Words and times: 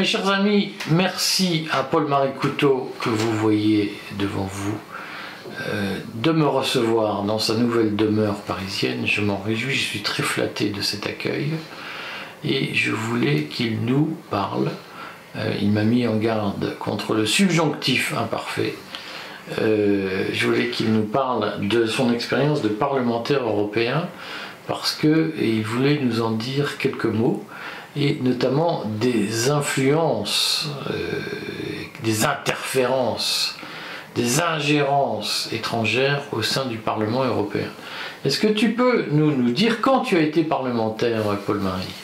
Mes 0.00 0.06
chers 0.06 0.30
amis, 0.30 0.72
merci 0.90 1.68
à 1.72 1.82
Paul-Marie 1.82 2.32
Couteau 2.32 2.90
que 3.02 3.10
vous 3.10 3.32
voyez 3.32 3.92
devant 4.18 4.48
vous 4.50 4.78
euh, 5.68 5.98
de 6.14 6.32
me 6.32 6.46
recevoir 6.46 7.22
dans 7.24 7.38
sa 7.38 7.52
nouvelle 7.52 7.96
demeure 7.96 8.36
parisienne. 8.36 9.06
Je 9.06 9.20
m'en 9.20 9.36
réjouis, 9.36 9.74
je 9.74 9.82
suis 9.82 10.00
très 10.00 10.22
flatté 10.22 10.70
de 10.70 10.80
cet 10.80 11.06
accueil 11.06 11.50
et 12.42 12.72
je 12.72 12.92
voulais 12.92 13.42
qu'il 13.42 13.82
nous 13.82 14.16
parle. 14.30 14.70
Euh, 15.36 15.52
il 15.60 15.70
m'a 15.70 15.84
mis 15.84 16.06
en 16.06 16.16
garde 16.16 16.78
contre 16.78 17.12
le 17.12 17.26
subjonctif 17.26 18.14
imparfait. 18.16 18.76
Euh, 19.60 20.28
je 20.32 20.46
voulais 20.46 20.68
qu'il 20.68 20.94
nous 20.94 21.04
parle 21.04 21.68
de 21.68 21.84
son 21.84 22.10
expérience 22.10 22.62
de 22.62 22.68
parlementaire 22.68 23.42
européen 23.42 24.08
parce 24.66 24.94
qu'il 24.94 25.62
voulait 25.62 26.00
nous 26.02 26.22
en 26.22 26.30
dire 26.30 26.78
quelques 26.78 27.04
mots 27.04 27.44
et 27.96 28.18
notamment 28.22 28.84
des 28.86 29.50
influences, 29.50 30.68
euh, 30.90 31.20
des 32.04 32.24
interférences, 32.24 33.56
des 34.14 34.40
ingérences 34.40 35.48
étrangères 35.52 36.22
au 36.32 36.42
sein 36.42 36.66
du 36.66 36.76
Parlement 36.76 37.24
européen. 37.24 37.68
Est-ce 38.24 38.38
que 38.38 38.48
tu 38.48 38.72
peux 38.72 39.06
nous, 39.10 39.34
nous 39.34 39.50
dire 39.50 39.80
quand 39.80 40.00
tu 40.00 40.16
as 40.16 40.20
été 40.20 40.44
parlementaire, 40.44 41.22
Paul-Marie? 41.46 41.94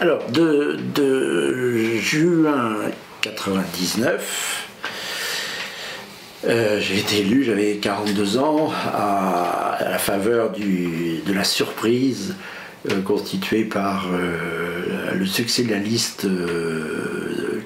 Alors, 0.00 0.24
de, 0.30 0.78
de 0.94 1.96
juin 1.98 2.76
99 3.20 4.64
euh, 6.46 6.78
j'ai 6.78 6.98
été 6.98 7.20
élu, 7.20 7.42
j'avais 7.42 7.76
42 7.76 8.36
ans, 8.36 8.70
à, 8.92 9.78
la 9.80 9.98
faveur 9.98 10.50
de 10.50 11.32
la 11.32 11.44
surprise 11.44 12.34
euh, 12.90 13.02
constituée 13.02 13.64
par 13.64 14.08
euh, 14.12 15.14
le 15.14 15.26
succès 15.26 15.64
de 15.64 15.70
la 15.70 15.78
liste 15.78 16.26
de 16.26 17.62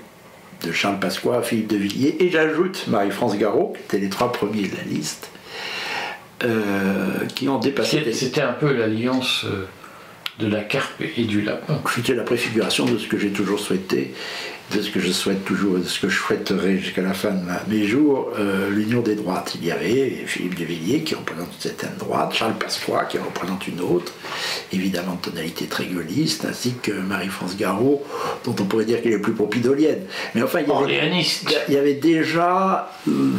Charles 0.72 1.00
Pasqua, 1.00 1.42
Philippe 1.42 1.68
de 1.68 1.76
Villiers, 1.76 2.16
et 2.20 2.30
j'ajoute 2.30 2.86
Marie-France 2.88 3.36
Garot, 3.36 3.72
qui 3.74 3.82
étaient 3.82 4.04
les 4.04 4.10
trois 4.10 4.32
premiers 4.32 4.68
de 4.68 4.76
la 4.76 4.84
liste, 4.84 5.30
qui 7.34 7.48
ont 7.48 7.58
dépassé. 7.58 8.12
C'était 8.12 8.42
un 8.42 8.52
peu 8.52 8.72
l'alliance 8.72 9.44
de 10.38 10.46
la 10.46 10.62
carpe 10.62 11.02
et 11.16 11.24
du 11.24 11.42
lapin. 11.42 11.80
C'était 11.94 12.14
la 12.14 12.22
préfiguration 12.22 12.84
de 12.84 12.98
ce 12.98 13.08
que 13.08 13.18
j'ai 13.18 13.30
toujours 13.30 13.58
souhaité 13.58 14.14
de 14.74 14.82
ce 14.82 14.90
que 14.90 15.00
je 15.00 15.10
souhaite 15.10 15.44
toujours, 15.44 15.78
de 15.78 15.84
ce 15.84 15.98
que 16.00 16.08
je 16.08 16.18
souhaiterais 16.18 16.78
jusqu'à 16.78 17.02
la 17.02 17.14
fin 17.14 17.30
de 17.30 17.42
mes 17.68 17.86
jours, 17.86 18.30
euh, 18.38 18.68
l'union 18.70 19.00
des 19.00 19.14
droites. 19.14 19.56
Il 19.60 19.66
y 19.66 19.70
avait 19.70 20.24
Philippe 20.26 20.58
de 20.58 20.64
Villiers 20.64 21.02
qui 21.02 21.14
représente 21.14 21.48
une 21.54 21.60
certaine 21.60 21.96
droite, 21.98 22.34
Charles 22.34 22.58
Pasqua 22.58 23.06
qui 23.08 23.18
représente 23.18 23.66
une 23.66 23.80
autre, 23.80 24.12
évidemment 24.72 25.14
de 25.14 25.30
tonalité 25.30 25.66
très 25.66 25.86
gaulliste, 25.86 26.44
ainsi 26.44 26.74
que 26.82 26.92
Marie-France 26.92 27.56
Garot, 27.56 28.04
dont 28.44 28.54
on 28.60 28.64
pourrait 28.64 28.84
dire 28.84 29.02
qu'elle 29.02 29.14
est 29.14 29.18
plus 29.18 29.32
propidolienne. 29.32 30.02
Mais 30.34 30.42
enfin, 30.42 30.60
il 30.60 30.68
y 30.68 30.98
avait, 30.98 31.22
il 31.68 31.74
y 31.74 31.76
avait 31.76 31.94
déjà... 31.94 32.90
Euh, 33.08 33.32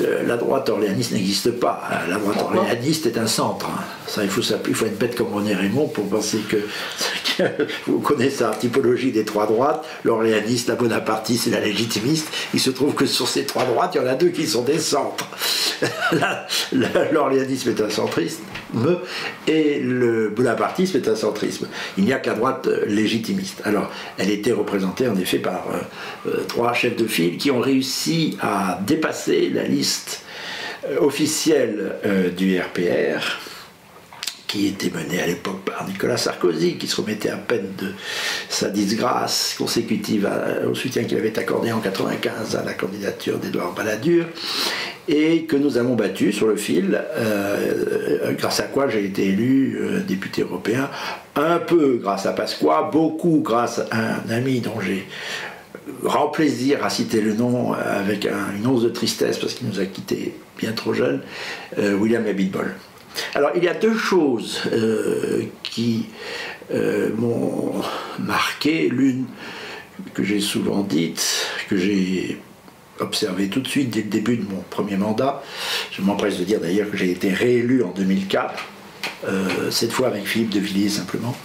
euh, 0.00 0.22
la 0.26 0.36
droite 0.36 0.68
orléaniste 0.68 1.12
n'existe 1.12 1.50
pas. 1.52 1.82
La 2.08 2.16
droite 2.16 2.38
orléaniste 2.42 3.06
est 3.06 3.18
un 3.18 3.26
centre. 3.26 3.68
Ça, 4.06 4.22
il 4.24 4.30
faut, 4.30 4.42
il 4.68 4.74
faut 4.74 4.86
être 4.86 4.98
bête 4.98 5.16
comme 5.16 5.32
René 5.32 5.54
Raymond 5.54 5.88
pour 5.88 6.08
penser 6.08 6.38
que 6.48 6.58
vous 7.86 8.00
connaissez 8.00 8.44
la 8.44 8.50
typologie 8.50 9.12
des 9.12 9.24
trois 9.24 9.46
droites, 9.46 9.84
l'orléaniste, 10.04 10.68
la 10.68 10.74
bonapartiste 10.74 11.46
et 11.46 11.50
la 11.50 11.60
légitimiste. 11.60 12.28
Il 12.54 12.60
se 12.60 12.70
trouve 12.70 12.94
que 12.94 13.06
sur 13.06 13.28
ces 13.28 13.44
trois 13.44 13.64
droites, 13.64 13.92
il 13.94 14.02
y 14.02 14.04
en 14.04 14.08
a 14.08 14.14
deux 14.14 14.28
qui 14.28 14.46
sont 14.46 14.62
des 14.62 14.78
centres. 14.78 15.28
L'orléanisme 17.12 17.70
est 17.70 17.80
un 17.80 17.90
centrisme 17.90 18.42
et 19.46 19.80
le 19.80 20.28
bonapartisme 20.28 20.98
est 20.98 21.08
un 21.08 21.16
centrisme. 21.16 21.68
Il 21.96 22.04
n'y 22.04 22.12
a 22.12 22.18
qu'à 22.18 22.34
droite 22.34 22.66
euh, 22.66 22.84
légitimiste. 22.86 23.62
Alors, 23.64 23.90
elle 24.18 24.30
était 24.30 24.52
représentée 24.52 25.08
en 25.08 25.16
effet 25.16 25.38
par 25.38 25.64
euh, 25.72 26.28
euh, 26.28 26.44
trois 26.46 26.72
chefs 26.72 26.96
de 26.96 27.06
file 27.06 27.36
qui 27.38 27.50
ont 27.50 27.60
réussi 27.60 28.36
à 28.40 28.78
dépasser 28.86 29.50
la 29.52 29.64
liste 29.64 29.87
officielle 31.00 31.92
du 32.36 32.58
RPR 32.58 33.22
qui 34.48 34.66
était 34.66 34.90
mené 34.90 35.20
à 35.20 35.26
l'époque 35.26 35.60
par 35.60 35.86
Nicolas 35.86 36.16
Sarkozy, 36.16 36.78
qui 36.78 36.88
se 36.88 37.00
remettait 37.00 37.28
à 37.28 37.36
peine 37.36 37.74
de 37.78 37.92
sa 38.48 38.70
disgrâce 38.70 39.54
consécutive 39.58 40.28
au 40.66 40.74
soutien 40.74 41.04
qu'il 41.04 41.18
avait 41.18 41.38
accordé 41.38 41.70
en 41.70 41.76
1995 41.76 42.56
à 42.56 42.64
la 42.64 42.72
candidature 42.72 43.38
d'Edouard 43.38 43.74
Balladur, 43.74 44.24
et 45.06 45.44
que 45.44 45.56
nous 45.56 45.76
avons 45.76 45.94
battu 45.94 46.32
sur 46.32 46.46
le 46.48 46.56
fil, 46.56 47.00
euh, 47.16 48.32
grâce 48.32 48.60
à 48.60 48.64
quoi 48.64 48.88
j'ai 48.88 49.04
été 49.04 49.26
élu 49.28 49.78
euh, 49.80 50.00
député 50.00 50.42
européen, 50.42 50.90
un 51.36 51.58
peu 51.58 51.98
grâce 52.02 52.26
à 52.26 52.32
Pasqua, 52.32 52.90
beaucoup 52.90 53.40
grâce 53.44 53.80
à 53.90 54.16
un 54.16 54.30
ami 54.30 54.60
dont 54.60 54.80
j'ai 54.80 55.06
grand 56.02 56.28
plaisir 56.28 56.84
à 56.84 56.90
citer 56.90 57.20
le 57.20 57.34
nom 57.34 57.72
avec 57.72 58.26
une 58.26 58.66
once 58.66 58.82
de 58.82 58.88
tristesse 58.88 59.38
parce 59.38 59.54
qu'il 59.54 59.68
nous 59.68 59.80
a 59.80 59.86
quittés 59.86 60.34
bien 60.56 60.72
trop 60.72 60.92
jeunes, 60.92 61.22
euh, 61.78 61.94
William 61.94 62.26
Abitbol. 62.26 62.74
Alors 63.34 63.50
il 63.56 63.64
y 63.64 63.68
a 63.68 63.74
deux 63.74 63.96
choses 63.96 64.60
euh, 64.72 65.42
qui 65.62 66.06
euh, 66.72 67.10
m'ont 67.16 67.74
marqué. 68.18 68.88
L'une 68.88 69.26
que 70.14 70.22
j'ai 70.22 70.40
souvent 70.40 70.82
dite, 70.82 71.46
que 71.68 71.76
j'ai 71.76 72.38
observée 73.00 73.48
tout 73.48 73.60
de 73.60 73.68
suite 73.68 73.90
dès 73.90 74.02
le 74.02 74.08
début 74.08 74.36
de 74.36 74.44
mon 74.48 74.62
premier 74.70 74.96
mandat. 74.96 75.42
Je 75.92 76.02
m'empresse 76.02 76.38
de 76.38 76.44
dire 76.44 76.60
d'ailleurs 76.60 76.90
que 76.90 76.96
j'ai 76.96 77.10
été 77.10 77.32
réélu 77.32 77.82
en 77.82 77.90
2004, 77.90 78.64
euh, 79.26 79.70
cette 79.70 79.92
fois 79.92 80.08
avec 80.08 80.26
Philippe 80.26 80.50
de 80.50 80.60
Villiers 80.60 80.88
simplement. 80.88 81.36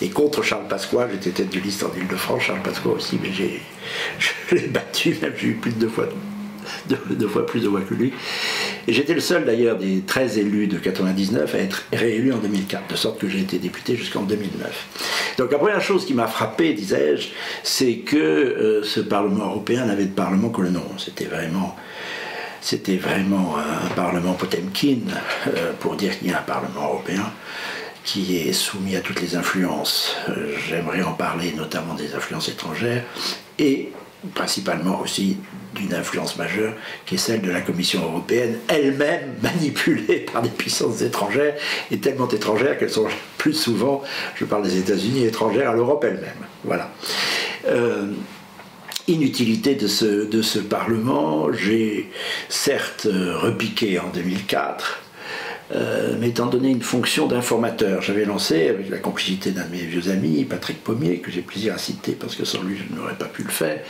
Et 0.00 0.10
contre 0.10 0.42
Charles 0.42 0.68
Pasqua, 0.68 1.08
j'étais 1.10 1.30
tête 1.30 1.50
de 1.50 1.60
liste 1.60 1.82
en 1.84 1.90
Ile-de-France, 1.96 2.42
Charles 2.42 2.62
Pasqua 2.62 2.90
aussi, 2.90 3.18
mais 3.22 3.30
j'ai, 3.32 3.60
je 4.18 4.56
l'ai 4.56 4.68
battu, 4.68 5.16
même 5.22 5.32
j'ai 5.36 5.48
eu 5.48 5.54
plus 5.54 5.72
de 5.72 5.80
deux 5.80 5.88
fois 5.88 6.08
deux, 6.88 7.28
fois 7.28 7.46
plus 7.46 7.60
de 7.60 7.68
voix 7.68 7.80
que 7.80 7.94
lui. 7.94 8.12
Et 8.86 8.92
j'étais 8.92 9.14
le 9.14 9.20
seul 9.20 9.44
d'ailleurs 9.44 9.76
des 9.76 10.00
13 10.00 10.38
élus 10.38 10.66
de 10.66 10.78
99 10.78 11.54
à 11.54 11.58
être 11.58 11.84
réélu 11.92 12.32
en 12.32 12.38
2004, 12.38 12.88
de 12.90 12.96
sorte 12.96 13.18
que 13.18 13.28
j'ai 13.28 13.40
été 13.40 13.58
député 13.58 13.96
jusqu'en 13.96 14.22
2009. 14.22 15.34
Donc 15.38 15.52
la 15.52 15.58
première 15.58 15.80
chose 15.80 16.04
qui 16.04 16.14
m'a 16.14 16.26
frappé, 16.26 16.72
disais-je, 16.72 17.28
c'est 17.62 17.96
que 17.96 18.16
euh, 18.16 18.82
ce 18.82 19.00
Parlement 19.00 19.46
européen 19.46 19.86
n'avait 19.86 20.04
de 20.04 20.14
Parlement 20.14 20.50
que 20.50 20.62
le 20.62 20.70
nom. 20.70 20.84
C'était 20.98 21.24
vraiment 21.24 21.76
c'était 22.60 22.96
vraiment 22.96 23.56
un 23.58 23.88
Parlement 23.96 24.34
Potemkin, 24.34 24.98
euh, 25.48 25.72
pour 25.80 25.96
dire 25.96 26.16
qu'il 26.16 26.28
y 26.28 26.32
a 26.32 26.38
un 26.38 26.42
Parlement 26.42 26.84
européen 26.84 27.32
qui 28.04 28.36
est 28.38 28.52
soumis 28.52 28.96
à 28.96 29.00
toutes 29.00 29.20
les 29.20 29.36
influences. 29.36 30.16
Euh, 30.28 30.54
j'aimerais 30.68 31.02
en 31.02 31.12
parler 31.12 31.52
notamment 31.56 31.94
des 31.94 32.14
influences 32.14 32.48
étrangères 32.48 33.04
et 33.58 33.92
principalement 34.34 35.00
aussi 35.00 35.38
d'une 35.74 35.94
influence 35.94 36.36
majeure 36.36 36.74
qui 37.06 37.16
est 37.16 37.18
celle 37.18 37.40
de 37.40 37.50
la 37.50 37.60
Commission 37.60 38.02
européenne, 38.02 38.58
elle-même 38.68 39.34
manipulée 39.42 40.26
par 40.32 40.42
des 40.42 40.50
puissances 40.50 41.02
étrangères 41.02 41.54
et 41.90 41.98
tellement 41.98 42.28
étrangères 42.28 42.78
qu'elles 42.78 42.90
sont 42.90 43.08
plus 43.38 43.54
souvent, 43.54 44.02
je 44.36 44.44
parle 44.44 44.64
des 44.64 44.78
États-Unis, 44.78 45.24
étrangères 45.24 45.70
à 45.70 45.74
l'Europe 45.74 46.04
elle-même. 46.04 46.46
Voilà. 46.64 46.90
Euh, 47.66 48.12
inutilité 49.08 49.74
de 49.74 49.88
ce, 49.88 50.26
de 50.26 50.42
ce 50.42 50.60
Parlement, 50.60 51.52
j'ai 51.52 52.10
certes 52.48 53.08
repiqué 53.10 53.98
en 53.98 54.08
2004 54.08 55.01
euh, 55.74 56.18
m'étant 56.18 56.46
donné 56.46 56.68
une 56.68 56.82
fonction 56.82 57.26
d'informateur. 57.26 58.02
J'avais 58.02 58.26
lancé, 58.26 58.68
avec 58.68 58.90
la 58.90 58.98
complicité 58.98 59.52
d'un 59.52 59.64
de 59.64 59.70
mes 59.70 59.78
vieux 59.78 60.10
amis, 60.10 60.44
Patrick 60.44 60.84
Pommier, 60.84 61.18
que 61.18 61.30
j'ai 61.30 61.40
plaisir 61.40 61.74
à 61.74 61.78
citer 61.78 62.12
parce 62.12 62.34
que 62.34 62.44
sans 62.44 62.62
lui 62.62 62.76
je 62.76 62.94
n'aurais 62.94 63.14
pas 63.14 63.26
pu 63.26 63.42
le 63.42 63.50
faire, 63.50 63.80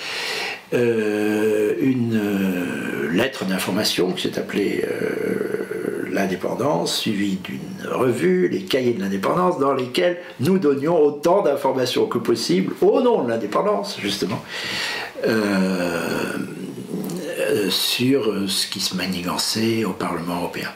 euh, 0.75 1.75
une 1.81 2.14
euh, 2.14 3.11
lettre 3.11 3.44
d'information 3.44 4.12
qui 4.12 4.23
s'est 4.23 4.38
appelée 4.38 4.84
L'indépendance, 6.12 6.99
suivie 6.99 7.38
d'une 7.43 7.90
revue, 7.90 8.46
les 8.46 8.61
cahiers 8.61 8.93
de 8.93 9.00
l'indépendance, 9.00 9.58
dans 9.58 9.73
lesquels 9.73 10.19
nous 10.40 10.58
donnions 10.58 11.00
autant 11.02 11.40
d'informations 11.40 12.05
que 12.05 12.19
possible 12.19 12.75
au 12.82 13.00
nom 13.00 13.23
de 13.23 13.31
l'indépendance, 13.31 13.96
justement. 13.99 14.43
Sur 17.70 18.31
euh, 18.31 18.46
ce 18.46 18.66
qui 18.66 18.81
se 18.81 18.96
manigançait 18.96 19.84
au 19.84 19.93
Parlement 19.93 20.37
européen. 20.37 20.69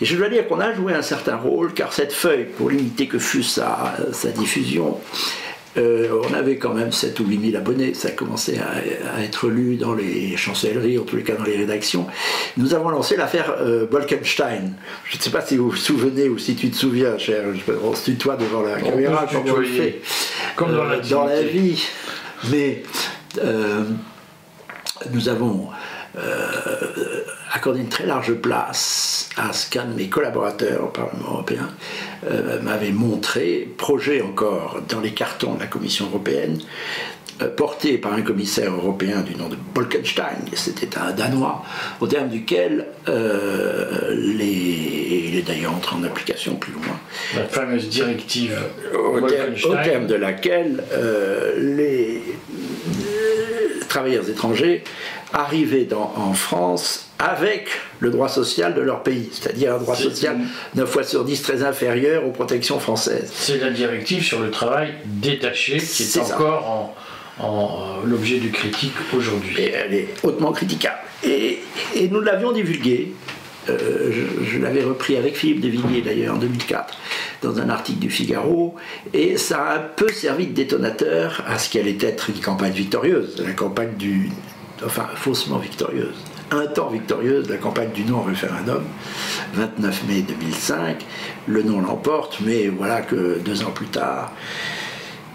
Et 0.00 0.04
je 0.04 0.16
dois 0.16 0.28
dire 0.28 0.46
qu'on 0.48 0.60
a 0.60 0.72
joué 0.74 0.94
un 0.94 1.02
certain 1.02 1.36
rôle, 1.36 1.72
car 1.74 1.92
cette 1.92 2.12
feuille, 2.12 2.46
pour 2.56 2.70
limiter 2.70 3.06
que 3.06 3.18
fût 3.18 3.42
sa, 3.42 3.96
sa 4.12 4.30
diffusion, 4.30 4.98
euh, 5.76 6.20
on 6.28 6.34
avait 6.34 6.56
quand 6.56 6.74
même 6.74 6.90
7 6.90 7.20
ou 7.20 7.26
8 7.26 7.52
000 7.52 7.56
abonnés, 7.56 7.94
ça 7.94 8.10
commençait 8.10 8.58
à, 8.58 9.16
à, 9.16 9.22
être 9.22 9.48
lu 9.48 9.76
dans 9.76 9.94
les 9.94 10.36
chancelleries, 10.36 10.98
en 10.98 11.04
tous 11.04 11.16
les 11.16 11.22
cas 11.22 11.34
dans 11.34 11.44
les 11.44 11.56
rédactions. 11.56 12.06
Nous 12.56 12.74
avons 12.74 12.88
lancé 12.88 13.16
l'affaire 13.16 13.54
Bolkenstein. 13.88 14.72
Je 15.04 15.16
ne 15.16 15.22
sais 15.22 15.30
pas 15.30 15.42
si 15.42 15.56
vous 15.56 15.70
vous 15.70 15.76
souvenez 15.76 16.28
ou 16.28 16.38
si 16.38 16.56
tu 16.56 16.70
te 16.70 16.76
souviens, 16.76 17.16
cher, 17.18 17.44
on 17.84 17.94
se 17.94 18.04
tutoie 18.04 18.36
devant 18.36 18.62
la 18.62 18.80
caméra, 18.80 19.26
comme 19.30 19.48
on 19.48 19.56
le 19.56 19.66
fait 19.66 20.00
comme 20.56 20.72
dans, 20.72 21.08
dans 21.08 21.24
la 21.26 21.42
vie. 21.42 21.80
Mais 22.50 22.82
nous 25.12 25.28
avons 25.28 25.68
euh, 26.18 27.24
accordé 27.52 27.80
une 27.80 27.88
très 27.88 28.06
large 28.06 28.34
place 28.34 29.28
à 29.36 29.52
ce 29.52 29.68
qu'un 29.68 29.84
de 29.84 29.94
mes 29.94 30.08
collaborateurs 30.08 30.84
au 30.84 30.88
Parlement 30.88 31.32
européen 31.32 31.68
euh, 32.30 32.60
m'avait 32.62 32.92
montré, 32.92 33.68
projet 33.76 34.22
encore 34.22 34.80
dans 34.88 35.00
les 35.00 35.12
cartons 35.12 35.54
de 35.54 35.60
la 35.60 35.66
Commission 35.66 36.06
européenne, 36.06 36.58
euh, 37.42 37.48
porté 37.48 37.98
par 37.98 38.14
un 38.14 38.22
commissaire 38.22 38.72
européen 38.72 39.20
du 39.22 39.34
nom 39.34 39.48
de 39.48 39.56
Bolkenstein, 39.74 40.38
c'était 40.54 40.98
un 40.98 41.12
Danois, 41.12 41.64
au 42.00 42.06
terme 42.06 42.28
duquel 42.28 42.86
euh, 43.08 44.14
les, 44.14 45.28
il 45.28 45.36
est 45.36 45.42
d'ailleurs 45.42 45.74
entré 45.74 45.96
en 45.96 46.04
application 46.04 46.56
plus 46.56 46.72
loin. 46.72 46.98
La 47.36 47.44
fameuse 47.44 47.88
directive 47.88 48.58
au 48.94 49.20
terme, 49.22 49.54
au 49.64 49.74
terme 49.84 50.06
de 50.06 50.14
laquelle 50.14 50.84
les 51.56 52.22
travailleurs 53.90 54.28
étrangers 54.30 54.82
arrivaient 55.32 55.84
dans, 55.84 56.12
en 56.16 56.32
France 56.32 57.10
avec 57.18 57.68
le 57.98 58.10
droit 58.10 58.28
social 58.28 58.74
de 58.74 58.80
leur 58.80 59.02
pays, 59.02 59.28
c'est-à-dire 59.32 59.74
un 59.74 59.78
droit 59.78 59.94
social 59.94 60.38
9 60.74 60.88
fois 60.88 61.04
sur 61.04 61.24
10 61.24 61.42
très 61.42 61.62
inférieur 61.62 62.26
aux 62.26 62.30
protections 62.30 62.80
françaises. 62.80 63.30
C'est 63.34 63.58
la 63.58 63.70
directive 63.70 64.24
sur 64.24 64.40
le 64.40 64.50
travail 64.50 64.94
détaché 65.04 65.76
qui 65.76 66.04
est, 66.04 66.18
encore 66.18 66.94
en, 67.38 68.00
l'objet 68.06 68.38
de 68.38 68.48
critique 68.48 68.94
aujourd'hui. 69.14 69.64
Elle 69.64 69.94
est 69.94 70.08
hautement 70.22 70.52
critiquable. 70.52 70.98
Et, 71.24 71.60
nous 72.10 72.20
l'avions 72.20 72.52
divulguée. 72.52 73.12
Euh, 73.70 74.12
je, 74.42 74.58
l'avais 74.58 74.82
repris 74.82 75.16
avec 75.16 75.36
Philippe 75.36 75.60
de 75.60 75.68
Villiers 75.68 76.02
d'ailleurs 76.02 76.34
en 76.34 76.38
2004 76.38 76.96
dans 77.42 77.58
un 77.58 77.68
article 77.68 77.98
du 77.98 78.10
Figaro 78.10 78.74
et 79.14 79.36
ça 79.36 79.62
a 79.62 79.76
un 79.76 79.80
peu 79.80 80.08
servi 80.08 80.46
de 80.46 80.52
détonateur 80.52 81.42
à 81.46 81.58
ce 81.58 81.70
qui 81.70 81.78
allait 81.78 81.98
être 82.00 82.30
une 82.30 82.40
campagne 82.40 82.72
victorieuse, 82.72 83.42
la 83.44 83.52
campagne 83.52 83.94
du, 83.96 84.30
enfin 84.84 85.06
faussement 85.14 85.58
victorieuse 85.58 86.14
un 86.50 86.66
temps 86.66 86.88
victorieuse 86.88 87.48
la 87.48 87.58
campagne 87.58 87.90
du 87.92 88.04
non-référendum, 88.04 88.82
29 89.54 90.04
mai 90.08 90.22
2005. 90.22 91.04
Le 91.46 91.62
non 91.62 91.80
l'emporte, 91.80 92.38
mais 92.44 92.68
voilà 92.68 93.02
que 93.02 93.38
deux 93.38 93.62
ans 93.62 93.70
plus 93.70 93.86
tard, 93.86 94.32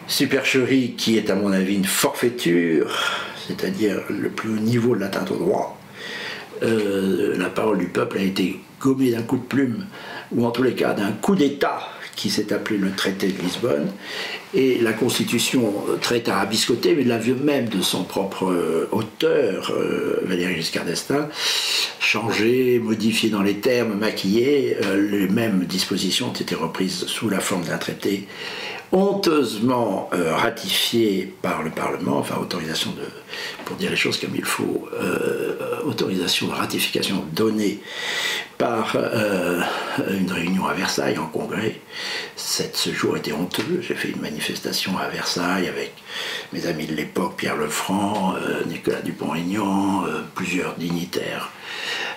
supercherie 0.08 0.94
qui 0.98 1.18
est 1.18 1.30
à 1.30 1.36
mon 1.36 1.52
avis 1.52 1.76
une 1.76 1.86
forfaiture, 1.86 2.92
c'est-à-dire 3.48 4.02
le 4.10 4.30
plus 4.30 4.50
haut 4.50 4.60
niveau 4.60 4.96
de 4.96 5.02
l'atteinte 5.02 5.32
au 5.32 5.38
droit, 5.38 5.78
euh, 6.64 7.38
la 7.38 7.50
parole 7.50 7.80
du 7.80 7.88
peuple 7.88 8.18
a 8.18 8.22
été 8.22 8.60
gommée 8.80 9.12
d'un 9.12 9.22
coup 9.22 9.38
de 9.38 9.44
plume, 9.44 9.86
ou 10.32 10.46
en 10.46 10.52
tous 10.52 10.64
les 10.64 10.74
cas 10.74 10.94
d'un 10.94 11.12
coup 11.12 11.36
d'État 11.36 11.80
qui 12.16 12.30
s'est 12.30 12.54
appelé 12.54 12.78
le 12.78 12.92
traité 12.92 13.28
de 13.28 13.42
Lisbonne, 13.42 13.92
et 14.54 14.80
la 14.80 14.94
Constitution, 14.94 15.74
euh, 15.90 15.98
très 15.98 16.22
tarabiscotée, 16.22 16.96
mais 16.96 17.04
de 17.04 17.10
l'avion 17.10 17.36
même 17.44 17.68
de 17.68 17.82
son 17.82 18.04
propre 18.04 18.46
euh, 18.46 18.88
auteur, 18.92 19.74
Valéry 20.24 20.56
Giscard 20.56 20.86
d'Estaing, 20.86 21.28
changée, 22.00 22.80
modifiée 22.80 23.30
dans 23.30 23.42
les 23.42 23.56
termes, 23.56 23.98
maquillée, 23.98 24.78
les 24.96 25.28
mêmes 25.28 25.66
dispositions 25.66 26.30
ont 26.30 26.34
été 26.34 26.56
reprises 26.56 27.06
sous 27.08 27.30
la 27.30 27.40
forme 27.40 27.66
d'un 27.66 27.78
traité 27.78 28.28
honteusement 28.92 30.10
ratifié 30.12 31.34
par 31.42 31.64
le 31.64 31.70
Parlement, 31.70 32.18
enfin 32.18 32.36
autorisation 32.42 32.92
de, 32.92 33.04
pour 33.66 33.76
dire 33.76 33.90
les 33.90 33.98
choses 33.98 34.20
comme 34.20 34.36
il 34.36 34.46
faut, 34.46 34.88
autorisation 35.86 36.48
de 36.48 36.54
ratification 36.54 37.24
donnée 37.34 37.80
par 38.58 38.96
une 40.10 40.32
réunion 40.32 40.66
à 40.66 40.74
Versailles 40.74 41.18
en 41.18 41.28
congrès. 41.28 41.80
ce 42.36 42.94
jour 42.94 43.18
était 43.18 43.34
honteux, 43.34 43.82
j'ai 43.82 43.96
fait 43.96 44.10
une 44.10 44.22
manifestation 44.22 44.98
à 44.98 45.08
Versailles 45.10 45.68
avec 45.68 45.94
mes 46.54 46.68
amis 46.68 46.86
de 46.86 46.96
l'époque, 46.96 47.36
Pierre 47.38 47.58
Lefranc, 47.58 48.36
euh, 48.36 48.64
Nicolas 48.66 49.02
Dupont-Aignan, 49.02 50.06
euh, 50.06 50.22
plusieurs 50.36 50.76
dignitaires 50.76 51.52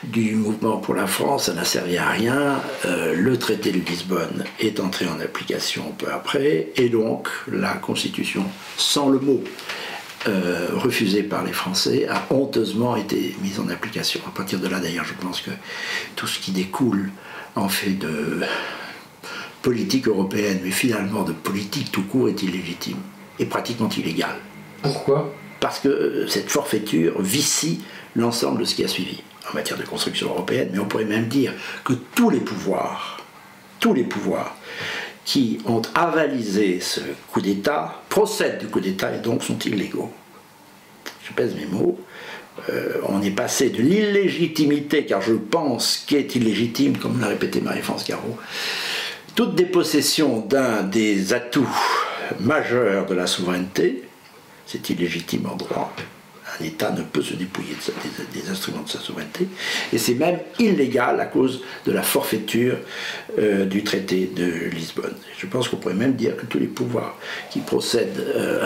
du 0.05 0.35
mouvement 0.35 0.79
pour 0.79 0.94
la 0.94 1.06
France, 1.06 1.44
ça 1.44 1.55
n'a 1.55 1.65
servi 1.65 1.97
à 1.99 2.09
rien. 2.09 2.61
Euh, 2.85 3.15
le 3.15 3.38
traité 3.38 3.73
de 3.73 3.79
Lisbonne 3.79 4.44
est 4.61 4.81
entré 4.81 5.06
en 5.06 5.20
application 5.20 5.93
peu 5.97 6.06
après, 6.12 6.69
et 6.76 6.88
donc 6.88 7.29
la 7.50 7.75
Constitution, 7.75 8.44
sans 8.76 9.09
le 9.09 9.19
mot, 9.19 9.43
refusé 10.75 11.23
par 11.23 11.43
les 11.43 11.55
Français, 11.55 12.06
a 12.06 12.26
honteusement 12.29 12.97
été 12.97 13.35
mise 13.41 13.61
en 13.61 13.69
application. 13.70 14.20
À 14.26 14.31
partir 14.31 14.59
de 14.59 14.69
là, 14.69 14.79
d'ailleurs, 14.79 15.06
je 15.06 15.15
pense 15.15 15.41
que 15.41 15.50
tout 16.17 16.26
ce 16.26 16.38
qui 16.38 16.50
découle 16.50 17.11
en 17.55 17.69
fait 17.69 17.93
de 17.93 18.43
politique 19.62 20.09
européenne, 20.09 20.61
mais 20.62 20.71
finalement 20.71 21.23
de 21.23 21.32
politique 21.32 21.91
tout 21.93 22.03
court, 22.03 22.29
est 22.29 22.43
illégitime 22.43 22.99
et 23.38 23.44
pratiquement 23.44 23.88
illégale. 23.88 24.37
Pourquoi? 24.82 25.32
Parce 25.61 25.81
que 25.81 25.88
euh, 25.88 26.29
cette 26.29 26.50
forfaiture 26.50 27.21
vicie 27.21 27.81
l'ensemble 28.14 28.60
de 28.60 28.64
ce 28.64 28.75
qui 28.75 28.84
a 28.84 28.88
suivi 28.88 29.22
en 29.50 29.55
matière 29.55 29.78
de 29.78 29.84
construction 29.84 30.28
européenne, 30.28 30.70
mais 30.72 30.78
on 30.78 30.87
pourrait 30.87 31.05
même 31.05 31.28
dire 31.28 31.52
que 31.84 31.93
tous 31.93 32.31
les 32.31 32.40
pouvoirs, 32.40 33.19
tous 33.81 33.94
les 33.94 34.05
pouvoirs 34.05 34.56
qui 35.25 35.58
ont 35.66 35.82
avalisé 35.94 36.81
ce 36.81 37.00
coup 37.31 37.40
d'État 37.40 38.02
procèdent 38.08 38.58
du 38.58 38.69
coup 38.69 38.81
d'État 38.81 39.14
et 39.14 39.19
donc 39.19 39.43
sont 39.43 39.58
illégaux. 39.58 40.10
Je 41.22 41.32
pèse 41.34 41.55
mes 41.55 41.66
mots. 41.66 41.99
Euh, 42.70 42.94
on 43.06 43.22
est 43.22 43.31
passé 43.31 43.70
de 43.70 43.82
l'illégitimité, 43.82 45.06
car 45.06 45.20
je 45.20 45.34
pense 45.34 46.02
qu'est 46.06 46.34
illégitime, 46.34 46.96
comme 46.96 47.20
l'a 47.20 47.28
répété 47.28 47.61
Marie-France 47.61 48.06
Garot, 48.06 48.37
toute 49.34 49.54
dépossession 49.54 50.40
d'un 50.40 50.82
des 50.82 51.32
atouts 51.32 51.69
majeurs 52.40 53.06
de 53.06 53.14
la 53.14 53.26
souveraineté, 53.26 54.02
c'est 54.66 54.90
illégitime 54.90 55.46
en 55.46 55.56
droit. 55.56 55.94
Un 56.60 56.64
État 56.64 56.90
ne 56.90 57.02
peut 57.02 57.22
se 57.22 57.34
dépouiller 57.34 57.76
des, 58.32 58.50
instruments 58.50 58.82
de 58.82 58.88
sa 58.88 58.99
souveraineté, 58.99 59.49
et 59.93 59.99
c'est 59.99 60.14
même 60.14 60.38
illégal 60.58 61.20
à 61.20 61.26
cause 61.26 61.62
de 61.87 61.93
la 61.93 62.02
forfaiture 62.02 62.78
euh, 63.38 63.64
du 63.64 63.84
traité 63.84 64.31
de 64.34 64.69
Lisbonne. 64.70 65.14
Je 65.37 65.46
pense 65.46 65.69
qu'on 65.69 65.76
pourrait 65.76 65.94
même 65.94 66.14
dire 66.14 66.37
que 66.37 66.46
tous 66.46 66.58
les 66.58 66.66
pouvoirs 66.66 67.16
qui 67.50 67.60
procèdent 67.60 68.19
euh, 68.19 68.64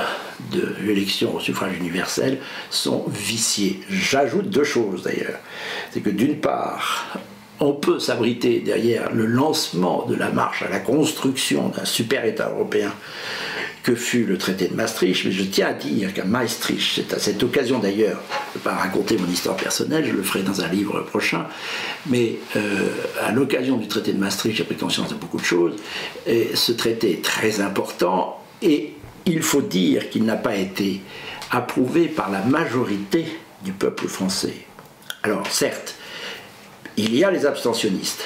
de 0.52 0.74
l'élection 0.82 1.34
au 1.34 1.40
suffrage 1.40 1.76
universel 1.76 2.38
sont 2.70 3.04
viciés. 3.08 3.80
J'ajoute 3.90 4.48
deux 4.48 4.64
choses 4.64 5.02
d'ailleurs. 5.02 5.38
C'est 5.92 6.00
que 6.00 6.10
d'une 6.10 6.36
part, 6.36 7.18
on 7.62 7.74
peut 7.74 8.00
s'abriter 8.00 8.58
derrière 8.58 9.12
le 9.12 9.24
lancement 9.24 10.04
de 10.08 10.16
la 10.16 10.30
marche 10.30 10.62
à 10.62 10.68
la 10.68 10.80
construction 10.80 11.68
d'un 11.68 11.84
super 11.84 12.24
État 12.24 12.50
européen 12.50 12.92
que 13.84 13.94
fut 13.94 14.24
le 14.24 14.36
traité 14.36 14.66
de 14.66 14.74
Maastricht, 14.74 15.24
mais 15.24 15.30
je 15.30 15.44
tiens 15.44 15.68
à 15.68 15.72
dire 15.72 16.12
qu'à 16.12 16.24
Maastricht, 16.24 16.92
c'est 16.96 17.14
à 17.14 17.20
cette 17.20 17.40
occasion 17.42 17.78
d'ailleurs, 17.78 18.20
je 18.30 18.58
ne 18.58 18.64
vais 18.64 18.70
pas 18.70 18.74
raconter 18.74 19.16
mon 19.16 19.28
histoire 19.28 19.56
personnelle, 19.56 20.04
je 20.04 20.12
le 20.12 20.22
ferai 20.24 20.42
dans 20.42 20.60
un 20.60 20.68
livre 20.68 21.02
prochain, 21.02 21.46
mais 22.06 22.36
euh, 22.56 22.88
à 23.20 23.30
l'occasion 23.30 23.76
du 23.76 23.86
traité 23.86 24.12
de 24.12 24.18
Maastricht, 24.18 24.56
j'ai 24.56 24.64
pris 24.64 24.76
conscience 24.76 25.08
de 25.10 25.14
beaucoup 25.14 25.38
de 25.38 25.44
choses, 25.44 25.74
et 26.26 26.50
ce 26.54 26.72
traité 26.72 27.12
est 27.12 27.24
très 27.24 27.60
important, 27.60 28.40
et 28.60 28.94
il 29.24 29.42
faut 29.42 29.62
dire 29.62 30.10
qu'il 30.10 30.24
n'a 30.24 30.36
pas 30.36 30.56
été 30.56 31.00
approuvé 31.52 32.08
par 32.08 32.30
la 32.30 32.40
majorité 32.40 33.24
du 33.64 33.72
peuple 33.72 34.08
français. 34.08 34.54
Alors 35.22 35.46
certes, 35.48 35.96
il 36.96 37.14
y 37.14 37.24
a 37.24 37.30
les 37.30 37.46
abstentionnistes. 37.46 38.24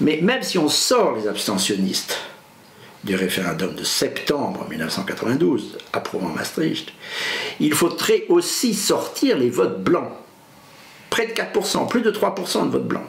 Mais 0.00 0.20
même 0.22 0.42
si 0.42 0.58
on 0.58 0.68
sort 0.68 1.16
les 1.16 1.28
abstentionnistes 1.28 2.18
du 3.04 3.14
référendum 3.14 3.74
de 3.74 3.84
septembre 3.84 4.66
1992, 4.68 5.78
approuvant 5.92 6.28
Maastricht, 6.28 6.92
il 7.60 7.72
faudrait 7.72 8.24
aussi 8.28 8.74
sortir 8.74 9.38
les 9.38 9.48
votes 9.48 9.82
blancs. 9.82 10.12
Près 11.08 11.26
de 11.26 11.32
4%, 11.32 11.88
plus 11.88 12.02
de 12.02 12.10
3% 12.10 12.66
de 12.66 12.70
votes 12.70 12.86
blancs. 12.86 13.06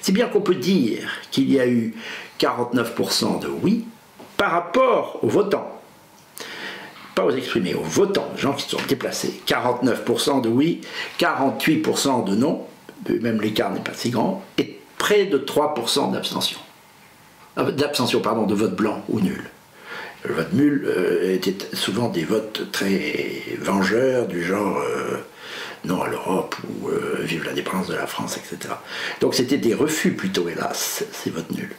C'est 0.00 0.12
bien 0.12 0.28
qu'on 0.28 0.40
peut 0.40 0.54
dire 0.54 1.10
qu'il 1.30 1.52
y 1.52 1.58
a 1.58 1.66
eu 1.66 1.94
49% 2.40 3.40
de 3.40 3.48
oui 3.48 3.84
par 4.36 4.52
rapport 4.52 5.18
aux 5.22 5.28
votants. 5.28 5.70
Pas 7.14 7.24
aux 7.24 7.30
exprimés, 7.30 7.74
aux 7.74 7.82
votants, 7.82 8.30
gens 8.36 8.54
qui 8.54 8.62
se 8.64 8.70
sont 8.70 8.82
déplacés. 8.88 9.40
49% 9.46 10.40
de 10.42 10.48
oui, 10.48 10.80
48% 11.18 12.24
de 12.24 12.34
non, 12.34 12.66
même 13.20 13.40
l'écart 13.40 13.72
n'est 13.72 13.80
pas 13.80 13.94
si 13.94 14.10
grand, 14.10 14.44
et 14.58 14.78
près 14.98 15.26
de 15.26 15.38
3% 15.38 16.12
d'abstention. 16.12 16.58
Euh, 17.58 17.70
d'abstention, 17.70 18.20
pardon, 18.20 18.46
de 18.46 18.54
vote 18.54 18.74
blanc 18.74 19.04
ou 19.08 19.20
nul. 19.20 19.44
Le 20.24 20.34
vote 20.34 20.52
nul 20.52 20.84
euh, 20.86 21.34
était 21.34 21.56
souvent 21.74 22.08
des 22.08 22.24
votes 22.24 22.70
très 22.72 23.42
vengeurs, 23.60 24.26
du 24.26 24.42
genre 24.42 24.78
euh, 24.78 25.18
non 25.84 26.02
à 26.02 26.08
l'Europe 26.08 26.56
ou 26.64 26.88
vive 27.20 27.44
l'indépendance 27.44 27.88
de 27.88 27.94
la 27.94 28.06
France, 28.06 28.38
etc. 28.38 28.74
Donc 29.20 29.34
c'était 29.34 29.58
des 29.58 29.74
refus 29.74 30.12
plutôt, 30.12 30.48
hélas, 30.48 31.04
ces 31.12 31.28
votes 31.28 31.50
nuls. 31.50 31.74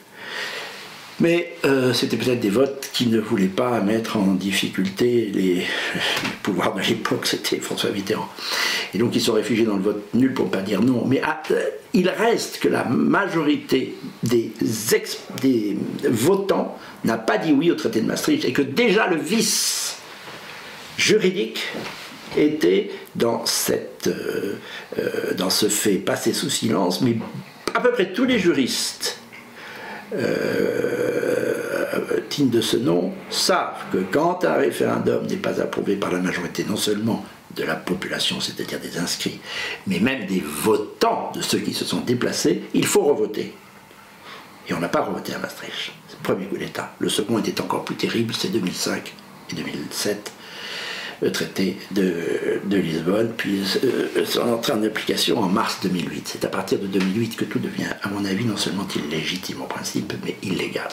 Mais 1.18 1.54
euh, 1.64 1.94
c'était 1.94 2.18
peut-être 2.18 2.40
des 2.40 2.50
votes 2.50 2.90
qui 2.92 3.06
ne 3.06 3.18
voulaient 3.18 3.46
pas 3.46 3.80
mettre 3.80 4.18
en 4.18 4.34
difficulté 4.34 5.30
les, 5.32 5.64
pouvoirs 6.42 6.74
de 6.74 6.82
l'époque, 6.82 7.26
c'était 7.26 7.56
François 7.58 7.90
Mitterrand. 7.90 8.28
Et 8.92 8.98
donc 8.98 9.16
ils 9.16 9.20
sont 9.22 9.32
réfugiés 9.32 9.64
dans 9.64 9.76
le 9.76 9.82
vote 9.82 10.04
nul 10.12 10.34
pour 10.34 10.46
ne 10.46 10.50
pas 10.50 10.60
dire 10.60 10.82
non. 10.82 11.04
Mais 11.06 11.22
ah, 11.24 11.42
euh, 11.52 11.62
il 11.94 12.10
reste 12.10 12.58
que 12.58 12.68
la 12.68 12.84
majorité 12.84 13.94
des, 14.22 14.52
votants 16.04 16.76
n'a 17.04 17.16
pas 17.16 17.38
dit 17.38 17.52
oui 17.52 17.70
au 17.70 17.76
traité 17.76 18.02
de 18.02 18.06
Maastricht 18.06 18.44
et 18.44 18.52
que 18.52 18.62
déjà 18.62 19.06
le 19.06 19.16
vice 19.16 19.96
juridique 20.98 21.62
était 22.36 22.90
dans, 23.14 23.44
euh, 24.06 24.54
dans 25.36 25.50
ce 25.50 25.68
fait 25.68 25.94
passé 25.94 26.34
sous 26.34 26.50
silence, 26.50 27.00
mais 27.00 27.16
à 27.74 27.80
peu 27.80 27.92
près 27.92 28.12
tous 28.12 28.24
les 28.24 28.38
juristes 28.38 29.18
dignes 32.30 32.50
de 32.50 32.60
ce 32.60 32.76
nom 32.76 33.12
savent 33.30 33.84
que 33.92 33.98
quand 34.10 34.44
un 34.44 34.54
référendum 34.54 35.26
n'est 35.26 35.36
pas 35.36 35.60
approuvé 35.60 35.96
par 35.96 36.12
la 36.12 36.18
majorité 36.18 36.64
non 36.68 36.76
seulement 36.76 37.24
de 37.54 37.64
la 37.64 37.74
population, 37.74 38.40
c'est-à-dire 38.40 38.80
des 38.80 38.98
inscrits, 38.98 39.40
mais 39.86 39.98
même 39.98 40.26
des 40.26 40.40
votants, 40.40 41.32
de 41.34 41.40
ceux 41.40 41.58
qui 41.58 41.72
se 41.72 41.84
sont 41.84 42.00
déplacés, 42.00 42.64
il 42.74 42.84
faut 42.84 43.02
revoter. 43.02 43.54
Et 44.68 44.74
on 44.74 44.80
n'a 44.80 44.88
pas 44.88 45.02
revoté 45.02 45.32
à 45.32 45.38
Maastricht. 45.38 45.92
C'est 46.08 46.16
le 46.18 46.22
premier 46.22 46.46
coup 46.46 46.58
d'État. 46.58 46.92
Le 46.98 47.08
second 47.08 47.38
était 47.38 47.60
encore 47.60 47.84
plus 47.84 47.94
terrible, 47.94 48.34
c'est 48.34 48.48
2005 48.48 49.14
et 49.50 49.54
2007, 49.54 50.32
le 51.22 51.32
traité 51.32 51.76
de, 51.92 52.76
Lisbonne, 52.76 53.32
puis 53.36 53.60
euh, 53.84 54.24
son 54.24 54.52
entrée 54.52 54.72
en 54.72 54.82
application 54.82 55.38
en 55.38 55.48
mars 55.48 55.78
2008. 55.82 56.28
C'est 56.28 56.44
à 56.44 56.48
partir 56.48 56.78
de 56.78 56.86
2008 56.86 57.36
que 57.36 57.44
tout 57.44 57.58
devient, 57.58 57.90
à 58.02 58.08
mon 58.08 58.24
avis, 58.24 58.44
non 58.44 58.56
seulement 58.56 58.86
illégitime 58.94 59.62
en 59.62 59.66
principe, 59.66 60.12
mais 60.24 60.36
illégal. 60.42 60.88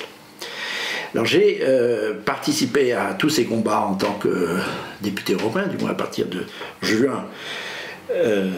Alors 1.13 1.25
j'ai 1.25 1.60
euh, 1.62 2.13
participé 2.25 2.94
à 2.94 3.13
tous 3.13 3.30
ces 3.30 3.46
combats 3.46 3.82
en 3.82 3.94
tant 3.94 4.13
que 4.13 4.58
député 5.01 5.34
européen, 5.34 5.68
du 5.68 5.77
moins 5.77 5.92
à 5.92 5.96
partir 5.96 6.25
de 6.25 6.46
juin 6.82 7.25
euh, 8.12 8.50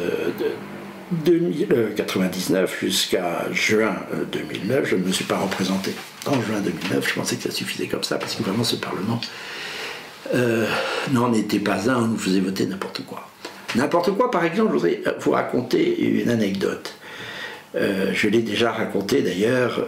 1999 1.25 2.79
jusqu'à 2.79 3.45
juin 3.51 3.95
2009. 4.31 4.77
Euh, 4.77 4.85
je 4.85 4.95
ne 4.95 5.03
me 5.03 5.11
suis 5.11 5.25
pas 5.25 5.37
représenté 5.37 5.91
en 6.25 6.41
juin 6.41 6.61
2009. 6.61 7.09
Je 7.09 7.13
pensais 7.13 7.35
que 7.35 7.43
ça 7.43 7.51
suffisait 7.51 7.87
comme 7.87 8.03
ça 8.03 8.17
parce 8.17 8.35
que 8.35 8.43
vraiment 8.43 8.63
ce 8.63 8.77
Parlement 8.77 9.19
euh, 10.33 10.65
n'en 11.11 11.33
était 11.33 11.59
pas 11.59 11.89
un, 11.89 12.03
on 12.03 12.07
nous 12.07 12.17
faisait 12.17 12.39
voter 12.39 12.65
n'importe 12.65 13.05
quoi. 13.05 13.27
N'importe 13.75 14.11
quoi, 14.11 14.31
par 14.31 14.45
exemple, 14.45 14.69
je 14.69 14.73
voudrais 14.73 15.01
vous 15.19 15.31
raconter 15.31 15.99
une 15.99 16.29
anecdote. 16.29 16.93
Euh, 17.75 18.11
je 18.13 18.29
l'ai 18.29 18.41
déjà 18.41 18.71
raconté 18.71 19.21
d'ailleurs 19.21 19.85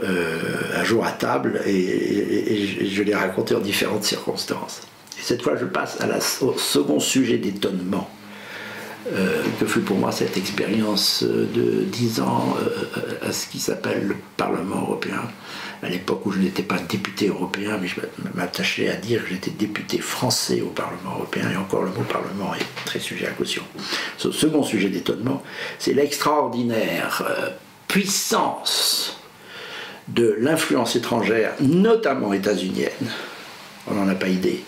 un 0.76 0.84
jour 0.84 1.06
à 1.06 1.12
table 1.12 1.62
et, 1.66 2.86
je 2.86 3.04
l'ai 3.04 3.16
raconté 3.16 3.56
en 3.56 3.60
différentes 3.60 4.04
circonstances. 4.04 4.82
Et 5.18 5.24
cette 5.24 5.42
fois, 5.42 5.56
je 5.56 5.66
passe 5.66 5.98
à 6.02 6.08
au 6.44 6.58
second 6.58 7.00
sujet 7.00 7.38
d'étonnement 7.38 8.10
euh, 9.14 9.44
que 9.60 9.66
fut 9.66 9.80
pour 9.82 9.98
moi 9.98 10.12
cette 10.12 10.36
expérience 10.36 11.24
de 11.24 11.84
10 11.84 12.22
ans 12.22 12.58
euh, 12.60 13.28
à 13.28 13.32
ce 13.32 13.48
qui 13.48 13.60
s'appelle 13.60 14.06
le 14.08 14.16
Parlement 14.36 14.82
européen. 14.82 15.22
À 15.82 15.90
l'époque 15.90 16.26
où 16.26 16.32
je 16.32 16.40
n'étais 16.40 16.64
pas 16.64 16.78
député 16.80 17.28
européen, 17.28 17.78
mais 17.80 17.88
je 17.88 18.02
m'attachais 18.34 18.90
à 18.90 18.96
dire 18.96 19.24
que 19.24 19.30
j'étais 19.30 19.52
député 19.52 20.00
français 20.00 20.62
au 20.62 20.70
Parlement 20.70 21.16
européen, 21.16 21.50
et 21.52 21.56
encore 21.56 21.84
le 21.84 21.92
mot 21.92 22.02
Parlement 22.02 22.54
est 22.56 22.86
très 22.86 23.00
sujet 23.00 23.28
à 23.28 23.32
caution. 23.32 23.64
Ce 24.18 24.32
second 24.32 24.64
sujet 24.64 24.90
d'étonnement, 24.90 25.42
c'est 25.80 25.94
l'extraordinaire 25.94 27.24
euh, 27.30 27.50
puissance 27.88 29.22
de 30.08 30.36
l'influence 30.40 30.96
étrangère, 30.96 31.54
notamment 31.62 32.34
états-unienne, 32.34 32.90
on 33.88 33.94
n'en 33.94 34.08
a 34.10 34.16
pas 34.16 34.30
idée, 34.30 34.64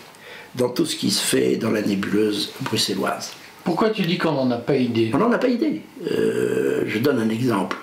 dans 0.54 0.68
tout 0.68 0.86
ce 0.86 0.96
qui 0.96 1.10
se 1.10 1.22
fait 1.22 1.56
dans 1.56 1.70
la 1.70 1.82
nébuleuse 1.82 2.52
bruxelloise. 2.60 3.32
Pourquoi 3.64 3.90
tu 3.90 4.02
dis 4.02 4.18
qu'on 4.18 4.32
n'en 4.32 4.50
a 4.50 4.58
pas 4.58 4.76
idée? 4.76 5.10
On 5.12 5.18
n'en 5.18 5.32
a 5.32 5.38
pas 5.38 5.48
idée. 5.48 5.82
Euh, 6.10 6.84
je 6.86 6.98
donne 6.98 7.18
un 7.18 7.28
exemple. 7.28 7.76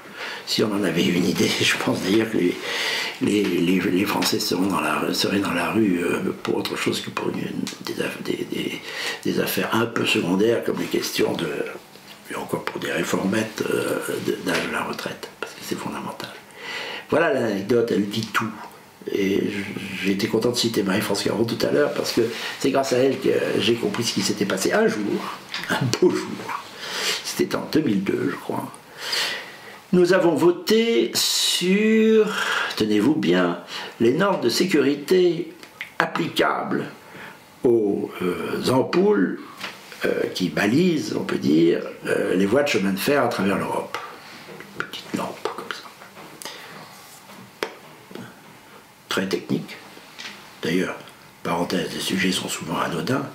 Si 0.46 0.64
on 0.64 0.74
en 0.74 0.84
avait 0.84 1.06
une 1.06 1.26
idée, 1.26 1.50
je 1.62 1.76
pense 1.78 2.02
d'ailleurs 2.02 2.32
que 2.32 2.38
les, 3.22 3.44
les, 3.44 4.06
Français 4.06 4.40
seraient 4.40 4.68
dans, 4.68 4.80
la, 4.80 5.14
seraient 5.14 5.40
dans 5.40 5.54
la 5.54 5.72
rue 5.72 6.00
euh, 6.04 6.34
pour 6.44 6.58
autre 6.58 6.76
chose 6.76 7.02
que 7.02 7.10
pour 7.10 7.32
des, 7.32 8.48
des, 9.24 9.40
affaires 9.40 9.70
un 9.74 9.86
peu 9.86 10.06
secondaires 10.06 10.64
comme 10.64 10.80
les 10.80 10.86
questions 10.86 11.34
de. 11.34 11.48
Et 12.30 12.36
encore 12.36 12.64
pour 12.66 12.82
des 12.82 12.92
réformettes 12.92 13.64
euh, 13.70 14.00
d'âge 14.46 14.68
de 14.68 14.74
la 14.74 14.84
retraite, 14.84 15.30
parce 15.40 15.54
que 15.54 15.60
c'est 15.62 15.78
fondamental. 15.78 16.30
Voilà 17.10 17.34
l'anecdote, 17.34 17.90
elle 17.92 18.10
dit 18.10 18.28
tout. 18.34 18.52
Et 19.12 19.42
j'ai 20.02 20.12
été 20.12 20.28
content 20.28 20.52
de 20.52 20.56
citer 20.56 20.84
Marie-France 20.84 21.24
Caron 21.24 21.46
tout 21.46 21.66
à 21.66 21.72
l'heure 21.72 21.94
parce 21.94 22.12
que 22.12 22.22
c'est 22.60 22.72
grâce 22.72 22.94
à 22.94 22.98
elle 22.98 23.20
que 23.20 23.30
j'ai 23.60 23.76
compris 23.76 24.04
ce 24.04 24.14
qui 24.14 24.22
s'était 24.22 24.46
passé 24.46 24.74
un 24.74 24.88
jour, 24.88 25.38
un 25.70 25.86
beau 26.00 26.10
jour. 26.10 26.64
C'était 27.24 27.56
en 27.56 27.68
2002, 27.72 28.30
je 28.32 28.36
crois. 28.36 28.72
Nous 29.94 30.12
avons 30.12 30.36
voté 30.36 31.12
sur, 31.14 32.28
tenez-vous 32.76 33.16
bien, 33.16 33.60
les 34.02 34.12
normes 34.12 34.42
de 34.42 34.50
sécurité 34.50 35.54
applicables 36.00 36.86
aux 37.64 38.12
euh, 38.22 38.70
ampoules 38.70 39.40
euh, 40.06 40.24
qui 40.34 40.50
balisent, 40.50 41.16
on 41.18 41.24
peut 41.24 41.38
dire, 41.38 41.82
euh, 42.06 42.36
les 42.36 42.46
voies 42.46 42.64
de 42.64 42.68
chemin 42.68 42.92
de 42.92 43.00
fer 43.00 43.24
à 43.24 43.28
travers 43.30 43.58
l'Europe. 43.58 43.98
Petite 44.78 45.16
lampe 45.18 45.47
technique. 49.26 49.78
D'ailleurs, 50.62 50.98
parenthèse, 51.44 51.90
les 51.94 52.00
sujets 52.00 52.32
sont 52.32 52.50
souvent 52.50 52.78
anodins. 52.78 53.26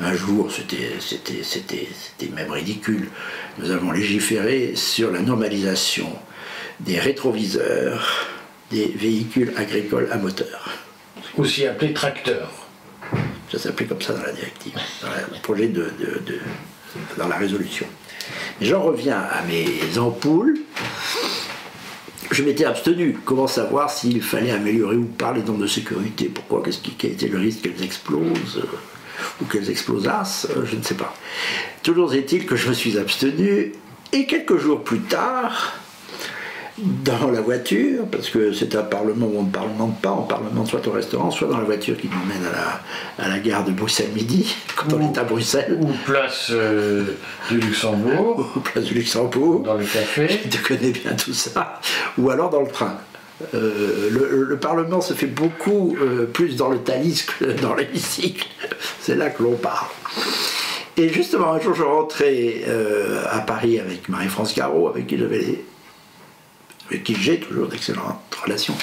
Un 0.00 0.14
jour, 0.14 0.50
c'était 0.50 1.88
même 2.32 2.50
ridicule, 2.50 3.10
nous 3.58 3.70
avons 3.70 3.90
légiféré 3.90 4.72
sur 4.74 5.10
la 5.10 5.20
normalisation 5.20 6.10
des 6.80 6.98
rétroviseurs 6.98 8.26
des 8.70 8.86
véhicules 8.86 9.52
agricoles 9.56 10.08
à 10.10 10.16
moteur. 10.16 10.70
Aussi 11.36 11.66
appelé 11.66 11.92
tracteur. 11.92 12.50
Ça 13.50 13.58
s'appelait 13.58 13.86
comme 13.86 14.00
ça 14.00 14.12
dans 14.14 14.22
la 14.22 14.32
directive, 14.32 14.74
dans 15.02 15.08
le 15.08 15.40
projet 15.42 15.66
de, 15.66 15.92
dans 17.18 17.28
la 17.28 17.36
résolution. 17.36 17.86
J'en 18.60 18.82
reviens 18.82 19.18
à 19.18 19.42
mes 19.42 19.98
ampoules 19.98 20.60
je 22.40 22.44
m'étais 22.46 22.64
abstenu. 22.64 23.18
Comment 23.26 23.46
savoir 23.46 23.90
s'il 23.90 24.22
fallait 24.22 24.50
améliorer 24.50 24.96
ou 24.96 25.04
pas 25.04 25.32
les 25.34 25.42
normes 25.42 25.60
de 25.60 25.66
sécurité? 25.66 26.30
Pourquoi? 26.32 26.62
Qu'est-ce 26.62 26.78
qui 26.78 27.06
était 27.06 27.28
le 27.28 27.38
risque 27.38 27.62
qu'elles 27.62 27.84
explosent 27.84 28.56
euh, 28.64 29.42
ou 29.42 29.44
qu'elles 29.44 29.68
explosassent? 29.70 30.48
Euh, 30.56 30.64
Je 30.64 30.76
ne 30.76 30.82
sais 30.82 30.94
pas. 30.94 31.14
Toujours 31.82 32.14
est-il 32.14 32.46
que 32.46 32.56
je 32.56 32.70
me 32.70 32.72
suis 32.72 32.96
abstenu 32.98 33.72
et 34.12 34.24
quelques 34.24 34.56
jours 34.56 34.82
plus 34.82 35.00
tard, 35.00 35.74
dans 36.82 37.30
la 37.30 37.40
voiture, 37.40 38.04
parce 38.10 38.30
que 38.30 38.52
c'est 38.52 38.74
un 38.74 38.82
parlement 38.82 39.26
où 39.26 39.38
on 39.38 39.42
ne 39.42 39.50
parlemente 39.50 40.00
pas, 40.00 40.12
on 40.12 40.22
parlemente 40.22 40.66
soit 40.66 40.86
au 40.86 40.92
restaurant, 40.92 41.30
soit 41.30 41.48
dans 41.48 41.58
la 41.58 41.64
voiture 41.64 41.96
qui 41.96 42.08
nous 42.08 42.26
mène 42.26 42.46
à 42.46 42.52
la, 42.52 43.24
à 43.26 43.28
la 43.28 43.38
gare 43.38 43.64
de 43.64 43.72
Bruxelles-Midi, 43.72 44.54
quand 44.76 44.92
on 44.94 45.12
est 45.12 45.18
à 45.18 45.24
Bruxelles. 45.24 45.78
Ou 45.80 45.88
place 46.04 46.48
euh, 46.50 47.04
du 47.50 47.60
Luxembourg. 47.60 48.50
Ou 48.56 48.60
place 48.60 48.84
du 48.84 48.94
Luxembourg. 48.94 49.60
Dans 49.60 49.74
le 49.74 49.84
café. 49.84 50.40
Je 50.50 50.58
connais 50.66 50.90
bien 50.90 51.12
tout 51.14 51.34
ça. 51.34 51.80
Ou 52.18 52.30
alors 52.30 52.50
dans 52.50 52.62
le 52.62 52.68
train. 52.68 52.96
Euh, 53.54 54.10
le, 54.10 54.56
Parlement 54.58 55.00
se 55.00 55.14
fait 55.14 55.26
beaucoup 55.26 55.96
euh, 56.00 56.26
plus 56.26 56.56
dans 56.56 56.68
le 56.68 56.78
talis 56.78 57.24
que 57.38 57.46
dans 57.60 57.74
l'hémicycle. 57.74 58.46
C'est 59.00 59.16
là 59.16 59.30
que 59.30 59.42
l'on 59.42 59.56
parle. 59.56 59.88
Et 60.96 61.08
justement, 61.08 61.52
un 61.52 61.60
jour, 61.60 61.74
je 61.74 61.82
rentrais 61.82 62.62
à 63.30 63.38
Paris 63.38 63.80
avec 63.80 64.08
Marie-France 64.10 64.52
Caro, 64.52 64.88
avec 64.88 65.06
qui 65.06 65.16
j'avais 65.16 65.64
avec 66.90 67.04
qui 67.04 67.14
j'ai 67.14 67.38
toujours 67.38 67.68
d'excellentes 67.68 68.20
relations, 68.44 68.76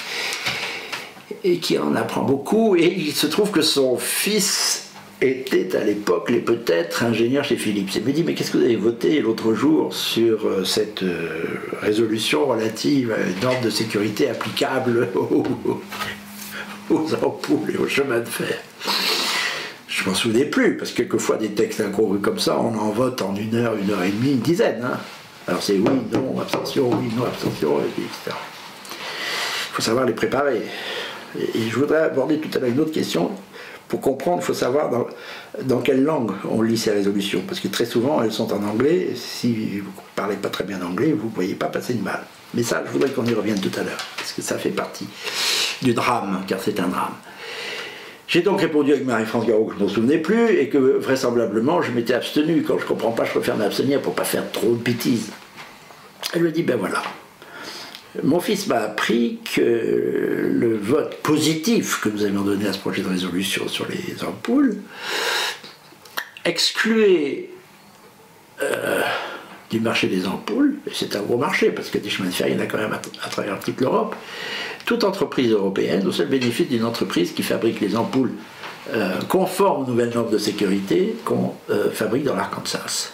et 1.43 1.57
qui 1.57 1.77
en 1.77 1.95
apprend 1.95 2.23
beaucoup. 2.23 2.75
Et 2.75 2.85
il 2.85 3.13
se 3.13 3.27
trouve 3.27 3.51
que 3.51 3.61
son 3.61 3.97
fils 3.97 4.87
était 5.21 5.75
à 5.75 5.83
l'époque 5.83 6.29
les 6.29 6.39
peut-être 6.39 7.03
ingénieur 7.03 7.43
chez 7.43 7.57
Philips. 7.57 7.95
Il 7.95 8.03
me 8.03 8.11
dit, 8.11 8.23
mais 8.23 8.33
qu'est-ce 8.33 8.51
que 8.51 8.57
vous 8.57 8.63
avez 8.63 8.75
voté 8.75 9.19
l'autre 9.19 9.53
jour 9.53 9.93
sur 9.93 10.45
euh, 10.45 10.63
cette 10.63 11.03
euh, 11.03 11.43
résolution 11.81 12.45
relative 12.45 13.11
à 13.11 13.27
une 13.27 13.39
norme 13.41 13.63
de 13.63 13.69
sécurité 13.69 14.29
applicable 14.29 15.09
aux, 16.89 17.13
ampoules 17.15 17.71
et 17.73 17.77
aux 17.77 17.87
chemins 17.87 18.19
de 18.19 18.25
fer? 18.25 18.59
Je 19.87 20.07
m'en 20.07 20.13
souvenais 20.13 20.45
plus, 20.45 20.77
parce 20.77 20.91
que 20.91 20.97
quelquefois 20.97 21.37
des 21.37 21.49
textes 21.49 21.81
incongrus 21.81 22.21
comme 22.21 22.37
ça, 22.37 22.59
on 22.59 22.77
en 22.77 22.91
vote 22.91 23.21
en 23.23 23.35
une 23.35 23.55
heure, 23.55 23.75
une 23.75 23.89
heure 23.89 24.03
et 24.03 24.11
demie, 24.11 24.33
une 24.33 24.39
dizaine. 24.39 24.83
Hein. 24.83 24.99
Alors 25.47 25.63
c'est 25.63 25.77
oui, 25.77 26.01
non, 26.11 26.39
abstention, 26.41 26.89
oui, 26.89 27.09
non, 27.15 27.25
abstention, 27.25 27.79
etc. 27.79 28.35
Il 28.89 29.73
faut 29.73 29.81
savoir 29.81 30.05
les 30.05 30.13
préparer. 30.13 30.61
Et, 31.39 31.69
je 31.69 31.75
voudrais 31.75 32.01
aborder 32.01 32.39
tout 32.39 32.49
à 32.55 32.59
l'heure 32.59 32.69
une 32.69 32.79
autre 32.79 32.91
question. 32.91 33.31
Pour 33.87 34.01
comprendre, 34.01 34.39
il 34.41 34.45
faut 34.45 34.53
savoir 34.53 34.89
dans, 34.89 35.07
dans, 35.63 35.79
quelle 35.79 36.03
langue 36.03 36.31
on 36.51 36.61
lit 36.61 36.77
ces 36.77 36.91
résolutions. 36.91 37.41
Parce 37.47 37.61
que 37.61 37.69
très 37.69 37.85
souvent, 37.85 38.21
elles 38.21 38.33
sont 38.33 38.51
en 38.51 38.61
anglais. 38.63 39.11
Si 39.15 39.79
vous 39.79 39.85
ne 39.89 40.15
parlez 40.15 40.35
pas 40.35 40.49
très 40.49 40.65
bien 40.65 40.81
anglais, 40.81 41.13
vous 41.13 41.29
ne 41.29 41.33
voyez 41.33 41.55
pas 41.55 41.67
passer 41.67 41.93
une 41.93 42.01
balle. 42.01 42.23
Mais 42.53 42.63
ça, 42.63 42.83
je 42.85 42.91
voudrais 42.91 43.09
qu'on 43.09 43.25
y 43.25 43.33
revienne 43.33 43.61
tout 43.61 43.71
à 43.79 43.83
l'heure. 43.83 44.05
Parce 44.17 44.33
que 44.33 44.41
ça 44.41 44.57
fait 44.57 44.71
partie 44.71 45.07
du 45.81 45.93
drame, 45.93 46.43
car 46.47 46.59
c'est 46.61 46.77
un 46.81 46.87
drame. 46.87 47.13
J'ai 48.27 48.41
donc 48.41 48.59
répondu 48.59 48.91
avec 48.91 49.05
Marie-France 49.05 49.45
Garot 49.45 49.65
que 49.65 49.73
je 49.73 49.79
ne 49.79 49.83
m'en 49.83 49.89
souvenais 49.89 50.17
plus 50.17 50.49
et 50.57 50.67
que 50.67 50.77
vraisemblablement 50.77 51.81
je 51.81 51.91
m'étais 51.91 52.13
abstenu. 52.13 52.61
Quand 52.61 52.77
je 52.77 52.83
ne 52.83 52.89
comprends 52.89 53.11
pas, 53.11 53.23
je 53.23 53.31
préfère 53.31 53.55
m'abstenir 53.55 54.01
pour 54.01 54.13
ne 54.13 54.17
pas 54.17 54.25
faire 54.25 54.51
trop 54.51 54.71
de 54.71 54.83
bêtises. 54.83 55.31
Elle 56.33 56.43
me 56.43 56.51
dit 56.51 56.63
ben 56.63 56.77
voilà. 56.77 57.01
Mon 58.23 58.39
fils 58.39 58.67
m'a 58.67 58.79
appris 58.79 59.39
que 59.55 60.49
le 60.51 60.77
vote 60.77 61.15
positif 61.21 62.01
que 62.01 62.09
nous 62.09 62.23
avions 62.23 62.41
donné 62.41 62.67
à 62.67 62.73
ce 62.73 62.79
projet 62.79 63.01
de 63.01 63.07
résolution 63.07 63.67
sur 63.67 63.87
les 63.87 64.23
ampoules 64.23 64.77
excluait 66.43 67.49
euh, 68.61 69.01
du 69.69 69.79
marché 69.79 70.07
des 70.07 70.25
ampoules, 70.25 70.75
et 70.87 70.91
c'est 70.93 71.15
un 71.15 71.21
gros 71.21 71.37
marché 71.37 71.71
parce 71.71 71.89
que 71.89 71.97
des 71.97 72.09
chemins 72.09 72.29
de 72.29 72.33
fer, 72.33 72.47
il 72.47 72.55
y 72.55 72.57
en 72.57 72.61
a 72.61 72.65
quand 72.65 72.77
même 72.77 72.93
à, 72.93 73.29
travers 73.29 73.59
toute 73.59 73.79
l'Europe, 73.81 74.15
toute 74.87 75.03
entreprise 75.03 75.51
européenne 75.51 76.07
au 76.07 76.13
seul 76.13 76.27
bénéfice 76.27 76.69
d'une 76.69 76.85
entreprise 76.85 77.33
qui 77.33 77.43
fabrique 77.43 77.81
les 77.81 77.97
ampoules 77.97 78.31
euh, 78.93 79.19
conformes 79.27 79.83
aux 79.83 79.85
nouvelles 79.85 80.13
normes 80.13 80.31
de 80.31 80.37
sécurité 80.37 81.17
qu'on 81.25 81.53
euh, 81.69 81.91
fabrique 81.91 82.23
dans 82.23 82.37
l'Arkansas. 82.37 83.11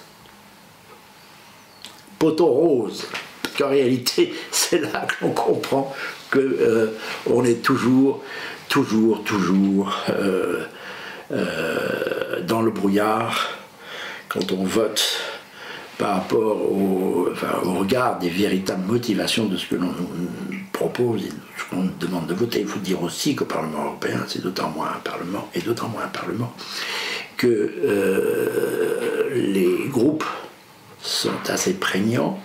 Poteau 2.19 2.45
rose. 2.45 3.07
Parce 3.41 3.55
qu'en 3.55 3.69
réalité, 3.69 4.35
c'est 4.51 4.81
là 4.81 5.07
qu'on 5.19 5.31
comprend 5.31 5.91
qu'on 6.31 6.39
euh, 6.39 7.43
est 7.43 7.63
toujours, 7.63 8.23
toujours, 8.69 9.23
toujours 9.23 9.91
dans 11.31 12.61
le 12.61 12.69
brouillard 12.69 13.49
quand 14.29 14.51
on 14.51 14.63
vote 14.63 15.32
par 15.97 16.15
rapport 16.15 16.57
au, 16.71 17.29
regard 17.65 18.19
des 18.19 18.29
véritables 18.29 18.85
motivations 18.85 19.45
de 19.45 19.57
ce 19.57 19.67
que 19.67 19.75
l'on 19.75 19.88
nous 19.88 20.57
propose 20.71 21.25
et 21.25 21.29
ce 21.57 21.69
qu'on 21.69 21.89
demande 22.00 22.27
de 22.27 22.33
voter. 22.33 22.62
Il 22.62 22.67
faut 22.67 22.79
dire 22.79 23.01
aussi 23.03 23.35
qu'au 23.35 23.45
Parlement 23.45 23.85
européen, 23.85 24.23
c'est 24.27 24.41
d'autant 24.41 24.69
moins 24.69 24.88
un 24.88 25.00
Parlement, 25.00 25.47
et 25.53 25.62
d'autant 25.62 25.89
moins 25.89 26.03
un 26.03 26.07
Parlement, 26.07 26.53
que 27.38 27.47
euh, 27.85 29.29
les 29.35 29.88
groupes 29.89 30.25
sont 31.01 31.50
assez 31.50 31.73
prégnants 31.73 32.39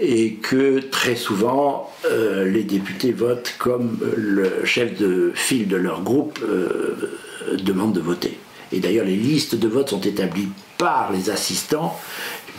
et 0.00 0.34
que 0.34 0.80
très 0.80 1.16
souvent 1.16 1.92
euh, 2.06 2.48
les 2.48 2.62
députés 2.62 3.12
votent 3.12 3.54
comme 3.58 3.98
le 4.16 4.64
chef 4.64 4.98
de 4.98 5.32
file 5.34 5.68
de 5.68 5.76
leur 5.76 6.02
groupe 6.02 6.38
euh, 6.42 7.18
demande 7.62 7.92
de 7.92 8.00
voter. 8.00 8.38
Et 8.72 8.80
d'ailleurs, 8.80 9.04
les 9.04 9.16
listes 9.16 9.56
de 9.56 9.68
vote 9.68 9.90
sont 9.90 10.00
établies 10.00 10.48
par 10.80 11.12
les 11.12 11.28
assistants 11.28 12.00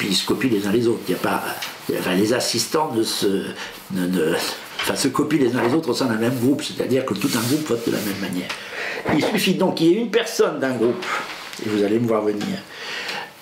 puis 0.01 0.09
ils 0.09 0.15
se 0.15 0.25
copient 0.25 0.49
les 0.49 0.65
uns 0.65 0.71
les 0.71 0.87
autres. 0.87 1.01
Il 1.07 1.11
y 1.11 1.15
a 1.15 1.19
pas, 1.19 1.43
enfin, 1.99 2.15
les 2.15 2.33
assistants 2.33 2.91
ne 2.91 3.03
se, 3.03 3.45
enfin, 4.81 4.95
se 4.95 5.07
copient 5.09 5.39
les 5.39 5.55
uns 5.55 5.61
les 5.61 5.75
autres 5.75 5.89
au 5.89 5.93
sein 5.93 6.07
d'un 6.07 6.15
même 6.15 6.39
groupe, 6.39 6.63
c'est-à-dire 6.63 7.05
que 7.05 7.13
tout 7.13 7.29
un 7.35 7.47
groupe 7.47 7.67
vote 7.67 7.85
de 7.85 7.91
la 7.91 7.99
même 7.99 8.19
manière. 8.19 8.49
Il 9.13 9.23
suffit 9.23 9.53
donc 9.53 9.75
qu'il 9.75 9.87
y 9.87 9.93
ait 9.93 10.01
une 10.01 10.09
personne 10.09 10.59
d'un 10.59 10.71
groupe, 10.71 11.05
et 11.63 11.69
vous 11.69 11.83
allez 11.83 11.99
me 11.99 12.07
voir 12.07 12.23
venir, 12.23 12.57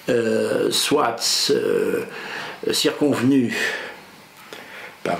euh, 0.10 0.70
soit 0.70 1.16
euh, 1.52 2.04
circonvenu 2.74 3.56
par 5.02 5.18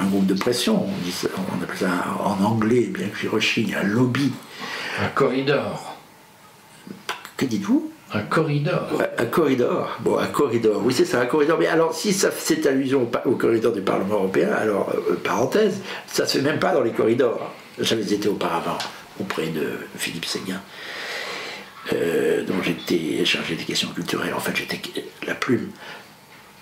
un, 0.00 0.06
groupe 0.06 0.24
de 0.24 0.34
pression, 0.34 0.86
on, 0.86 1.04
dit 1.04 1.14
on 1.52 1.62
appelle 1.62 1.76
ça 1.76 1.90
en 2.24 2.42
anglais, 2.42 2.88
bien 2.88 3.08
que 3.08 3.18
j'y 3.18 3.28
rechigne, 3.28 3.76
un 3.78 3.84
lobby. 3.84 4.32
Un 5.02 5.08
corridor. 5.08 5.96
Que 7.36 7.44
dites-vous? 7.44 7.92
Un 8.12 8.22
corridor. 8.22 9.02
Un 9.18 9.26
corridor. 9.26 9.96
Bon, 10.00 10.18
un 10.18 10.26
corridor. 10.26 10.80
Oui, 10.84 10.94
c'est 10.94 11.04
ça, 11.04 11.20
un 11.20 11.26
corridor. 11.26 11.58
Mais 11.58 11.66
alors, 11.66 11.92
si 11.92 12.12
ça, 12.12 12.30
c'est 12.36 12.64
allusion 12.66 13.10
au, 13.24 13.32
corridor 13.32 13.72
du 13.72 13.80
Parlement 13.80 14.14
européen, 14.14 14.50
alors, 14.52 14.92
euh, 14.94 15.16
parenthèse, 15.22 15.80
ça 16.06 16.26
se 16.26 16.38
fait 16.38 16.44
même 16.44 16.60
pas 16.60 16.72
dans 16.72 16.82
les 16.82 16.92
corridors. 16.92 17.52
J'avais 17.78 18.02
été 18.02 18.28
auparavant 18.28 18.78
auprès 19.20 19.48
de 19.48 19.80
Philippe 19.96 20.24
Séguin, 20.24 20.60
euh, 21.92 22.44
dont 22.44 22.62
j'étais 22.62 23.24
chargé 23.24 23.56
des 23.56 23.64
questions 23.64 23.88
culturelles. 23.88 24.34
En 24.34 24.40
fait, 24.40 24.54
j'étais 24.54 24.80
la 25.26 25.34
plume 25.34 25.70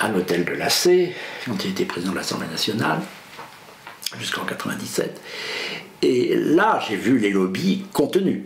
à 0.01 0.09
l'hôtel 0.09 0.45
de 0.45 0.53
l'AC, 0.53 1.15
quand 1.47 1.65
il 1.65 1.73
était 1.73 1.85
président 1.85 2.13
de 2.13 2.17
l'Assemblée 2.17 2.49
nationale, 2.49 3.01
jusqu'en 4.19 4.45
97. 4.45 5.21
Et 6.03 6.37
là, 6.37 6.81
j'ai 6.89 6.97
vu 6.97 7.19
les 7.19 7.31
lobbies 7.31 7.85
contenus. 7.93 8.43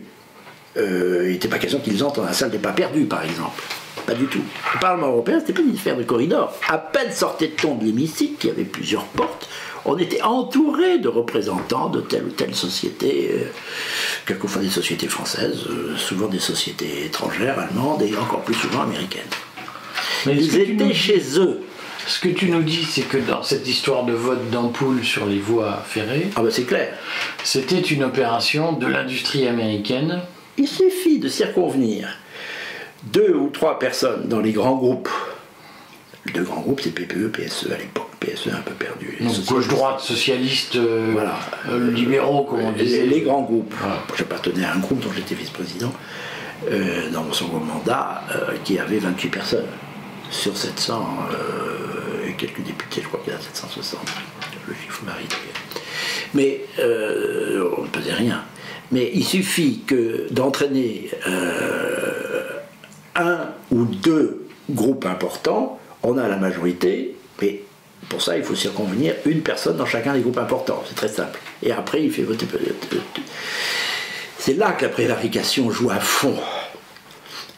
Euh, 0.77 1.23
il 1.25 1.31
n'était 1.33 1.47
pas 1.47 1.59
question 1.59 1.79
qu'ils 1.79 2.03
entrent 2.03 2.21
dans 2.21 2.27
la 2.27 2.33
salle 2.33 2.51
des 2.51 2.59
pas 2.59 2.71
perdus, 2.71 3.05
par 3.05 3.23
exemple. 3.23 3.63
Pas 4.05 4.13
du 4.13 4.25
tout. 4.25 4.41
Le 4.73 4.79
Parlement 4.79 5.07
européen, 5.07 5.39
c'était 5.39 5.53
pas 5.53 5.61
une 5.61 5.75
affaire 5.75 5.97
de 5.97 6.03
corridor. 6.03 6.53
À 6.67 6.77
peine 6.77 7.11
sortait-on 7.11 7.75
de 7.75 7.85
l'hémicycle, 7.85 8.35
qui 8.39 8.49
avait 8.49 8.63
plusieurs 8.63 9.05
portes, 9.05 9.49
on 9.85 9.97
était 9.97 10.21
entouré 10.21 10.99
de 10.99 11.07
représentants 11.07 11.89
de 11.89 12.01
telle 12.01 12.25
ou 12.25 12.29
telle 12.29 12.53
société, 12.53 13.31
euh, 13.33 13.45
quelquefois 14.25 14.61
des 14.61 14.69
sociétés 14.69 15.07
françaises, 15.07 15.65
euh, 15.69 15.95
souvent 15.97 16.27
des 16.27 16.39
sociétés 16.39 17.05
étrangères, 17.05 17.57
allemandes 17.57 18.01
et 18.01 18.15
encore 18.17 18.41
plus 18.41 18.55
souvent 18.55 18.81
américaines. 18.81 19.21
Mais 20.25 20.35
Ils 20.35 20.57
étaient 20.57 20.93
chez 20.93 21.21
eux. 21.37 21.61
Ce 22.07 22.19
que 22.19 22.29
tu 22.29 22.49
nous 22.49 22.63
dis, 22.63 22.85
c'est 22.85 23.03
que 23.03 23.17
dans 23.17 23.43
cette 23.43 23.67
histoire 23.67 24.03
de 24.03 24.13
vote 24.13 24.49
d'ampoule 24.49 25.03
sur 25.03 25.27
les 25.27 25.39
voies 25.39 25.83
ferrées, 25.85 26.27
ah 26.35 26.41
ben 26.41 26.49
c'est 26.49 26.63
clair. 26.63 26.93
C'était 27.43 27.79
une 27.79 28.03
opération 28.03 28.73
de 28.73 28.87
l'industrie 28.87 29.47
américaine 29.47 30.21
il 30.59 30.67
suffit 30.67 31.19
de 31.19 31.29
circonvenir 31.29 32.17
deux 33.03 33.33
ou 33.33 33.49
trois 33.49 33.79
personnes 33.79 34.27
dans 34.27 34.41
les 34.41 34.51
grands 34.51 34.75
groupes. 34.75 35.09
Les 36.25 36.33
deux 36.33 36.43
grands 36.43 36.59
groupes, 36.59 36.81
c'est 36.81 36.91
PPE, 36.91 37.31
PSE 37.31 37.71
à 37.71 37.77
l'époque. 37.77 38.09
PSE 38.19 38.49
un 38.49 38.61
peu 38.61 38.73
perdu. 38.73 39.17
gauche-droite, 39.47 40.01
socialistes, 40.01 40.75
euh, 40.75 41.11
voilà. 41.13 41.39
Euh, 41.69 41.89
libéraux, 41.91 42.43
comme 42.43 42.59
on 42.59 42.71
disait. 42.73 43.05
Les, 43.05 43.21
grands 43.21 43.43
groupes. 43.43 43.73
J'appartenais 44.17 44.65
à 44.65 44.73
un 44.73 44.79
groupe 44.79 44.99
dont 44.99 45.13
j'étais 45.15 45.35
vice-président 45.35 45.93
euh, 46.69 47.09
dans 47.09 47.23
mon 47.23 47.31
second 47.31 47.59
mandat 47.59 48.23
qui 48.65 48.77
avait 48.77 48.99
28 48.99 49.29
personnes 49.29 49.67
sur 50.29 50.55
700 50.55 51.07
et 52.27 52.33
quelques 52.33 52.61
députés, 52.61 53.01
je 53.01 53.07
crois 53.07 53.21
qu'il 53.23 53.31
y 53.31 53.35
a 53.35 53.39
760. 53.39 54.01
Le 54.67 54.73
chiffre 54.75 55.03
m'arrive. 55.05 55.29
Mais 56.33 56.61
on 56.77 57.83
ne 57.83 57.87
faisait 57.93 58.13
rien. 58.13 58.43
Mais 58.91 59.11
il 59.13 59.23
suffit 59.23 59.81
que 59.85 60.27
d'entraîner 60.31 61.11
euh, 61.27 62.41
un 63.15 63.49
ou 63.71 63.85
deux 63.85 64.47
groupes 64.69 65.05
importants, 65.05 65.79
on 66.03 66.17
a 66.17 66.27
la 66.27 66.37
majorité, 66.37 67.15
mais 67.41 67.61
pour 68.07 68.21
ça, 68.21 68.37
il 68.37 68.43
faut 68.43 68.55
circonvenir 68.55 69.13
une 69.25 69.41
personne 69.41 69.77
dans 69.77 69.85
chacun 69.85 70.13
des 70.13 70.21
groupes 70.21 70.37
importants. 70.37 70.83
C'est 70.87 70.95
très 70.95 71.09
simple. 71.09 71.39
Et 71.61 71.71
après, 71.71 72.03
il 72.03 72.11
fait 72.11 72.23
voter. 72.23 72.47
C'est 74.37 74.53
là 74.53 74.71
que 74.71 74.85
la 74.85 74.89
prévarication 74.89 75.69
joue 75.69 75.91
à 75.91 75.99
fond. 75.99 76.35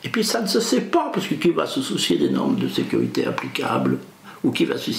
Et 0.04 0.10
puis 0.10 0.24
ça 0.24 0.42
ne 0.42 0.48
se 0.48 0.60
sait 0.60 0.82
pas, 0.82 1.12
parce 1.14 1.28
que 1.28 1.36
qui 1.36 1.52
va 1.52 1.68
se 1.68 1.82
soucier 1.82 2.18
des 2.18 2.30
normes 2.30 2.56
de 2.56 2.68
sécurité 2.68 3.26
applicables? 3.26 4.00
Ou 4.44 4.52
qui 4.52 4.66
va 4.66 4.76
se, 4.78 4.92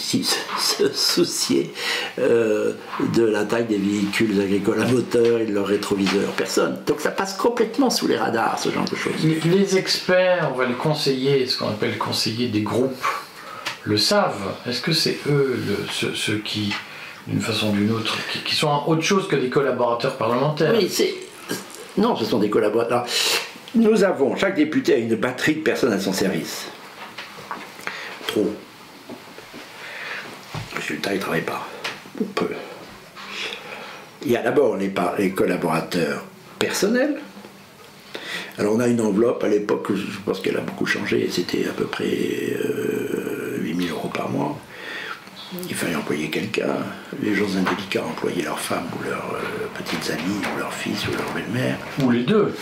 soucier 0.93 1.73
euh, 2.19 2.75
de 3.15 3.25
la 3.25 3.45
taille 3.45 3.65
des 3.65 3.79
véhicules 3.79 4.41
agricoles 4.41 4.81
à 4.81 4.87
moteur 4.87 5.41
et 5.41 5.47
de 5.47 5.53
leurs 5.53 5.67
rétroviseurs 5.67 6.31
Personne. 6.37 6.79
Donc 6.87 7.01
ça 7.01 7.11
passe 7.11 7.35
complètement 7.35 7.91
sous 7.91 8.07
les 8.07 8.17
radars, 8.17 8.59
ce 8.59 8.71
genre 8.71 8.85
de 8.85 8.95
choses. 8.95 9.13
Les 9.25 9.77
experts, 9.77 10.51
on 10.55 10.57
va 10.57 10.67
les 10.67 10.75
conseiller, 10.75 11.47
ce 11.47 11.59
qu'on 11.59 11.69
appelle 11.69 11.99
conseiller 11.99 12.49
des 12.49 12.63
groupes, 12.63 13.07
le 13.85 13.97
savent. 13.97 14.55
Est-ce 14.69 14.81
que 14.81 14.93
c'est 14.93 15.19
eux 15.29 15.59
ceux, 16.15 16.39
qui, 16.39 16.73
d'une 17.27 17.41
façon 17.41 17.71
ou 17.71 17.73
d'une 17.73 17.91
autre, 17.91 18.17
qui, 18.45 18.55
sont 18.55 18.85
autre 18.87 19.03
chose 19.03 19.27
que 19.27 19.37
des 19.37 19.49
collaborateurs 19.49 20.17
parlementaires? 20.17 20.75
Oui, 20.77 20.89
c'est. 20.89 21.15
Non, 21.99 22.15
ce 22.15 22.25
sont 22.25 22.39
des 22.39 22.49
collaborateurs. 22.49 23.05
Nous 23.75 24.05
avons, 24.05 24.37
chaque 24.37 24.55
député 24.55 24.95
a 24.95 24.97
une 24.99 25.17
batterie 25.17 25.57
de 25.57 25.61
personnes 25.61 25.93
à 25.93 25.99
son 25.99 26.13
service. 26.13 26.67
Trop 28.29 28.55
résultat, 30.77 31.13
il 31.13 31.17
ne 31.17 31.21
travaille 31.21 31.43
pas. 31.43 31.69
Ou 32.21 32.25
peu. 32.25 32.49
Il 34.25 34.31
y 34.31 34.37
a 34.37 34.43
d'abord 34.43 34.77
les, 34.77 35.31
collaborateurs 35.31 36.25
personnels. 36.59 37.17
Alors 38.59 38.75
on 38.75 38.81
a 38.81 38.87
une 38.87 39.01
enveloppe 39.01 39.43
à 39.45 39.49
l'époque, 39.49 39.89
je 39.95 40.19
pense 40.25 40.41
qu'elle 40.41 40.57
a 40.57 40.61
beaucoup 40.61 40.87
changé, 40.87 41.29
c'était 41.31 41.67
à 41.67 41.73
peu 41.73 41.87
près 41.87 42.05
8000 42.05 43.89
euh, 43.89 43.91
euros 43.91 44.09
par 44.09 44.29
mois. 44.29 44.59
Il 45.69 45.75
fallait 45.75 45.97
employer 45.97 46.31
quelqu'un. 46.31 46.77
Les 47.23 47.35
gens 47.35 47.57
indélicats 47.57 48.05
employaient 48.05 48.43
leurs 48.43 48.61
femmes 48.61 48.87
ou 48.99 49.05
leurs 49.05 49.35
euh, 49.35 49.67
petites 49.77 50.11
amies 50.11 50.41
ou 50.55 50.59
leurs 50.59 50.73
fils 50.73 51.07
ou 51.09 51.11
leur 51.13 51.31
belle-mère. 51.33 51.77
Ou 52.03 52.11
les 52.11 52.23
deux. 52.23 52.55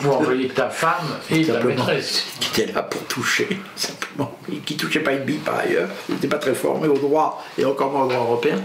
Vous 0.00 0.10
envoyez 0.10 0.48
ta 0.48 0.68
femme 0.68 1.06
et 1.30 1.44
ta 1.44 1.62
maîtresse. 1.62 2.26
Qui 2.40 2.60
était 2.60 2.72
là 2.72 2.82
pour 2.82 3.02
toucher, 3.04 3.48
simplement. 3.76 4.36
Et 4.52 4.56
qui 4.58 4.76
touchait 4.76 5.00
pas 5.00 5.12
une 5.12 5.24
bille 5.24 5.38
par 5.38 5.58
ailleurs. 5.58 5.88
Il 6.08 6.14
n'était 6.14 6.28
pas 6.28 6.38
très 6.38 6.54
formé 6.54 6.88
au 6.88 6.98
droit 6.98 7.42
et 7.58 7.64
encore 7.64 7.92
moins 7.92 8.04
au 8.04 8.08
droit 8.08 8.22
européen. 8.22 8.56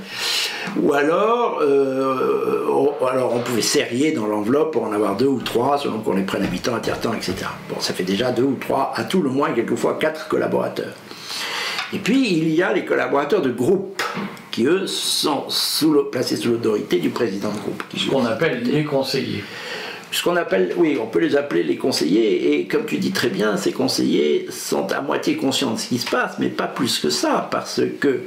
Ou 0.82 0.94
alors, 0.94 1.60
euh, 1.62 2.66
alors 3.10 3.34
on 3.36 3.40
pouvait 3.40 3.62
serrer 3.62 4.12
dans 4.12 4.28
l'enveloppe 4.28 4.74
pour 4.74 4.84
en 4.84 4.92
avoir 4.92 5.16
deux 5.16 5.28
ou 5.28 5.42
trois, 5.42 5.78
selon 5.78 6.00
qu'on 6.00 6.14
les 6.14 6.24
prenne 6.24 6.44
à 6.44 6.48
mi-temps, 6.48 6.76
à 6.76 6.80
tiers-temps, 6.80 7.14
etc. 7.14 7.36
Bon, 7.70 7.80
ça 7.80 7.94
fait 7.94 8.04
déjà 8.04 8.32
deux 8.32 8.44
ou 8.44 8.58
trois, 8.60 8.94
à 8.96 9.04
tout 9.04 9.22
le 9.22 9.30
moins, 9.30 9.52
quelquefois 9.52 9.98
quatre 10.00 10.28
collaborateurs. 10.28 10.94
Et 11.94 12.00
puis, 12.00 12.34
il 12.38 12.50
y 12.50 12.62
a 12.62 12.74
les 12.74 12.84
collaborateurs 12.84 13.42
de 13.42 13.52
groupe, 13.52 14.04
qui 14.52 14.66
eux 14.66 14.88
sont 14.88 15.46
placés 16.12 16.36
sous 16.36 16.52
l'autorité 16.52 16.98
du 16.98 17.10
président 17.10 17.50
de 17.50 17.60
groupe. 17.60 17.84
Ce 17.96 18.10
qu'on 18.10 18.26
appelle 18.26 18.64
les 18.64 18.84
conseillers. 18.84 19.44
Ce 20.12 20.24
qu'on 20.24 20.38
appelle, 20.38 20.74
oui, 20.78 20.98
on 21.02 21.08
peut 21.08 21.20
les 21.20 21.36
appeler 21.36 21.64
les 21.64 21.76
conseillers, 21.76 22.54
et 22.54 22.68
comme 22.68 22.86
tu 22.86 22.98
dis 22.98 23.12
très 23.12 23.30
bien, 23.30 23.58
ces 23.58 23.74
conseillers 23.74 24.48
sont 24.50 24.92
à 24.94 25.02
moitié 25.02 25.36
conscients 25.36 25.74
de 25.74 25.80
ce 25.80 25.88
qui 25.88 25.98
se 25.98 26.10
passe, 26.10 26.40
mais 26.40 26.48
pas 26.48 26.68
plus 26.68 27.00
que 27.00 27.10
ça, 27.10 27.48
parce 27.52 27.82
que 28.00 28.22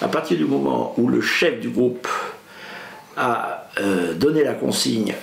à 0.00 0.08
partir 0.08 0.36
du 0.36 0.44
moment 0.44 0.94
où 0.96 1.08
le 1.08 1.20
chef 1.20 1.60
du 1.60 1.70
groupe 1.70 2.06
a 3.16 3.68
euh, 3.80 4.14
donné 4.14 4.44
la 4.44 4.54
consigne 4.54 5.14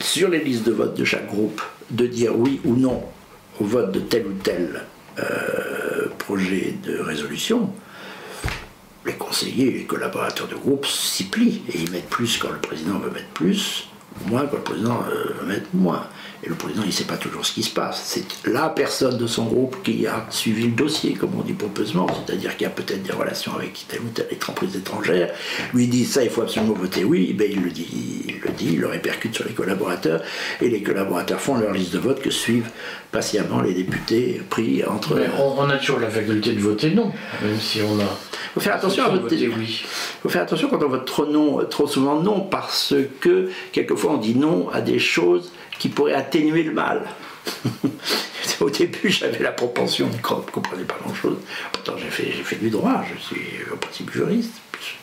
sur 0.00 0.28
les 0.28 0.40
listes 0.40 0.64
de 0.64 0.72
vote 0.72 0.96
de 0.96 1.04
chaque 1.04 1.26
groupe 1.26 1.62
de 1.90 2.06
dire 2.06 2.36
oui 2.36 2.60
ou 2.64 2.74
non 2.74 3.02
au 3.60 3.64
vote 3.64 3.92
de 3.92 4.00
tel 4.00 4.26
ou 4.26 4.32
tel 4.42 4.82
euh, 5.18 6.08
projet 6.18 6.74
de 6.84 6.98
résolution, 6.98 7.70
les 9.06 9.12
conseillers, 9.12 9.70
les 9.70 9.84
collaborateurs 9.84 10.48
de 10.48 10.54
groupe 10.54 10.86
s'y 10.86 11.24
plient 11.24 11.62
et 11.72 11.78
ils 11.78 11.90
mettent 11.90 12.08
plus 12.08 12.38
quand 12.38 12.50
le 12.50 12.58
président 12.58 12.98
veut 12.98 13.10
mettre 13.10 13.28
plus, 13.28 13.88
moins 14.26 14.46
quand 14.46 14.56
le 14.56 14.62
président 14.62 15.04
euh, 15.10 15.34
veut 15.40 15.46
mettre 15.46 15.68
moins. 15.72 16.06
Et 16.42 16.48
le 16.48 16.54
président, 16.54 16.82
il 16.82 16.88
ne 16.88 16.92
sait 16.92 17.04
pas 17.04 17.16
toujours 17.16 17.46
ce 17.46 17.52
qui 17.52 17.62
se 17.62 17.70
passe. 17.70 18.02
C'est 18.04 18.24
la 18.46 18.68
personne 18.68 19.16
de 19.16 19.26
son 19.26 19.44
groupe 19.44 19.82
qui 19.82 20.06
a 20.06 20.26
suivi 20.28 20.64
le 20.64 20.72
dossier, 20.72 21.14
comme 21.14 21.30
on 21.38 21.42
dit 21.42 21.54
pompeusement, 21.54 22.06
c'est-à-dire 22.06 22.56
qui 22.56 22.66
a 22.66 22.70
peut-être 22.70 23.02
des 23.02 23.12
relations 23.12 23.54
avec 23.54 23.86
telle 23.88 24.00
ou 24.00 24.08
telle 24.08 24.28
entreprise 24.34 24.76
étrangère, 24.76 25.32
lui 25.72 25.86
dit 25.86 26.04
ça, 26.04 26.22
il 26.22 26.28
faut 26.28 26.42
absolument 26.42 26.74
voter 26.74 27.02
oui, 27.04 27.32
ben 27.32 27.50
il 27.50 27.62
le 27.62 27.70
dit, 27.70 27.86
il 28.28 28.40
le 28.40 28.50
dit, 28.50 28.74
il 28.74 28.80
le 28.80 28.88
répercute 28.88 29.34
sur 29.34 29.46
les 29.46 29.54
collaborateurs, 29.54 30.22
et 30.60 30.68
les 30.68 30.82
collaborateurs 30.82 31.40
font 31.40 31.56
leur 31.56 31.72
liste 31.72 31.94
de 31.94 31.98
vote 31.98 32.20
que 32.20 32.30
suivent 32.30 32.68
patiemment 33.10 33.62
les 33.62 33.72
députés 33.72 34.42
pris 34.50 34.84
entre. 34.84 35.14
Mais 35.14 35.26
on, 35.38 35.60
on 35.60 35.70
a 35.70 35.78
toujours 35.78 36.00
la 36.00 36.10
faculté 36.10 36.52
de 36.52 36.60
voter 36.60 36.90
non, 36.90 37.10
même 37.42 37.58
si 37.58 37.80
on 37.80 37.98
a. 38.00 38.04
faut 38.52 38.60
faire 38.60 38.74
attention 38.74 39.04
à 39.04 39.08
voter. 39.08 39.48
oui. 39.48 39.82
faut 40.22 40.28
faire 40.28 40.42
attention 40.42 40.68
quand 40.68 40.82
on 40.82 40.88
vote 40.88 41.06
trop 41.06 41.26
non, 41.26 41.64
trop 41.70 41.86
souvent 41.86 42.20
non, 42.20 42.40
parce 42.40 42.94
que 43.20 43.48
quelquefois 43.72 44.03
on 44.10 44.16
dit 44.16 44.34
non 44.34 44.68
à 44.70 44.80
des 44.80 44.98
choses 44.98 45.52
qui 45.78 45.88
pourraient 45.88 46.14
atténuer 46.14 46.62
le 46.62 46.72
mal. 46.72 47.02
Au 48.60 48.70
début, 48.70 49.10
j'avais 49.10 49.42
la 49.42 49.52
propension, 49.52 50.08
je 50.10 50.16
ne 50.16 50.22
comprenais 50.22 50.84
pas 50.84 50.96
grand-chose. 51.04 51.38
Pourtant, 51.72 51.94
j'ai 51.98 52.10
fait, 52.10 52.32
j'ai 52.36 52.42
fait 52.42 52.56
du 52.56 52.70
droit, 52.70 53.02
je 53.12 53.20
suis 53.20 53.42
au 53.70 53.76
principe 53.76 54.10
juriste, 54.12 54.52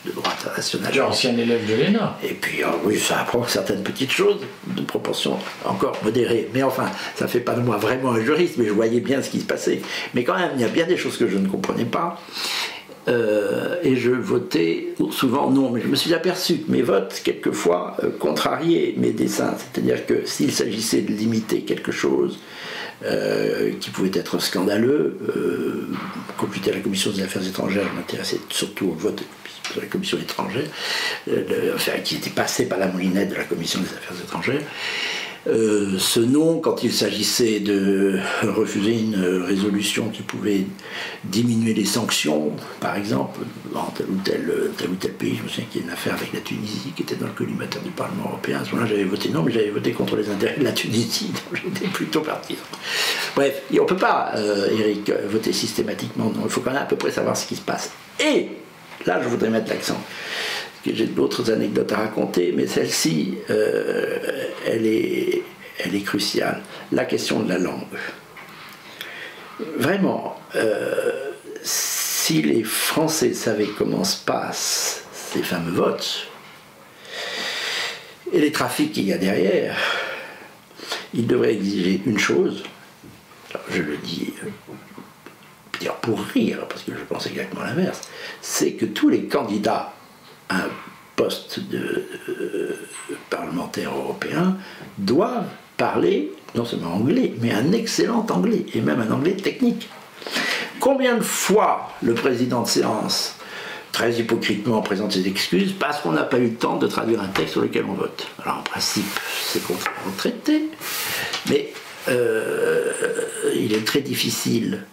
de 0.04 0.12
droit 0.12 0.30
international. 0.30 0.96
Es 0.96 1.00
ancien 1.00 1.36
élève 1.36 1.66
de 1.68 1.74
l'ENA. 1.74 2.18
Et 2.24 2.34
puis, 2.34 2.62
ah 2.64 2.74
oui, 2.84 2.98
ça 2.98 3.20
apprend 3.20 3.46
certaines 3.46 3.82
petites 3.82 4.10
choses, 4.10 4.40
de 4.66 4.82
proportion 4.82 5.38
encore 5.64 5.96
modérée. 6.02 6.48
Mais 6.54 6.62
enfin, 6.62 6.90
ça 7.14 7.26
ne 7.26 7.30
fait 7.30 7.40
pas 7.40 7.54
de 7.54 7.60
moi 7.60 7.76
vraiment 7.76 8.12
un 8.12 8.20
juriste, 8.20 8.56
mais 8.56 8.66
je 8.66 8.72
voyais 8.72 9.00
bien 9.00 9.22
ce 9.22 9.30
qui 9.30 9.40
se 9.40 9.46
passait. 9.46 9.82
Mais 10.14 10.24
quand 10.24 10.38
même, 10.38 10.52
il 10.56 10.60
y 10.60 10.64
a 10.64 10.68
bien 10.68 10.86
des 10.86 10.96
choses 10.96 11.16
que 11.16 11.28
je 11.28 11.36
ne 11.36 11.48
comprenais 11.48 11.84
pas. 11.84 12.20
Euh, 13.08 13.76
et 13.82 13.96
je 13.96 14.10
votais 14.10 14.94
souvent 15.10 15.50
non, 15.50 15.70
mais 15.70 15.80
je 15.80 15.88
me 15.88 15.96
suis 15.96 16.14
aperçu 16.14 16.58
que 16.58 16.70
mes 16.70 16.82
votes, 16.82 17.20
quelquefois, 17.24 17.96
euh, 18.02 18.10
contrariaient 18.16 18.94
mes 18.96 19.10
dessins. 19.10 19.56
C'est-à-dire 19.58 20.06
que 20.06 20.24
s'il 20.24 20.52
s'agissait 20.52 21.00
de 21.00 21.12
limiter 21.12 21.62
quelque 21.62 21.90
chose 21.90 22.38
euh, 23.04 23.72
qui 23.80 23.90
pouvait 23.90 24.12
être 24.14 24.38
scandaleux, 24.38 25.18
j'étais 26.54 26.70
à 26.70 26.74
la 26.74 26.80
commission 26.80 27.10
des 27.10 27.22
affaires 27.22 27.46
étrangères, 27.46 27.86
je 27.90 27.96
m'intéressais 27.96 28.38
surtout 28.50 28.86
au 28.86 28.94
vote 28.94 29.22
de 29.74 29.80
la 29.80 29.86
commission 29.86 30.18
étrangère, 30.18 30.66
enfin, 31.74 31.92
qui 32.04 32.16
était 32.16 32.30
passé 32.30 32.66
par 32.66 32.78
la 32.78 32.88
moulinette 32.88 33.30
de 33.30 33.34
la 33.36 33.44
commission 33.44 33.80
des 33.80 33.86
affaires 33.86 34.16
étrangères. 34.22 34.62
Euh, 35.48 35.98
ce 35.98 36.20
non, 36.20 36.60
quand 36.60 36.84
il 36.84 36.92
s'agissait 36.92 37.58
de 37.58 38.20
refuser 38.42 38.92
une 38.92 39.42
résolution 39.44 40.08
qui 40.08 40.22
pouvait 40.22 40.66
diminuer 41.24 41.74
les 41.74 41.84
sanctions, 41.84 42.52
par 42.80 42.96
exemple, 42.96 43.40
dans 43.74 43.86
tel 43.96 44.06
ou 44.06 44.16
tel, 44.22 44.70
tel 44.76 44.90
ou 44.90 44.94
tel 44.94 45.12
pays, 45.12 45.34
je 45.36 45.42
me 45.42 45.48
souviens 45.48 45.66
qu'il 45.70 45.80
y 45.80 45.84
a 45.84 45.86
une 45.88 45.92
affaire 45.92 46.14
avec 46.14 46.32
la 46.32 46.40
Tunisie 46.40 46.92
qui 46.94 47.02
était 47.02 47.16
dans 47.16 47.26
le 47.26 47.32
collimateur 47.32 47.82
du 47.82 47.90
Parlement 47.90 48.26
européen. 48.28 48.60
À 48.60 48.64
ce 48.64 48.70
moment-là, 48.70 48.88
j'avais 48.88 49.04
voté 49.04 49.30
non, 49.30 49.42
mais 49.42 49.50
j'avais 49.50 49.70
voté 49.70 49.90
contre 49.92 50.16
les 50.16 50.30
intérêts 50.30 50.58
de 50.58 50.64
la 50.64 50.72
Tunisie, 50.72 51.32
donc 51.50 51.60
j'étais 51.60 51.88
plutôt 51.88 52.20
parti. 52.20 52.56
Bref, 53.34 53.62
on 53.72 53.82
ne 53.82 53.88
peut 53.88 53.96
pas, 53.96 54.32
euh, 54.36 54.68
Eric, 54.78 55.12
voter 55.28 55.52
systématiquement 55.52 56.26
non. 56.26 56.42
Il 56.44 56.50
faut 56.50 56.60
quand 56.60 56.72
même 56.72 56.82
à 56.82 56.86
peu 56.86 56.96
près 56.96 57.10
savoir 57.10 57.36
ce 57.36 57.46
qui 57.46 57.56
se 57.56 57.62
passe. 57.62 57.90
Et 58.20 58.48
là, 59.06 59.20
je 59.20 59.28
voudrais 59.28 59.50
mettre 59.50 59.70
l'accent 59.70 60.00
j'ai 60.84 61.06
d'autres 61.06 61.50
anecdotes 61.50 61.92
à 61.92 61.96
raconter, 61.96 62.52
mais 62.56 62.66
celle-ci, 62.66 63.38
euh, 63.50 64.48
elle, 64.66 64.86
est, 64.86 65.42
elle 65.78 65.94
est 65.94 66.02
cruciale. 66.02 66.62
La 66.90 67.04
question 67.04 67.40
de 67.40 67.48
la 67.48 67.58
langue. 67.58 67.86
Vraiment, 69.76 70.40
euh, 70.56 71.30
si 71.62 72.42
les 72.42 72.64
Français 72.64 73.32
savaient 73.32 73.70
comment 73.78 74.04
se 74.04 74.24
passent 74.24 75.04
ces 75.12 75.42
fameux 75.42 75.72
votes, 75.72 76.28
et 78.32 78.40
les 78.40 78.50
trafics 78.50 78.92
qu'il 78.92 79.04
y 79.04 79.12
a 79.12 79.18
derrière, 79.18 79.76
ils 81.14 81.26
devraient 81.26 81.52
exiger 81.52 82.00
une 82.06 82.18
chose, 82.18 82.62
je 83.70 83.82
le 83.82 83.98
dis 83.98 84.32
dire 85.82 85.94
pour 85.96 86.20
rire, 86.20 86.66
parce 86.68 86.82
que 86.82 86.92
je 86.92 87.04
pense 87.04 87.26
exactement 87.26 87.62
l'inverse, 87.62 88.00
c'est 88.40 88.72
que 88.72 88.86
tous 88.86 89.08
les 89.08 89.24
candidats 89.24 89.92
un 90.52 90.68
poste 91.16 91.60
de 91.60 92.04
euh, 92.28 92.76
parlementaire 93.30 93.94
européen 93.94 94.56
doivent 94.98 95.48
parler 95.76 96.32
non 96.54 96.64
seulement 96.64 96.94
anglais, 96.94 97.32
mais 97.40 97.52
un 97.52 97.72
excellent 97.72 98.26
anglais, 98.30 98.66
et 98.74 98.80
même 98.80 99.00
un 99.00 99.10
anglais 99.10 99.32
technique. 99.32 99.88
Combien 100.80 101.16
de 101.16 101.22
fois 101.22 101.90
le 102.02 102.14
président 102.14 102.62
de 102.62 102.68
séance, 102.68 103.36
très 103.92 104.14
hypocritement, 104.14 104.82
présente 104.82 105.12
ses 105.12 105.26
excuses 105.26 105.72
parce 105.72 106.00
qu'on 106.00 106.12
n'a 106.12 106.24
pas 106.24 106.38
eu 106.38 106.48
le 106.48 106.54
temps 106.54 106.76
de 106.76 106.86
traduire 106.86 107.22
un 107.22 107.28
texte 107.28 107.52
sur 107.52 107.62
lequel 107.62 107.84
on 107.88 107.94
vote? 107.94 108.26
Alors 108.42 108.58
en 108.58 108.62
principe, 108.62 109.06
c'est 109.46 109.64
contraire 109.64 109.94
au 110.06 110.10
traité, 110.10 110.70
mais 111.48 111.72
euh, 112.08 112.92
il 113.54 113.72
est 113.72 113.86
très 113.86 114.00
difficile 114.00 114.84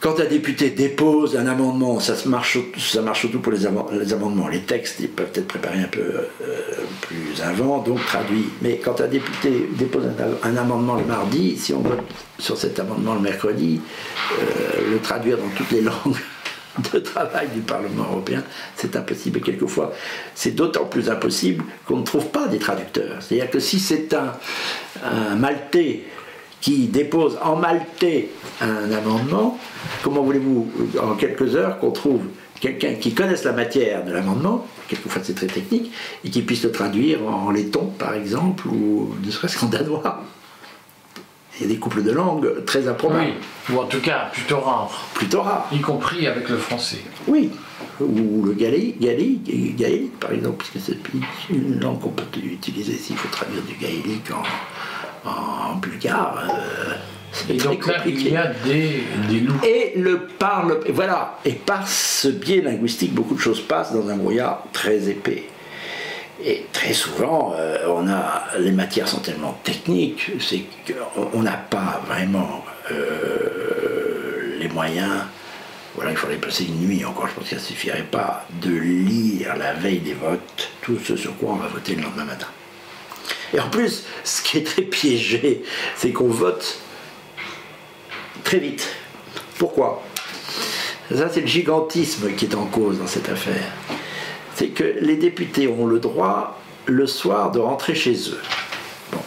quand 0.00 0.20
un 0.20 0.26
député 0.26 0.70
dépose 0.70 1.36
un 1.36 1.46
amendement, 1.46 1.98
ça, 1.98 2.14
marche, 2.26 2.58
ça 2.78 3.02
marche 3.02 3.20
surtout 3.20 3.40
pour 3.40 3.52
les, 3.52 3.66
amendements. 3.66 4.46
Les 4.46 4.60
textes 4.60 5.00
ils 5.00 5.08
peuvent 5.08 5.32
être 5.34 5.48
préparés 5.48 5.80
un 5.80 5.88
peu 5.88 6.00
euh, 6.00 6.24
plus 7.00 7.42
avant, 7.42 7.78
donc 7.78 8.04
traduits. 8.06 8.48
Mais 8.62 8.78
quand 8.78 9.00
un 9.00 9.08
député 9.08 9.68
dépose 9.72 10.04
un, 10.04 10.48
un, 10.48 10.56
amendement 10.56 10.94
le 10.94 11.04
mardi, 11.04 11.56
si 11.56 11.72
on 11.72 11.80
vote 11.80 12.00
sur 12.38 12.56
cet 12.56 12.78
amendement 12.78 13.14
le 13.14 13.20
mercredi, 13.20 13.80
euh, 14.32 14.90
le 14.92 14.98
traduire 15.00 15.36
dans 15.36 15.48
toutes 15.56 15.72
les 15.72 15.80
langues 15.82 16.16
de 16.92 17.00
travail 17.00 17.48
du 17.52 17.60
Parlement 17.60 18.04
européen, 18.04 18.44
c'est 18.76 18.94
impossible. 18.94 19.38
Et 19.38 19.42
quelquefois, 19.42 19.92
c'est 20.36 20.52
d'autant 20.52 20.84
plus 20.84 21.10
impossible 21.10 21.64
qu'on 21.86 21.96
ne 21.96 22.04
trouve 22.04 22.26
pas 22.26 22.46
des 22.46 22.58
traducteurs. 22.58 23.16
C'est-à-dire 23.20 23.50
que 23.50 23.58
si 23.58 23.80
c'est 23.80 24.14
un, 24.14 24.32
un 25.02 25.34
Maltais 25.34 26.04
qui 26.60 26.86
dépose 26.86 27.38
en 27.42 27.56
maltais 27.56 28.30
un 28.60 28.90
amendement, 28.90 29.58
comment 30.02 30.22
voulez-vous, 30.22 30.68
en 31.00 31.14
quelques 31.14 31.54
heures, 31.54 31.78
qu'on 31.78 31.90
trouve 31.90 32.22
quelqu'un 32.60 32.94
qui 32.94 33.14
connaisse 33.14 33.44
la 33.44 33.52
matière 33.52 34.04
de 34.04 34.12
l'amendement, 34.12 34.66
quelquefois 34.88 35.22
c'est 35.24 35.34
très 35.34 35.46
technique, 35.46 35.92
et 36.24 36.30
qui 36.30 36.42
puisse 36.42 36.64
le 36.64 36.72
traduire 36.72 37.26
en 37.26 37.50
laiton, 37.50 37.92
par 37.98 38.14
exemple, 38.14 38.66
ou 38.68 39.14
ne 39.24 39.30
serait-ce 39.30 39.58
qu'en 39.58 39.66
danois? 39.66 40.24
Il 41.60 41.62
y 41.62 41.64
a 41.64 41.74
des 41.74 41.78
couples 41.78 42.04
de 42.04 42.12
langues 42.12 42.64
très 42.66 42.86
improbables. 42.86 43.32
Oui, 43.68 43.74
ou 43.74 43.80
en 43.80 43.86
tout 43.86 44.00
cas 44.00 44.30
plutôt 44.32 44.60
rares. 44.60 45.08
Plutôt 45.14 45.42
rares. 45.42 45.66
Y 45.72 45.80
compris 45.80 46.26
avec 46.28 46.48
le 46.48 46.56
français. 46.56 47.02
Oui, 47.26 47.50
ou 48.00 48.44
le 48.44 48.52
gaélique, 48.52 49.00
gaélique, 49.00 49.76
gaélique 49.76 50.20
par 50.20 50.32
exemple, 50.32 50.64
puisque 50.64 50.86
c'est 50.86 50.96
une 51.50 51.80
langue 51.80 52.00
qu'on 52.00 52.10
peut 52.10 52.24
utiliser 52.44 52.96
s'il 52.96 53.16
faut 53.16 53.28
traduire 53.28 53.62
du 53.62 53.74
gaélique 53.74 54.30
en, 54.30 54.42
en 55.24 55.76
bulgare. 55.76 56.48
Euh, 56.50 56.94
et 57.50 57.58
donc 57.58 57.86
là, 57.86 58.02
il 58.06 58.28
y 58.28 58.36
a 58.36 58.46
des, 58.64 59.04
des 59.28 59.40
loups. 59.40 59.60
Et 59.64 59.92
le 59.96 60.26
parle, 60.26 60.80
voilà, 60.90 61.38
et 61.44 61.52
par 61.52 61.86
ce 61.86 62.28
biais 62.28 62.62
linguistique, 62.62 63.14
beaucoup 63.14 63.34
de 63.34 63.40
choses 63.40 63.60
passent 63.60 63.92
dans 63.92 64.08
un 64.08 64.16
brouillard 64.16 64.64
très 64.72 65.08
épais. 65.08 65.44
Et 66.44 66.66
très 66.72 66.92
souvent, 66.92 67.52
euh, 67.56 67.86
on 67.88 68.08
a, 68.08 68.44
les 68.60 68.70
matières 68.70 69.08
sont 69.08 69.20
tellement 69.20 69.58
techniques, 69.64 70.30
c'est 70.40 70.62
qu'on 70.86 71.42
n'a 71.42 71.56
pas 71.56 72.00
vraiment 72.06 72.64
euh, 72.92 74.56
les 74.60 74.68
moyens. 74.68 75.24
Voilà, 75.96 76.12
il 76.12 76.16
faudrait 76.16 76.36
passer 76.36 76.64
une 76.66 76.86
nuit 76.86 77.04
encore, 77.04 77.26
je 77.26 77.34
pense 77.34 77.44
que 77.44 77.50
ça 77.50 77.56
ne 77.56 77.60
suffirait 77.60 78.06
pas 78.08 78.46
de 78.62 78.70
lire 78.70 79.56
la 79.56 79.72
veille 79.72 79.98
des 79.98 80.14
votes 80.14 80.70
tout 80.80 80.96
ce 81.04 81.16
sur 81.16 81.36
quoi 81.38 81.54
on 81.54 81.56
va 81.56 81.66
voter 81.66 81.96
le 81.96 82.02
lendemain 82.02 82.24
matin. 82.24 82.46
Et 83.54 83.60
en 83.60 83.68
plus, 83.68 84.04
ce 84.24 84.42
qui 84.42 84.58
est 84.58 84.66
très 84.66 84.82
piégé, 84.82 85.62
c'est 85.96 86.12
qu'on 86.12 86.28
vote 86.28 86.78
très 88.44 88.58
vite. 88.58 88.88
Pourquoi? 89.58 90.02
Ça, 91.14 91.28
c'est 91.32 91.40
le 91.40 91.46
gigantisme 91.46 92.34
qui 92.34 92.44
est 92.44 92.54
en 92.54 92.66
cause 92.66 92.98
dans 92.98 93.06
cette 93.06 93.28
affaire 93.28 93.72
c'est 94.58 94.68
que 94.70 94.82
les 95.00 95.16
députés 95.16 95.68
ont 95.68 95.86
le 95.86 96.00
droit 96.00 96.60
le 96.86 97.06
soir 97.06 97.52
de 97.52 97.60
rentrer 97.60 97.94
chez 97.94 98.14
eux. 98.14 98.40
Bon. 99.12 99.20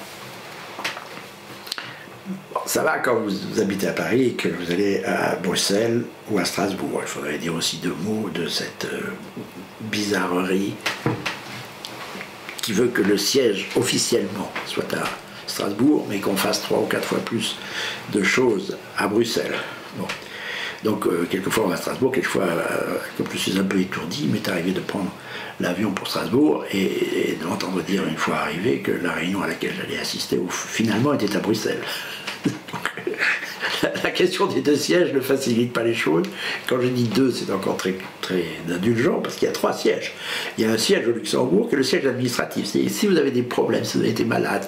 Ça 2.66 2.84
va 2.84 3.00
quand 3.00 3.16
vous, 3.16 3.62
habitez 3.62 3.88
à 3.88 3.94
Paris 3.94 4.24
et 4.24 4.34
que 4.34 4.50
vous 4.50 4.72
allez 4.72 5.02
à 5.06 5.38
Bruxelles 5.38 6.04
ou 6.30 6.38
à 6.38 6.44
Strasbourg. 6.44 7.00
Il 7.02 7.08
faudrait 7.08 7.38
dire 7.38 7.56
aussi 7.56 7.78
deux 7.78 7.96
mots 8.04 8.30
de 8.34 8.48
cette 8.48 8.90
euh, 8.92 9.14
bizarrerie 9.80 10.74
qui 12.62 12.74
veut 12.74 12.88
que 12.88 13.02
le 13.02 13.18
siège 13.18 13.70
officiellement 13.76 14.52
soit 14.66 14.94
à 14.94 15.04
Strasbourg, 15.48 16.06
mais 16.10 16.20
qu'on 16.20 16.36
fasse 16.36 16.62
trois 16.62 16.80
ou 16.80 16.86
quatre 16.86 17.06
fois 17.06 17.20
plus 17.20 17.58
de 18.14 18.24
choses 18.24 18.78
à 18.98 19.08
Bruxelles. 19.08 19.56
Donc, 20.84 21.06
euh, 21.06 21.28
quelquefois 21.30 21.66
on 21.66 21.68
va 21.68 21.76
à 21.76 21.78
Strasbourg, 21.78 22.12
quelquefois, 22.12 22.48
comme 23.18 23.28
je 23.32 23.38
suis 23.38 23.60
un 23.60 23.64
peu 23.64 23.80
étourdi, 23.80 24.24
il 24.24 24.32
m'est 24.32 24.48
arrivé 24.50 24.72
de 24.72 24.80
prendre 24.80 25.12
l'avion 25.60 25.92
pour 25.92 26.08
Strasbourg 26.08 26.66
et, 26.72 27.32
et 27.32 27.38
de 27.40 27.46
m'entendre 27.46 27.82
dire 27.84 28.04
une 28.08 28.18
fois 28.18 28.38
arrivé 28.38 28.80
que 28.80 28.92
la 28.92 29.12
réunion 29.12 29.44
à 29.44 29.48
laquelle 29.48 29.74
j'allais 29.76 30.00
assister 30.00 30.40
finalement 30.50 31.14
était 31.14 31.36
à 31.36 31.40
Bruxelles. 31.40 31.82
La, 34.04 34.12
question 34.12 34.46
des 34.46 34.62
deux 34.62 34.76
sièges 34.76 35.14
ne 35.14 35.20
facilite 35.20 35.74
pas 35.74 35.84
les 35.84 35.96
choses. 35.96 36.26
Quand 36.68 36.80
je 36.80 36.88
dis 36.88 37.06
deux, 37.06 37.32
c'est 37.32 37.52
encore 37.52 37.78
très, 37.78 37.96
très 38.22 38.46
indulgent 38.70 39.20
parce 39.22 39.36
qu'il 39.36 39.48
y 39.48 39.50
a 39.50 39.54
trois 39.54 39.74
sièges. 39.74 40.14
Il 40.58 40.64
y 40.64 40.68
a 40.68 40.72
un 40.72 40.78
siège 40.78 41.08
au 41.08 41.12
Luxembourg 41.12 41.68
qui 41.68 41.76
est 41.76 41.78
le 41.78 41.84
siège 41.84 42.06
administratif. 42.06 42.66
Si 42.66 43.08
vous 43.08 43.18
avez 43.18 43.32
des 43.32 43.44
problèmes, 43.44 43.84
si 43.84 43.98
vous 43.98 44.04
avez 44.04 44.12
été 44.12 44.26
malade, 44.26 44.68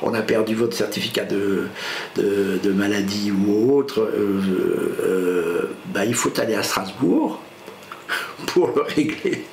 qu'on 0.00 0.14
a 0.14 0.22
perdu 0.22 0.54
votre 0.54 0.76
certificat 0.76 1.24
de, 1.24 1.66
de, 2.16 2.72
maladie 2.72 3.32
ou 3.32 3.76
autre, 3.76 4.00
euh, 4.00 4.40
euh, 5.02 5.70
ben, 5.86 6.04
il 6.04 6.14
faut 6.14 6.32
aller 6.40 6.54
à 6.54 6.62
Strasbourg 6.62 7.40
pour 8.46 8.72
le 8.74 8.82
régler. 8.82 9.44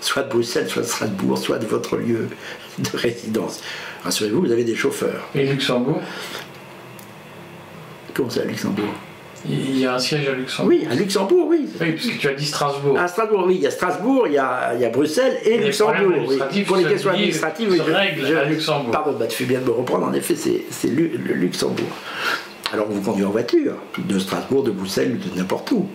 Soit 0.00 0.22
de 0.24 0.28
Bruxelles, 0.28 0.68
soit 0.68 0.82
de 0.82 0.86
Strasbourg, 0.86 1.38
soit 1.38 1.58
de 1.58 1.66
votre 1.66 1.96
lieu 1.96 2.28
de 2.78 2.96
résidence. 2.96 3.60
Rassurez-vous, 4.04 4.40
vous 4.40 4.52
avez 4.52 4.64
des 4.64 4.76
chauffeurs. 4.76 5.28
Et 5.34 5.44
Luxembourg? 5.44 6.00
Comment 8.18 8.30
ça, 8.30 8.44
Luxembourg 8.44 8.92
il 9.48 9.78
y 9.78 9.86
a 9.86 9.94
un 9.94 9.98
siège 10.00 10.28
à 10.28 10.32
Luxembourg. 10.32 10.68
Oui, 10.68 10.84
à 10.90 10.94
Luxembourg, 10.96 11.46
oui. 11.48 11.68
Oui, 11.80 11.92
puisque 11.92 12.18
tu 12.18 12.26
as 12.26 12.34
dit 12.34 12.44
Strasbourg. 12.44 12.98
À 12.98 13.06
Strasbourg, 13.06 13.44
oui. 13.46 13.54
Il 13.54 13.62
y 13.62 13.68
a 13.68 13.70
Strasbourg, 13.70 14.26
il 14.26 14.32
y 14.32 14.38
a, 14.38 14.72
il 14.74 14.80
y 14.80 14.84
a 14.84 14.88
Bruxelles 14.88 15.38
et, 15.44 15.58
Luxembourg. 15.58 16.24
Oui. 16.26 16.64
Pour 16.64 16.76
les 16.76 16.84
questions 16.84 17.10
administratives, 17.10 17.68
oui. 17.70 17.80
Je, 17.80 18.34
à 18.34 18.44
Luxembourg. 18.46 18.90
Pardon, 18.90 19.14
bah, 19.16 19.28
tu 19.28 19.36
fais 19.36 19.44
bien 19.44 19.60
de 19.60 19.66
me 19.66 19.70
reprendre. 19.70 20.08
En 20.08 20.12
effet, 20.12 20.34
c'est 20.34 20.88
le 20.88 21.06
Luxembourg. 21.34 21.86
Alors 22.72 22.88
vous 22.90 23.00
conduit 23.00 23.24
en 23.24 23.30
voiture, 23.30 23.74
de 23.96 24.18
Strasbourg, 24.18 24.64
de 24.64 24.72
Bruxelles, 24.72 25.16
de 25.20 25.38
n'importe 25.38 25.70
où. 25.70 25.86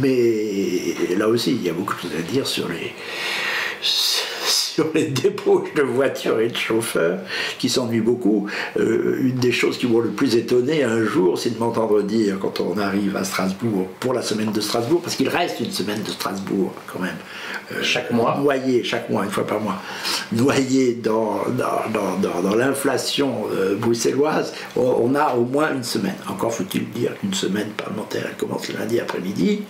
Mais 0.00 0.94
là 1.18 1.28
aussi, 1.28 1.52
il 1.52 1.62
y 1.62 1.68
a 1.68 1.74
beaucoup 1.74 1.94
de 1.94 2.00
choses 2.00 2.18
à 2.18 2.22
dire 2.22 2.46
sur 2.46 2.66
les 2.68 2.94
sur 4.70 4.86
les 4.94 5.06
débauches 5.06 5.74
de 5.74 5.82
voitures 5.82 6.40
et 6.40 6.48
de 6.48 6.56
chauffeurs 6.56 7.18
qui 7.58 7.68
s'ennuient 7.68 8.00
beaucoup. 8.00 8.48
Euh, 8.78 9.18
une 9.20 9.36
des 9.36 9.52
choses 9.52 9.78
qui 9.78 9.86
m'ont 9.86 10.00
le 10.00 10.10
plus 10.10 10.36
étonné 10.36 10.84
un 10.84 11.04
jour, 11.04 11.38
c'est 11.38 11.50
de 11.50 11.58
m'entendre 11.58 12.02
dire 12.02 12.38
quand 12.40 12.60
on 12.60 12.78
arrive 12.78 13.16
à 13.16 13.24
Strasbourg 13.24 13.88
pour 13.98 14.14
la 14.14 14.22
semaine 14.22 14.52
de 14.52 14.60
Strasbourg, 14.60 15.00
parce 15.02 15.16
qu'il 15.16 15.28
reste 15.28 15.60
une 15.60 15.72
semaine 15.72 16.02
de 16.02 16.10
Strasbourg 16.10 16.72
quand 16.86 17.00
même. 17.00 17.16
Euh, 17.72 17.82
chaque 17.82 18.10
mois 18.10 18.36
Noyé, 18.38 18.82
chaque 18.84 19.10
mois, 19.10 19.24
une 19.24 19.30
fois 19.30 19.46
par 19.46 19.60
mois. 19.60 19.80
Noyé 20.32 20.94
dans, 20.94 21.42
dans, 21.50 22.42
dans, 22.42 22.54
l'inflation 22.54 23.44
euh, 23.52 23.76
bruxelloise, 23.76 24.52
on, 24.76 25.14
a 25.14 25.34
au 25.34 25.44
moins 25.44 25.74
une 25.74 25.84
semaine. 25.84 26.16
Encore 26.28 26.52
faut-il 26.52 26.88
dire 26.90 27.12
qu'une 27.18 27.34
semaine 27.34 27.68
parlementaire, 27.76 28.24
elle 28.28 28.36
commence 28.36 28.68
le 28.68 28.78
lundi 28.78 28.98
après-midi, 28.98 29.62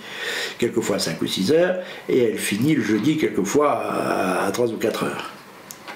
quelquefois 0.58 0.96
à 0.96 0.98
5 0.98 1.20
ou 1.20 1.26
6 1.26 1.52
heures, 1.52 1.76
et 2.08 2.30
elle 2.30 2.38
finit 2.38 2.74
le 2.74 2.82
jeudi, 2.82 3.16
quelquefois 3.18 3.82
à, 4.46 4.50
3 4.50 4.68
ou 4.68 4.76
4 4.76 4.89
heures. 5.05 5.31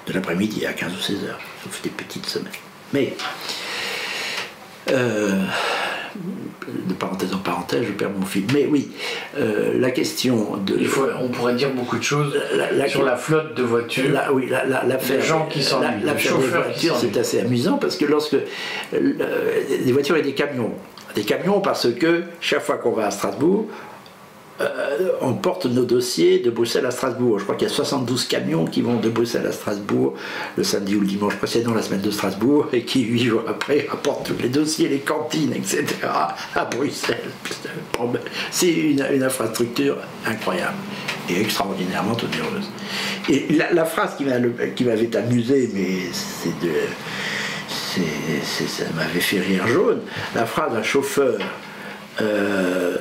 De 0.07 0.13
l'après-midi 0.13 0.67
à 0.67 0.73
15 0.73 0.93
ou 0.93 1.01
16 1.01 1.25
heures. 1.25 1.41
Fait 1.71 1.83
des 1.85 1.91
petites 1.91 2.27
semaines. 2.27 2.53
Mais. 2.93 3.15
Euh, 4.91 5.41
de 6.89 6.95
parenthèse 6.95 7.35
en 7.35 7.39
parenthèse, 7.39 7.85
je 7.87 7.93
perds 7.93 8.11
mon 8.11 8.25
fil. 8.25 8.45
Mais 8.53 8.67
oui, 8.67 8.91
euh, 9.39 9.79
la 9.79 9.91
question 9.91 10.57
de. 10.59 10.77
Il 10.79 10.87
faut, 10.87 11.07
on 11.21 11.29
pourrait 11.29 11.55
dire 11.55 11.71
beaucoup 11.73 11.97
de 11.97 12.03
choses 12.03 12.39
sur 12.89 13.03
la 13.03 13.17
flotte 13.17 13.57
de 13.57 13.63
voitures. 13.63 14.13
La, 14.13 14.33
oui, 14.33 14.47
la, 14.49 14.65
la, 14.65 14.85
les 14.85 15.23
gens 15.23 15.47
qui 15.47 15.63
sont 15.63 15.81
la, 15.81 15.97
la 16.03 16.15
voitures, 16.15 16.97
c'est 16.97 17.17
assez 17.17 17.41
amusant 17.41 17.79
parce 17.79 17.97
que 17.97 18.05
lorsque 18.05 18.37
euh, 18.95 19.63
des 19.85 19.93
voitures 19.93 20.17
et 20.17 20.23
des 20.23 20.35
camions, 20.35 20.73
des 21.15 21.23
camions 21.23 21.61
parce 21.61 21.93
que 21.93 22.25
chaque 22.41 22.63
fois 22.63 22.77
qu'on 22.77 22.93
va 22.93 23.07
à 23.07 23.11
Strasbourg, 23.11 23.67
euh, 24.61 25.11
on 25.21 25.35
porte 25.35 25.67
nos 25.67 25.85
dossiers 25.85 26.39
de 26.39 26.51
Bruxelles 26.51 26.87
à 26.87 26.93
Strasbourg. 26.93 27.41
Je 27.41 27.45
crois 27.45 27.57
qu'il 27.57 27.67
y 27.67 27.71
a 27.71 27.75
72 27.75 28.25
camions 28.25 28.65
qui 28.67 28.83
vont 28.83 28.97
de 28.97 29.09
Bruxelles 29.09 29.47
à 29.47 29.53
Strasbourg 29.53 30.15
le 30.57 30.63
samedi 30.63 30.95
ou 30.95 31.01
le 31.01 31.07
dimanche 31.07 31.37
précédent, 31.37 31.75
la 31.75 31.83
semaine 31.83 32.03
de 32.03 32.11
Strasbourg, 32.11 32.69
et 32.73 32.85
qui, 32.85 33.03
huit 33.03 33.25
jours 33.25 33.43
après, 33.49 33.89
apportent 33.91 34.27
tous 34.27 34.41
les 34.41 34.49
dossiers, 34.49 34.89
les 34.89 35.01
cantines, 35.01 35.53
etc. 35.53 35.85
à 36.55 36.65
Bruxelles. 36.67 37.31
C'est 38.51 38.71
une, 38.71 39.03
infrastructure 39.25 39.97
incroyable 40.27 40.77
et 41.29 41.41
extraordinairement 41.41 42.13
onéreuse. 42.13 42.69
Et 43.29 43.47
la, 43.55 43.85
phrase 43.85 44.17
qui 44.17 44.85
m'avait 44.85 45.17
amusé, 45.17 45.71
mais 45.73 45.99
c'est 46.13 46.59
de. 46.61 46.73
ça 47.69 48.85
m'avait 48.95 49.21
fait 49.21 49.41
rire 49.41 49.67
jaune, 49.67 50.01
la 50.35 50.47
phrase 50.47 50.75
d'un 50.75 50.83
chauffeur 50.83 51.39
euh, 52.21 52.97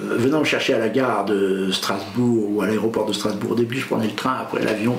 venant 0.00 0.40
me 0.40 0.44
chercher 0.44 0.74
à 0.74 0.78
la 0.78 0.88
gare 0.88 1.24
de 1.24 1.70
Strasbourg 1.72 2.50
ou 2.50 2.62
à 2.62 2.66
l'aéroport 2.66 3.06
de 3.06 3.12
Strasbourg. 3.12 3.52
Au 3.52 3.54
début, 3.54 3.78
je 3.78 3.86
prenais 3.86 4.06
le 4.06 4.14
train, 4.14 4.36
après 4.40 4.62
l'avion. 4.62 4.96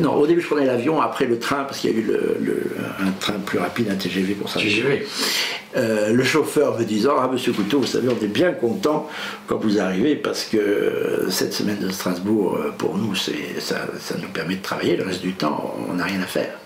Non, 0.00 0.14
au 0.14 0.26
début, 0.26 0.40
je 0.40 0.46
prenais 0.46 0.66
l'avion, 0.66 1.00
après 1.00 1.24
le 1.24 1.38
train, 1.38 1.64
parce 1.64 1.78
qu'il 1.78 1.90
y 1.90 1.94
a 1.94 1.96
eu 1.96 2.02
le, 2.02 2.76
un 3.00 3.10
train 3.12 3.34
plus 3.44 3.58
rapide, 3.58 3.88
un 3.90 3.96
TGV 3.96 4.34
pour 4.34 4.50
ça. 4.50 4.60
TGV. 4.60 5.06
Euh, 5.74 6.12
le 6.12 6.24
chauffeur 6.24 6.78
me 6.78 6.84
disant 6.84 7.14
Ah, 7.18 7.28
monsieur 7.32 7.52
Couteau, 7.52 7.80
vous 7.80 7.86
savez, 7.86 8.08
on 8.08 8.22
est 8.22 8.28
bien 8.28 8.52
content 8.52 9.08
quand 9.46 9.56
vous 9.56 9.80
arrivez 9.80 10.16
parce 10.16 10.44
que 10.44 11.26
cette 11.30 11.54
semaine 11.54 11.78
de 11.78 11.90
Strasbourg, 11.90 12.56
euh, 12.56 12.70
pour 12.76 12.98
nous, 12.98 13.14
ça, 13.14 13.32
ça 13.98 14.14
nous 14.20 14.28
permet 14.28 14.56
de 14.56 14.62
travailler. 14.62 14.96
Le 14.96 15.04
reste 15.04 15.22
du 15.22 15.32
temps, 15.32 15.74
on 15.88 15.94
n'a 15.94 16.04
rien 16.04 16.20
à 16.20 16.26
faire. 16.26 16.58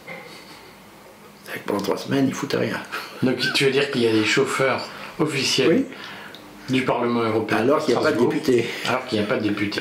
Pendant 1.64 1.80
trois 1.80 1.96
semaines, 1.96 2.26
ils 2.28 2.34
foutent 2.34 2.56
rien. 2.58 2.80
Donc, 3.22 3.36
tu 3.54 3.64
veux 3.64 3.70
dire 3.70 3.90
qu'il 3.90 4.02
y 4.02 4.08
a 4.08 4.12
des 4.12 4.24
chauffeurs 4.24 4.86
officiel 5.18 5.84
du 6.68 6.82
Parlement 6.82 7.22
européen. 7.22 7.58
Alors 7.58 7.84
qu'il 7.84 7.94
n'y 7.94 8.00
a 8.00 8.02
pas 8.02 8.12
de 8.12 8.20
député. 8.20 8.66
Alors 8.86 9.06
qu'il 9.06 9.18
n'y 9.18 9.24
a 9.24 9.28
pas 9.28 9.36
de 9.36 9.48
député. 9.48 9.80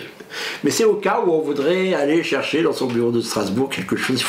Mais 0.64 0.72
c'est 0.72 0.84
au 0.84 0.96
cas 0.96 1.22
où 1.26 1.32
on 1.32 1.42
voudrait 1.42 1.94
aller 1.94 2.24
chercher 2.24 2.62
dans 2.62 2.74
son 2.74 2.88
bureau 2.88 3.12
de 3.12 3.22
Strasbourg 3.22 3.70
quelque 3.70 3.96
chose, 3.96 4.24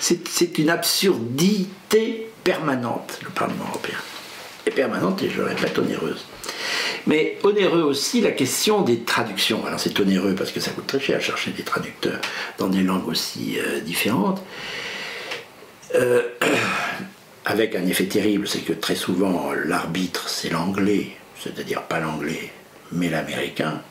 C'est 0.00 0.58
une 0.58 0.70
absurdité 0.70 2.30
permanente, 2.42 3.20
le 3.22 3.30
Parlement 3.30 3.64
européen. 3.68 3.98
Et 4.66 4.70
permanente, 4.70 5.22
et 5.22 5.30
je 5.30 5.38
le 5.38 5.46
répète, 5.46 5.78
onéreuse. 5.78 6.24
Mais 7.06 7.38
onéreux 7.42 7.82
aussi 7.82 8.20
la 8.20 8.30
question 8.30 8.82
des 8.82 9.00
traductions. 9.00 9.64
Alors 9.66 9.80
c'est 9.80 9.98
onéreux 10.00 10.34
parce 10.34 10.52
que 10.52 10.60
ça 10.60 10.70
coûte 10.70 10.86
très 10.86 11.00
cher 11.00 11.16
à 11.16 11.20
chercher 11.20 11.50
des 11.52 11.62
traducteurs 11.62 12.20
dans 12.58 12.68
des 12.68 12.82
langues 12.82 13.08
aussi 13.08 13.58
euh, 13.58 13.80
différentes. 13.80 14.42
Euh, 15.94 16.22
avec 17.50 17.74
un 17.74 17.84
effet 17.86 18.06
terrible, 18.06 18.46
c'est 18.46 18.60
que 18.60 18.72
très 18.72 18.94
souvent 18.94 19.52
l'arbitre 19.52 20.28
c'est 20.28 20.50
l'anglais, 20.50 21.16
c'est-à-dire 21.36 21.82
pas 21.82 21.98
l'anglais, 21.98 22.52
mais 22.92 23.10
l'américain. 23.10 23.82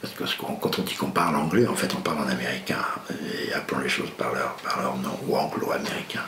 Parce 0.00 0.34
que 0.34 0.42
quand 0.60 0.78
on 0.78 0.82
dit 0.82 0.94
qu'on 0.94 1.10
parle 1.10 1.36
anglais, 1.36 1.66
en 1.66 1.74
fait 1.74 1.94
on 1.94 2.00
parle 2.00 2.20
en 2.20 2.28
américain, 2.28 2.82
et 3.10 3.52
appelons 3.52 3.80
les 3.80 3.90
choses 3.90 4.10
par 4.16 4.32
leur, 4.34 4.54
par 4.56 4.80
leur 4.80 4.96
nom, 4.96 5.18
ou 5.28 5.36
anglo-américain, 5.36 6.24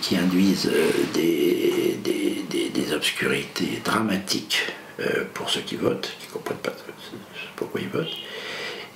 qui 0.00 0.16
induisent 0.16 0.70
euh, 0.72 0.90
des, 1.12 1.98
des, 2.02 2.92
obscurités 2.92 3.80
dramatiques 3.84 4.62
euh, 5.00 5.24
pour 5.34 5.50
ceux 5.50 5.62
qui 5.62 5.74
votent, 5.74 6.12
qui 6.20 6.28
ne 6.28 6.32
comprennent 6.32 6.58
pas 6.58 6.72
pourquoi 7.56 7.80
ils 7.80 7.88
votent. 7.88 8.16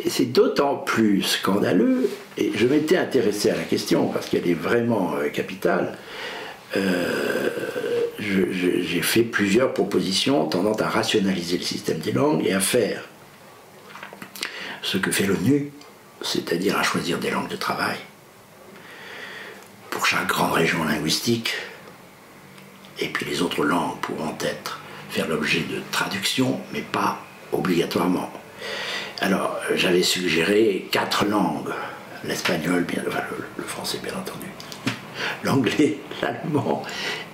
Et 0.05 0.11
c'est 0.11 0.27
d'autant 0.27 0.77
plus 0.77 1.23
scandaleux, 1.23 2.09
et 2.37 2.53
je 2.55 2.67
m'étais 2.67 2.97
intéressé 2.97 3.51
à 3.51 3.57
la 3.57 3.65
question 3.65 4.09
parce 4.09 4.29
qu'elle 4.29 4.49
est 4.49 4.55
vraiment 4.55 5.15
euh, 5.17 5.29
capitale. 5.29 5.99
Euh, 6.77 7.49
j'ai 8.21 9.03
fait 9.03 9.23
plusieurs 9.23 9.73
propositions 9.73 10.47
tendant 10.47 10.75
à 10.75 10.89
rationaliser 10.89 11.59
le 11.59 11.65
système 11.65 11.99
des 11.99 12.13
langues 12.13 12.45
et 12.45 12.53
à 12.53 12.61
faire 12.61 13.03
ce 14.83 14.99
que 14.99 15.11
fait 15.11 15.27
l'ONU, 15.27 15.73
c'est-à-dire 16.23 16.79
à 16.79 16.83
choisir 16.83 17.19
des 17.19 17.31
langues 17.31 17.49
de 17.49 17.57
travail 17.57 17.97
pour 19.91 20.07
chaque 20.07 20.27
grande 20.27 20.53
région 20.53 20.85
linguistique, 20.85 21.55
et 23.01 23.09
puis 23.09 23.27
les 23.27 23.43
autres 23.43 23.65
langues 23.65 23.99
pourront 24.01 24.37
être 24.41 24.81
faire 25.11 25.29
l'objet 25.29 25.61
de 25.61 25.81
traduction, 25.91 26.61
mais 26.73 26.83
pas 26.83 27.21
obligatoirement. 27.53 28.31
Alors, 29.21 29.59
j'avais 29.75 30.03
suggéré 30.03 30.87
quatre 30.91 31.25
langues. 31.27 31.73
L'espagnol, 32.25 32.85
bien, 32.85 33.03
le, 33.05 33.65
français, 33.65 33.99
bien 34.03 34.13
entendu. 34.13 34.47
L'anglais, 35.45 35.99
l'allemand 36.23 36.83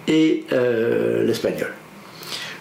et 0.06 0.44
euh, 0.52 1.24
l'espagnol. 1.24 1.72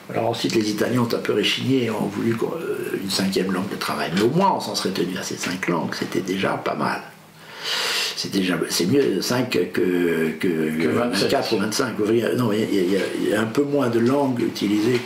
Alors 0.09 0.29
ensuite, 0.29 0.55
les 0.55 0.69
Italiens 0.69 1.01
ont 1.01 1.13
un 1.13 1.19
peu 1.19 1.33
réchigné 1.33 1.85
et 1.85 1.91
ont 1.91 2.07
voulu 2.07 2.33
euh, 2.33 2.99
une 3.01 3.09
cinquième 3.09 3.51
langue 3.51 3.69
de 3.69 3.77
travail. 3.77 4.11
Mais 4.15 4.21
au 4.21 4.29
moins, 4.29 4.53
on 4.55 4.59
s'en 4.59 4.75
serait 4.75 4.93
tenu 4.93 5.17
à 5.17 5.23
ces 5.23 5.37
cinq 5.37 5.67
langues. 5.67 5.93
C'était 5.93 6.21
déjà 6.21 6.51
pas 6.51 6.75
mal 6.75 7.01
c'est 8.15 8.31
déjà 8.31 8.57
c'est 8.69 8.85
mieux 8.85 9.21
5 9.21 9.49
que, 9.71 10.29
que, 10.39 10.87
24 10.87 11.53
ou 11.53 11.57
25 11.57 11.99
Non, 12.37 12.51
il 12.51 12.91
y, 13.29 13.33
a, 13.33 13.41
un 13.41 13.45
peu 13.45 13.63
moins 13.63 13.89
de 13.89 13.99
langues 13.99 14.41
utilisées 14.41 14.99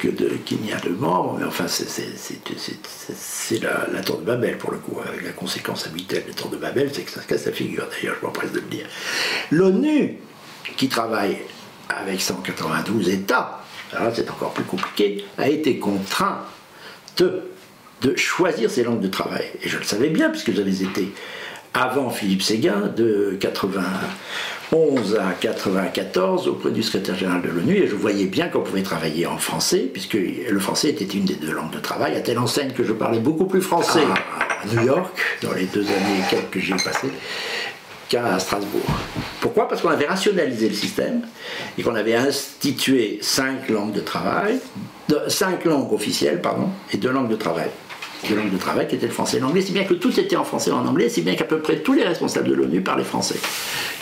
qu'il 0.46 0.58
n'y 0.60 0.74
a 0.74 0.80
de 0.80 0.90
membres, 0.90 1.38
mais 1.40 1.46
enfin 1.46 1.66
c'est 1.68 3.62
la, 3.62 3.88
la, 3.94 4.02
tour 4.02 4.20
de 4.20 4.26
Babel 4.26 4.58
pour 4.58 4.72
le 4.72 4.78
coup, 4.78 5.00
avec 5.08 5.24
la 5.24 5.32
conséquence 5.32 5.86
habituelle 5.88 6.24
de 6.24 6.30
la 6.30 6.34
tour 6.34 6.50
de 6.50 6.58
Babel, 6.58 6.90
c'est 6.94 7.04
que 7.04 7.12
ça 7.12 7.22
se 7.22 7.28
casse 7.28 7.46
la 7.46 7.52
figure 7.52 7.88
d'ailleurs, 7.92 8.16
je 8.20 8.26
m'empresse 8.26 8.52
de 8.52 8.60
le 8.60 8.68
dire. 8.68 8.86
L'ONU, 9.52 10.18
qui 10.76 10.90
travaille 10.90 11.38
avec 11.90 12.22
192 12.22 13.10
États, 13.10 13.64
alors 13.94 14.12
c'est 14.14 14.30
encore 14.30 14.54
plus 14.54 14.66
compliqué, 14.66 15.26
a 15.38 15.48
été 15.48 15.80
contraint 15.80 16.42
de, 17.18 17.44
de 18.02 18.16
choisir 18.16 18.70
ses 18.70 18.84
langues 18.84 19.00
de 19.00 19.08
travail. 19.08 19.46
Et 19.64 19.70
je 19.70 19.78
le 19.78 19.84
savais 19.84 20.10
bien 20.10 20.30
puisque 20.30 20.52
j'avais 20.52 20.84
été 20.84 21.14
avant 21.78 22.10
Philippe 22.10 22.42
Séguin, 22.42 22.92
de 22.96 23.38
91 23.40 25.16
à 25.16 25.34
94, 25.40 26.48
auprès 26.48 26.72
du 26.72 26.82
secrétaire 26.82 27.16
général 27.16 27.44
de 27.44 27.50
l'ONU, 27.50 27.76
et 27.76 27.88
je 27.88 27.96
voyais 27.96 28.26
bien 28.26 28.48
qu'on 28.48 28.62
pouvait 28.62 28.82
travailler 28.82 29.28
en 29.28 29.38
français, 29.38 29.88
puisque 29.92 30.16
le 30.16 30.60
français 30.60 30.90
était 30.90 31.06
une 31.06 31.26
des 31.26 31.36
deux 31.36 31.52
langues 31.52 31.72
de 31.72 31.80
travail, 31.80 32.16
à 32.16 32.22
telle 32.22 32.40
enseigne 32.40 32.72
que 32.72 32.84
je 32.84 32.94
parlais 32.94 33.20
beaucoup 33.20 33.46
plus 33.46 33.62
français 33.62 34.02
à 34.02 34.66
New 34.74 34.88
York, 34.88 35.16
dans 35.44 35.54
les 35.54 35.66
deux 35.66 35.86
années 35.86 36.20
et 36.20 36.30
quelques 36.30 36.50
que 36.50 36.60
j'ai 36.60 36.74
passées, 36.74 37.12
qu'à 38.10 38.40
Strasbourg. 38.40 38.82
Pourquoi? 39.40 39.68
Parce 39.68 39.82
qu'on 39.82 39.90
avait 39.90 40.08
rationalisé 40.08 40.70
le 40.70 40.76
système 40.76 41.22
et 41.78 41.84
qu'on 41.84 41.96
avait 41.96 42.16
institué 42.16 43.20
cinq 43.22 43.70
langues 43.70 43.94
de 43.94 44.02
travail, 44.02 44.60
cinq 45.28 45.66
langues 45.66 45.94
officielles, 45.94 46.42
pardon, 46.42 46.70
et 46.92 46.98
deux 46.98 47.12
langues 47.12 47.30
de 47.30 47.36
travail. 47.36 47.70
Deux 48.30 48.36
langues 48.36 48.52
de 48.52 48.58
travail 48.58 48.88
qui 48.88 48.96
étaient 48.96 49.08
le 49.08 49.14
français 49.14 49.38
et 49.38 49.40
l'anglais, 49.40 49.62
si 49.62 49.72
bien 49.72 49.84
que 49.84 49.94
tout 49.94 50.20
était 50.20 50.36
en 50.36 50.44
français 50.44 50.70
et 50.70 50.74
en 50.74 50.86
anglais, 50.86 51.10
si 51.10 51.22
bien 51.22 51.36
qu'à 51.36 51.46
peu 51.46 51.60
près 51.60 51.78
tous 51.78 51.94
les 51.94 52.04
responsables 52.04 52.50
de 52.50 52.54
l'ONU 52.54 52.82
parlaient 52.82 53.04
français, 53.04 53.40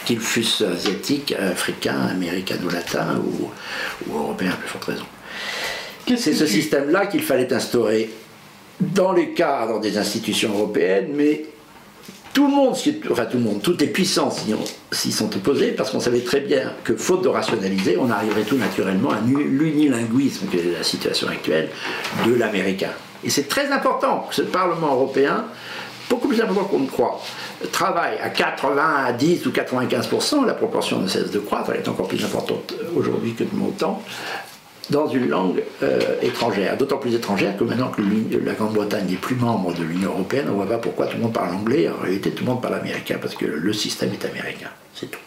qu'ils 0.05 0.19
fussent 0.19 0.61
asiatiques, 0.61 1.33
africains, 1.33 2.07
américano-latins 2.11 3.21
ou, 3.23 3.49
ou 4.09 4.17
européens 4.17 4.51
à 4.51 4.55
plus 4.55 4.69
forte 4.69 4.85
raison. 4.85 5.05
C'est 6.07 6.33
ce 6.33 6.45
système-là 6.45 7.07
qu'il 7.07 7.23
fallait 7.23 7.51
instaurer 7.51 8.11
dans 8.79 9.13
les 9.13 9.31
cadres 9.31 9.79
des 9.79 9.97
institutions 9.97 10.51
européennes, 10.53 11.09
mais 11.15 11.45
tout 12.33 12.47
le 12.47 12.53
monde, 12.53 12.75
enfin 13.09 13.25
tout 13.25 13.37
le 13.37 13.43
monde, 13.43 13.61
toutes 13.61 13.79
les 13.79 13.87
puissances 13.87 14.41
s'y 14.91 15.11
sont 15.11 15.33
opposées 15.35 15.71
parce 15.71 15.89
qu'on 15.89 16.01
savait 16.01 16.19
très 16.19 16.41
bien 16.41 16.73
que 16.83 16.95
faute 16.95 17.23
de 17.23 17.29
rationaliser, 17.29 17.97
on 17.97 18.11
arriverait 18.11 18.43
tout 18.43 18.57
naturellement 18.57 19.11
à 19.11 19.19
l'unilinguisme, 19.25 20.47
qui 20.47 20.57
est 20.57 20.77
la 20.77 20.83
situation 20.83 21.29
actuelle, 21.29 21.69
de 22.27 22.33
l'américain. 22.33 22.91
Et 23.25 23.29
c'est 23.31 23.49
très 23.49 23.71
important 23.71 24.27
que 24.29 24.35
ce 24.35 24.43
Parlement 24.43 24.93
européen, 24.93 25.45
beaucoup 26.09 26.27
plus 26.27 26.39
important 26.39 26.65
qu'on 26.65 26.79
ne 26.79 26.87
croit, 26.87 27.19
travaille 27.71 28.19
à 28.19 28.29
80, 28.29 29.05
à 29.07 29.11
10 29.13 29.47
ou 29.47 29.49
95%, 29.49 30.45
la 30.45 30.53
proportion 30.53 30.99
ne 30.99 31.07
cesse 31.07 31.31
de 31.31 31.39
croître, 31.39 31.71
elle 31.73 31.81
est 31.81 31.87
encore 31.89 32.07
plus 32.07 32.23
importante 32.23 32.75
aujourd'hui 32.95 33.33
que 33.33 33.43
de 33.43 33.55
mon 33.55 33.71
temps, 33.71 34.03
dans 34.91 35.07
une 35.07 35.27
langue 35.27 35.63
euh, 35.81 35.99
étrangère. 36.21 36.77
D'autant 36.77 36.97
plus 36.97 37.15
étrangère 37.15 37.57
que 37.57 37.63
maintenant 37.63 37.89
que 37.89 38.01
la 38.01 38.53
Grande-Bretagne 38.53 39.07
n'est 39.09 39.15
plus 39.15 39.35
membre 39.35 39.73
de 39.73 39.83
l'Union 39.83 40.11
Européenne, 40.11 40.45
on 40.49 40.51
ne 40.51 40.57
voit 40.57 40.67
pas 40.67 40.77
pourquoi 40.77 41.07
tout 41.07 41.17
le 41.17 41.23
monde 41.23 41.33
parle 41.33 41.55
anglais. 41.55 41.89
En 41.89 42.03
réalité, 42.03 42.29
tout 42.29 42.43
le 42.43 42.51
monde 42.51 42.61
parle 42.61 42.75
américain 42.75 43.17
parce 43.19 43.33
que 43.33 43.45
le 43.45 43.73
système 43.73 44.11
est 44.13 44.23
américain. 44.25 44.69
C'est 44.93 45.09
tout. 45.09 45.19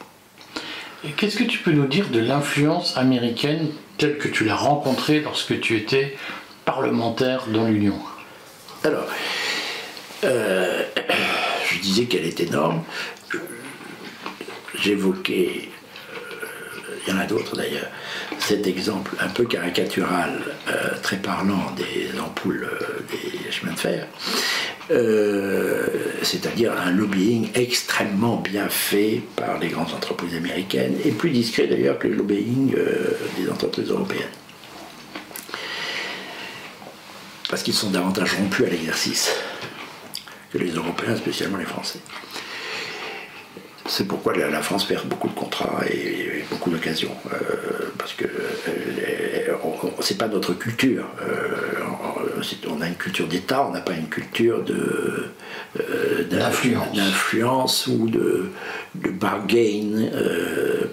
Et 1.04 1.10
qu'est-ce 1.10 1.36
que 1.36 1.44
tu 1.44 1.58
peux 1.58 1.72
nous 1.72 1.86
dire 1.86 2.08
de 2.10 2.20
l'influence 2.20 2.96
américaine 2.96 3.68
telle 3.98 4.18
que 4.18 4.28
tu 4.28 4.44
l'as 4.44 4.56
rencontrée 4.56 5.20
lorsque 5.20 5.58
tu 5.60 5.76
étais 5.76 6.16
parlementaire 6.68 7.46
dans 7.50 7.64
l'Union 7.64 7.98
Alors, 8.84 9.08
euh, 10.22 10.82
je 11.72 11.80
disais 11.80 12.04
qu'elle 12.04 12.26
est 12.26 12.40
énorme. 12.40 12.82
J'évoquais, 14.78 15.62
euh, 16.12 16.96
il 17.06 17.14
y 17.14 17.16
en 17.16 17.20
a 17.20 17.24
d'autres 17.24 17.56
d'ailleurs, 17.56 17.88
cet 18.38 18.66
exemple 18.66 19.12
un 19.18 19.28
peu 19.28 19.46
caricatural, 19.46 20.42
euh, 20.68 20.90
très 21.02 21.16
parlant 21.16 21.72
des 21.74 22.20
ampoules 22.20 22.68
des 23.10 23.50
chemins 23.50 23.72
de 23.72 23.78
fer, 23.78 24.06
c'est-à-dire 26.22 26.74
un 26.78 26.90
lobbying 26.90 27.48
extrêmement 27.54 28.36
bien 28.36 28.68
fait 28.68 29.22
par 29.36 29.58
les 29.58 29.68
grandes 29.68 29.94
entreprises 29.94 30.34
américaines, 30.34 30.96
et 31.02 31.12
plus 31.12 31.30
discret 31.30 31.66
d'ailleurs 31.66 31.98
que 31.98 32.08
le 32.08 32.16
lobbying 32.16 32.74
des 33.38 33.50
entreprises 33.50 33.88
européennes. 33.88 34.28
Parce 37.48 37.62
qu'ils 37.62 37.74
sont 37.74 37.90
davantage 37.90 38.34
rompus 38.34 38.66
à 38.66 38.70
l'exercice 38.70 39.34
que 40.52 40.58
les 40.58 40.70
Européens, 40.70 41.16
spécialement 41.16 41.58
les 41.58 41.64
Français. 41.64 42.00
C'est 43.86 44.06
pourquoi 44.06 44.36
la 44.36 44.62
France 44.62 44.84
perd 44.84 45.08
beaucoup 45.08 45.28
de 45.28 45.34
contrats 45.34 45.80
et, 45.90 46.44
beaucoup 46.50 46.70
d'occasions, 46.70 47.14
euh, 47.32 47.90
parce 47.98 48.12
que 48.12 48.24
euh, 48.24 49.56
c'est 50.00 50.18
pas 50.18 50.28
notre 50.28 50.52
culture. 50.52 51.06
Euh, 51.22 51.46
on 52.68 52.80
a 52.80 52.86
une 52.86 52.96
culture 52.96 53.26
d'État, 53.26 53.66
on 53.66 53.72
n'a 53.72 53.80
pas 53.80 53.94
une 53.94 54.08
culture 54.08 54.62
de 54.62 55.30
d'influence 56.30 57.86
ou 57.86 58.08
de, 58.08 58.50
de 58.94 59.10
bargain, 59.10 60.08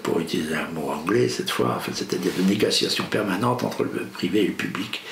pour 0.02 0.20
utiliser 0.20 0.54
un 0.54 0.68
mot 0.72 0.90
anglais 0.90 1.28
cette 1.28 1.50
fois, 1.50 1.80
c'est-à-dire 1.92 2.32
de 2.38 2.48
négociation 2.48 3.04
permanente 3.04 3.64
entre 3.64 3.84
le 3.84 4.04
privé 4.12 4.42
et 4.42 4.46
le 4.48 4.52
public. 4.52 5.02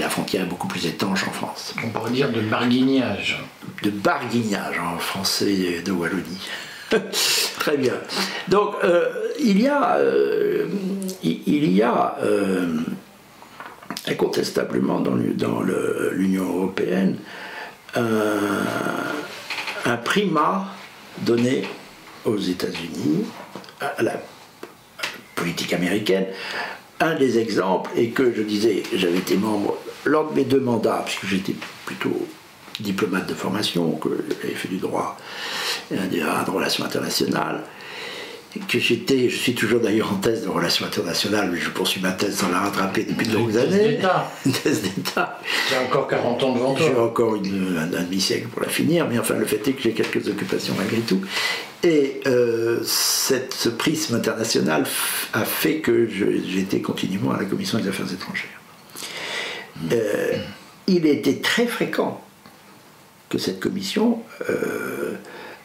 la 0.00 0.08
frontière 0.08 0.42
est 0.42 0.48
beaucoup 0.48 0.68
plus 0.68 0.86
étanche 0.86 1.26
en 1.28 1.32
France. 1.32 1.74
On 1.84 1.90
pourrait 1.90 2.10
dire 2.10 2.30
de 2.30 2.40
barguignage. 2.40 3.42
De 3.82 3.90
barguignage 3.90 4.78
en 4.78 4.98
français 4.98 5.82
de 5.84 5.92
Wallonie. 5.92 6.48
Très 7.58 7.76
bien. 7.76 7.94
Donc, 8.48 8.74
euh, 8.84 9.08
il 9.40 9.60
y 9.60 9.68
a, 9.68 9.96
euh, 9.96 10.66
il 11.22 11.72
y 11.72 11.82
a 11.82 12.16
euh, 12.22 12.78
incontestablement 14.06 15.00
dans 15.00 15.14
l'Union 16.12 16.44
européenne 16.56 17.16
un, 17.94 18.66
primat 20.04 20.66
donné 21.18 21.64
aux 22.24 22.38
États-Unis, 22.38 23.24
à 23.80 24.02
la 24.02 24.14
politique 25.34 25.72
américaine. 25.72 26.26
Un 27.00 27.16
des 27.16 27.38
exemples 27.38 27.90
est 27.96 28.08
que 28.08 28.32
je 28.34 28.42
disais, 28.42 28.82
j'avais 28.94 29.18
été 29.18 29.36
membre 29.36 29.76
lors 30.04 30.30
de 30.30 30.36
mes 30.36 30.44
deux 30.44 30.60
mandats, 30.60 31.02
puisque 31.04 31.26
j'étais 31.26 31.54
plutôt 31.84 32.26
diplomate 32.80 33.28
de 33.28 33.34
formation, 33.34 33.92
que 33.92 34.24
j'avais 34.42 34.54
fait 34.54 34.68
du 34.68 34.78
droit 34.78 35.16
de 35.90 36.50
relations 36.50 36.84
internationales, 36.84 37.62
que 38.68 38.78
j'étais, 38.78 39.28
je 39.28 39.36
suis 39.36 39.54
toujours 39.54 39.80
d'ailleurs 39.80 40.12
en 40.12 40.16
thèse 40.16 40.42
de 40.44 40.48
relations 40.48 40.86
internationales, 40.86 41.50
mais 41.52 41.58
je 41.58 41.70
poursuis 41.70 42.00
ma 42.00 42.12
thèse 42.12 42.36
sans 42.36 42.50
la 42.50 42.60
rattraper 42.60 43.04
depuis 43.04 43.26
de 43.26 43.34
longues 43.34 43.56
années. 43.56 43.98
Une 44.46 44.52
thèse 44.62 44.82
d'État. 44.82 45.40
J'ai 45.68 45.78
encore 45.78 46.08
40 46.08 46.42
ans 46.42 46.54
devant 46.54 46.74
toi. 46.74 46.86
J'ai 46.86 46.98
encore 46.98 47.36
une, 47.36 47.76
un, 47.78 48.02
demi-siècle 48.02 48.48
pour 48.48 48.62
la 48.62 48.68
finir, 48.68 49.06
mais 49.08 49.18
enfin 49.18 49.34
le 49.34 49.44
fait 49.44 49.66
est 49.68 49.72
que 49.72 49.82
j'ai 49.82 49.92
quelques 49.92 50.28
occupations 50.28 50.74
malgré 50.76 50.98
tout. 50.98 51.20
Et 51.82 52.20
euh, 52.26 52.80
cette, 52.84 53.52
ce 53.54 53.68
prisme 53.68 54.14
international 54.14 54.84
a 55.32 55.44
fait 55.44 55.80
que 55.80 56.08
j'étais 56.08 56.80
continuellement 56.80 57.32
à 57.32 57.38
la 57.38 57.44
Commission 57.44 57.78
des 57.78 57.88
Affaires 57.88 58.10
étrangères. 58.12 58.60
Euh, 59.92 60.36
il 60.86 61.06
était 61.06 61.36
très 61.36 61.66
fréquent 61.66 62.22
que 63.28 63.38
cette 63.38 63.60
commission 63.60 64.20
euh, 64.48 65.14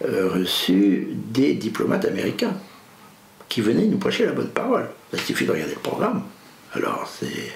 euh, 0.06 0.46
des 1.32 1.54
diplomates 1.54 2.06
américains 2.06 2.54
qui 3.50 3.62
venaient 3.62 3.86
nous 3.86 3.98
prêcher 3.98 4.26
la 4.26 4.32
bonne 4.32 4.50
parole. 4.50 4.88
Il 5.12 5.20
suffit 5.20 5.46
de 5.46 5.52
regarder 5.52 5.74
le 5.74 5.82
programme. 5.82 6.24
Alors, 6.74 7.12
c'est 7.20 7.52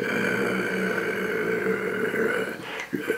euh, 0.00 0.78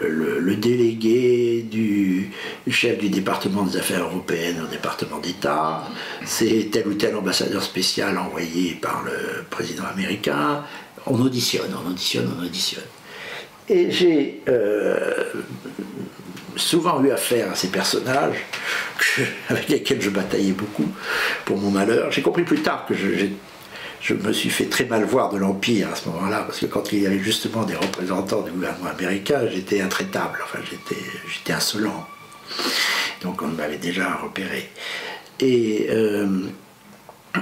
le, 0.08 0.56
délégué 0.56 1.62
du, 1.62 2.30
chef 2.68 2.98
du 2.98 3.08
département 3.08 3.62
des 3.62 3.76
affaires 3.76 4.02
européennes 4.02 4.60
au 4.64 4.66
département 4.66 5.18
d'État, 5.18 5.86
c'est 6.24 6.70
tel 6.72 6.88
ou 6.88 6.94
tel 6.94 7.14
ambassadeur 7.16 7.62
spécial 7.62 8.18
envoyé 8.18 8.74
par 8.74 9.04
le 9.04 9.44
président 9.48 9.84
américain. 9.84 10.64
On 11.06 11.20
auditionne, 11.20 11.70
on 11.84 11.88
auditionne, 11.88 12.30
on 12.38 12.44
auditionne. 12.44 12.84
Et 13.68 13.90
j'ai 13.90 14.42
euh, 14.48 15.24
souvent 16.56 17.02
eu 17.02 17.10
affaire 17.10 17.50
à 17.52 17.54
ces 17.54 17.68
personnages 17.68 18.44
avec 19.48 19.68
lesquels 19.68 20.00
je 20.00 20.10
bataillais 20.10 20.52
beaucoup 20.52 20.88
pour 21.44 21.58
mon 21.58 21.70
malheur. 21.70 22.10
J'ai 22.10 22.22
compris 22.22 22.44
plus 22.44 22.60
tard 22.62 22.86
que 22.86 22.94
je, 22.94 24.14
me 24.14 24.32
suis 24.32 24.50
fait 24.50 24.66
très 24.66 24.84
mal 24.84 25.04
voir 25.04 25.30
de 25.30 25.38
l'Empire 25.38 25.88
à 25.92 25.96
ce 25.96 26.08
moment-là, 26.08 26.42
parce 26.42 26.60
que 26.60 26.66
quand 26.66 26.92
il 26.92 27.02
y 27.02 27.06
avait 27.06 27.18
justement 27.18 27.64
des 27.64 27.76
représentants 27.76 28.42
du 28.42 28.50
gouvernement 28.50 28.90
américain, 28.90 29.42
j'étais 29.52 29.80
intraitable, 29.80 30.38
enfin 30.42 30.58
j'étais 30.68 31.52
insolent. 31.52 32.06
Donc 33.22 33.42
on 33.42 33.48
m'avait 33.48 33.76
déjà 33.76 34.14
repéré. 34.14 34.70
Et 35.38 35.86
euh, 35.90 36.26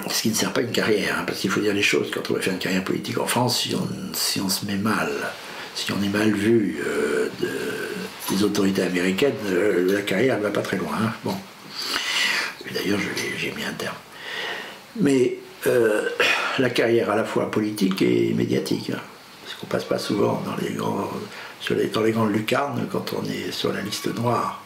ce 0.08 0.22
qui 0.22 0.28
ne 0.30 0.34
sert 0.34 0.52
pas 0.52 0.60
une 0.60 0.72
carrière, 0.72 1.16
hein, 1.18 1.24
parce 1.26 1.40
qu'il 1.40 1.50
faut 1.50 1.60
dire 1.60 1.74
les 1.74 1.82
choses, 1.82 2.10
quand 2.12 2.30
on 2.30 2.34
va 2.34 2.40
faire 2.40 2.52
une 2.52 2.58
carrière 2.58 2.84
politique 2.84 3.18
en 3.18 3.26
France, 3.26 3.62
si 3.62 3.74
on, 3.74 3.88
si 4.12 4.40
on 4.40 4.48
se 4.48 4.66
met 4.66 4.76
mal, 4.76 5.10
si 5.74 5.92
on 5.92 6.02
est 6.02 6.08
mal 6.08 6.32
vu 6.32 6.78
euh, 6.86 7.28
de 7.40 7.87
des 8.30 8.42
autorités 8.42 8.82
américaines, 8.82 9.34
euh, 9.46 9.92
la 9.92 10.02
carrière 10.02 10.38
ne 10.38 10.42
va 10.42 10.50
pas 10.50 10.62
très 10.62 10.76
loin. 10.76 10.92
Hein. 11.00 11.12
Bon. 11.24 11.34
D'ailleurs, 12.72 12.98
j'ai 13.38 13.52
mis 13.52 13.64
un 13.64 13.72
terme. 13.72 13.96
Mais 15.00 15.38
euh, 15.66 16.08
la 16.58 16.70
carrière 16.70 17.10
à 17.10 17.16
la 17.16 17.24
fois 17.24 17.50
politique 17.50 18.02
et 18.02 18.32
médiatique. 18.34 18.90
Hein. 18.90 19.00
parce 19.44 19.54
qu'on 19.56 19.66
passe 19.66 19.84
pas 19.84 19.98
souvent 19.98 20.42
dans 20.44 20.56
les, 20.56 20.74
grands, 20.74 21.10
sur 21.60 21.74
les, 21.74 21.86
dans 21.86 22.02
les 22.02 22.12
grandes 22.12 22.32
lucarnes 22.32 22.86
quand 22.90 23.14
on 23.14 23.24
est 23.24 23.50
sur 23.52 23.72
la 23.72 23.80
liste 23.80 24.14
noire. 24.14 24.62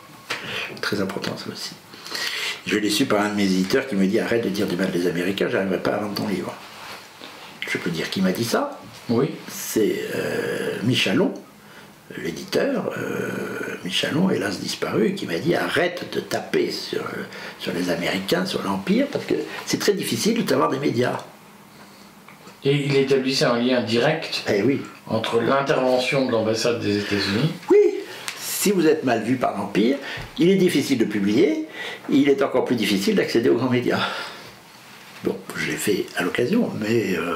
Très 0.81 1.01
important 1.01 1.37
ça 1.37 1.51
aussi. 1.53 1.73
Je 2.67 2.79
l'ai 2.79 2.91
su 2.91 3.07
par 3.07 3.21
un 3.21 3.31
de 3.31 3.35
mes 3.35 3.45
éditeurs 3.45 3.87
qui 3.87 3.97
me 3.97 4.07
dit 4.07 4.21
arrête 4.21 4.45
de 4.45 4.49
dire 4.49 4.67
du 4.67 4.77
mal 4.77 4.91
des 4.91 5.07
Américains, 5.07 5.49
j'arriverai 5.51 5.79
pas 5.79 5.93
à 5.93 5.99
vendre 5.99 6.15
ton 6.15 6.29
livre. 6.29 6.55
Je 7.69 7.79
peux 7.79 7.91
dire 7.91 8.09
qui 8.11 8.21
m'a 8.21 8.33
dit 8.33 8.45
ça 8.45 8.79
Oui. 9.09 9.31
C'est 9.49 10.05
euh, 10.15 10.77
Michalon, 10.85 11.33
l'éditeur, 12.19 12.93
euh, 12.99 13.77
Michelon, 13.85 14.31
hélas 14.31 14.61
disparu, 14.61 15.15
qui 15.15 15.27
m'a 15.27 15.39
dit 15.39 15.55
arrête 15.55 16.13
de 16.13 16.21
taper 16.21 16.71
sur, 16.71 17.03
sur 17.59 17.73
les 17.73 17.91
Américains, 17.91 18.47
sur 18.47 18.63
l'Empire, 18.63 19.07
parce 19.11 19.25
que 19.25 19.35
c'est 19.67 19.79
très 19.79 19.93
difficile 19.93 20.45
d'avoir 20.45 20.69
des 20.71 20.79
médias. 20.79 21.19
Et 22.65 22.75
il 22.75 22.95
établissait 22.97 23.45
un 23.45 23.59
lien 23.59 23.83
direct 23.83 24.45
Eh 24.49 24.63
oui. 24.63 24.81
entre 25.09 25.41
l'intervention 25.41 26.27
de 26.27 26.31
l'ambassade 26.33 26.81
des 26.81 26.99
États-Unis. 26.99 27.51
Oui, 27.71 27.79
si 28.39 28.71
vous 28.71 28.87
êtes 28.87 29.03
mal 29.03 29.23
vu 29.25 29.35
par 29.37 29.57
l'Empire, 29.59 29.97
il 30.39 30.49
est 30.49 30.57
difficile 30.57 30.99
de 30.99 31.05
publier, 31.05 31.67
il 32.09 32.29
est 32.29 32.41
encore 32.43 32.65
plus 32.65 32.77
difficile 32.77 33.17
d'accéder 33.17 33.49
aux 33.49 33.57
grands 33.57 33.71
médias. 33.71 33.99
Bon, 35.25 35.37
je 35.57 35.71
l'ai 35.73 35.77
fait 35.77 36.07
à 36.17 36.23
l'occasion, 36.23 36.71
mais 36.81 37.17
euh, 37.17 37.35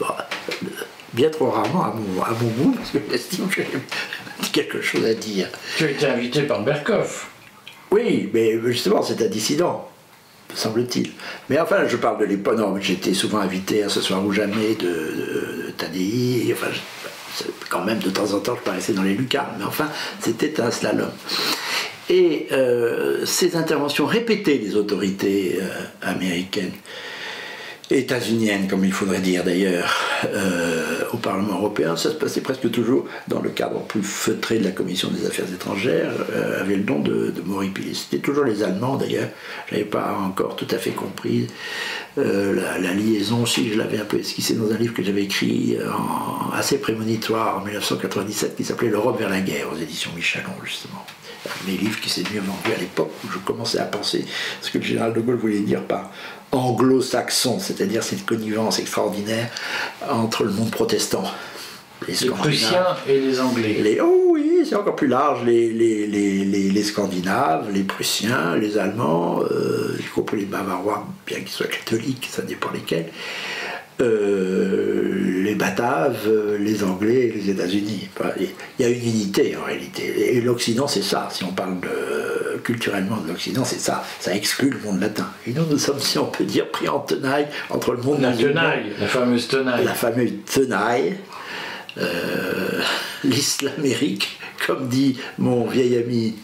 bah, 0.00 0.26
bien 1.12 1.30
trop 1.30 1.50
rarement 1.50 1.84
à 1.84 1.94
mon, 1.94 2.22
à 2.22 2.30
mon 2.30 2.48
goût, 2.48 2.74
parce 2.76 2.90
que 2.90 2.98
j'estime 3.10 3.48
que 3.48 3.62
j'ai 3.62 4.48
quelque 4.52 4.80
chose 4.80 5.04
à 5.04 5.14
dire. 5.14 5.48
Tu 5.76 5.84
as 5.84 5.90
été 5.90 6.06
invité 6.06 6.42
par 6.42 6.62
Berkoff. 6.62 7.28
Oui, 7.90 8.30
mais 8.32 8.58
justement, 8.66 9.02
c'est 9.02 9.22
un 9.22 9.28
dissident, 9.28 9.88
semble-t-il. 10.54 11.10
Mais 11.50 11.60
enfin, 11.60 11.86
je 11.86 11.96
parle 11.96 12.20
de 12.20 12.24
l'époque. 12.24 12.56
Non, 12.56 12.74
j'étais 12.80 13.12
souvent 13.12 13.38
invité 13.38 13.82
à 13.82 13.88
ce 13.88 14.00
soir 14.00 14.24
ou 14.24 14.32
jamais 14.32 14.74
de, 14.74 14.86
de, 14.86 15.66
de 15.66 15.70
Tadei. 15.76 16.52
Enfin, 16.52 16.68
quand 17.68 17.84
même, 17.84 17.98
de 17.98 18.10
temps 18.10 18.32
en 18.32 18.38
temps, 18.40 18.56
je 18.56 18.62
paraissais 18.62 18.92
dans 18.94 19.02
les 19.02 19.14
lucarnes. 19.14 19.56
Mais 19.58 19.64
enfin, 19.64 19.88
c'était 20.20 20.60
un 20.60 20.70
slalom. 20.70 21.10
Et 22.08 22.48
euh, 22.52 23.24
ces 23.24 23.56
interventions 23.56 24.06
répétées 24.06 24.58
des 24.58 24.76
autorités 24.76 25.58
euh, 25.60 25.68
américaines, 26.02 26.72
états-uniennes, 27.98 28.68
comme 28.68 28.84
il 28.84 28.92
faudrait 28.92 29.20
dire 29.20 29.44
d'ailleurs, 29.44 29.94
euh, 30.26 31.00
au 31.12 31.16
Parlement 31.16 31.54
européen, 31.58 31.96
ça 31.96 32.10
se 32.10 32.14
passait 32.16 32.40
presque 32.40 32.70
toujours 32.70 33.06
dans 33.28 33.40
le 33.40 33.50
cadre 33.50 33.80
plus 33.82 34.02
feutré 34.02 34.58
de 34.58 34.64
la 34.64 34.70
Commission 34.70 35.10
des 35.10 35.26
Affaires 35.26 35.52
étrangères, 35.52 36.12
euh, 36.34 36.60
avait 36.60 36.76
le 36.76 36.82
don 36.82 37.00
de, 37.00 37.30
de 37.30 37.42
m'horripiler. 37.42 37.94
C'était 37.94 38.18
toujours 38.22 38.44
les 38.44 38.62
Allemands 38.62 38.96
d'ailleurs, 38.96 39.28
je 39.68 39.74
n'avais 39.74 39.86
pas 39.86 40.16
encore 40.18 40.56
tout 40.56 40.68
à 40.70 40.78
fait 40.78 40.90
compris 40.90 41.46
euh, 42.18 42.54
la, 42.80 42.92
liaison, 42.94 43.46
si 43.46 43.72
je 43.72 43.78
l'avais 43.78 43.98
un 44.00 44.04
peu 44.04 44.18
esquissé 44.18 44.54
dans 44.54 44.70
un 44.70 44.76
livre 44.76 44.94
que 44.94 45.02
j'avais 45.02 45.22
écrit 45.24 45.76
en- 45.96 46.50
assez 46.54 46.78
prémonitoire 46.78 47.58
en 47.58 47.64
1997 47.64 48.56
qui 48.56 48.64
s'appelait 48.64 48.88
L'Europe 48.90 49.18
vers 49.18 49.30
la 49.30 49.40
guerre 49.40 49.66
aux 49.72 49.76
éditions 49.78 50.10
Michelon 50.14 50.52
justement. 50.64 51.04
Mes 51.66 51.76
livres 51.76 51.98
qui 52.00 52.08
s'est 52.08 52.22
mieux 52.32 52.40
vendu 52.40 52.72
à 52.76 52.78
l'époque 52.78 53.10
où 53.24 53.28
je 53.32 53.38
commençais 53.38 53.78
à 53.78 53.84
penser 53.84 54.24
ce 54.60 54.70
que 54.70 54.78
le 54.78 54.84
général 54.84 55.12
de 55.12 55.20
Gaulle 55.20 55.36
voulait 55.36 55.60
dire 55.60 55.82
par 55.82 56.10
anglo-saxon, 56.52 57.58
c'est-à-dire 57.58 58.02
cette 58.02 58.24
connivence 58.24 58.78
extraordinaire 58.78 59.50
entre 60.08 60.44
le 60.44 60.50
monde 60.50 60.70
protestant, 60.70 61.24
les 62.06 62.14
Les 62.14 62.28
Prussiens 62.28 62.96
et 63.08 63.18
les 63.18 63.40
Anglais. 63.40 63.80
les, 63.82 64.00
oh 64.00 64.30
oui, 64.32 64.64
c'est 64.68 64.76
encore 64.76 64.96
plus 64.96 65.08
large, 65.08 65.44
les 65.44 66.82
Scandinaves, 66.82 67.70
les 67.72 67.82
Prussiens, 67.82 68.56
les 68.56 68.78
Allemands, 68.78 69.40
euh, 69.50 69.96
y 69.98 70.04
compris 70.14 70.38
les 70.38 70.44
Bavarois, 70.44 71.06
bien 71.26 71.38
qu'ils 71.38 71.48
soient 71.48 71.66
catholiques, 71.66 72.28
ça 72.30 72.42
dépend 72.42 72.70
lesquels, 72.70 73.10
euh, 74.00 75.42
les 75.42 75.54
Bataves, 75.54 76.26
euh, 76.26 76.58
les 76.58 76.82
Anglais, 76.82 77.32
les 77.34 77.50
États-Unis. 77.50 78.08
Enfin, 78.16 78.30
Il 78.38 78.82
y 78.82 78.88
a 78.88 78.88
une 78.88 79.02
unité 79.02 79.56
en 79.56 79.64
réalité. 79.64 80.36
Et 80.36 80.40
l'Occident, 80.40 80.88
c'est 80.88 81.02
ça. 81.02 81.28
Si 81.30 81.44
on 81.44 81.52
parle 81.52 81.80
de, 81.80 82.58
culturellement 82.58 83.18
de 83.18 83.28
l'Occident, 83.28 83.64
c'est 83.64 83.80
ça. 83.80 84.04
Ça 84.20 84.34
exclut 84.34 84.70
le 84.70 84.78
monde 84.78 85.00
latin. 85.00 85.28
Et 85.46 85.52
nous, 85.52 85.66
nous 85.66 85.78
sommes, 85.78 86.00
si 86.00 86.18
on 86.18 86.26
peut 86.26 86.44
dire, 86.44 86.68
pris 86.70 86.88
en 86.88 87.00
tenaille 87.00 87.48
entre 87.70 87.92
le 87.92 88.02
monde 88.02 88.20
La 88.20 88.30
musulman 88.30 88.60
tenaille, 88.60 88.92
la 88.98 89.06
fameuse 89.06 89.48
tenaille. 89.48 89.84
la 89.84 89.94
fameuse 89.94 90.32
tenaille, 90.52 91.16
euh, 91.98 92.80
l'islamérique, 93.24 94.38
comme 94.66 94.88
dit 94.88 95.18
mon 95.38 95.66
vieil 95.66 95.96
ami 95.98 96.34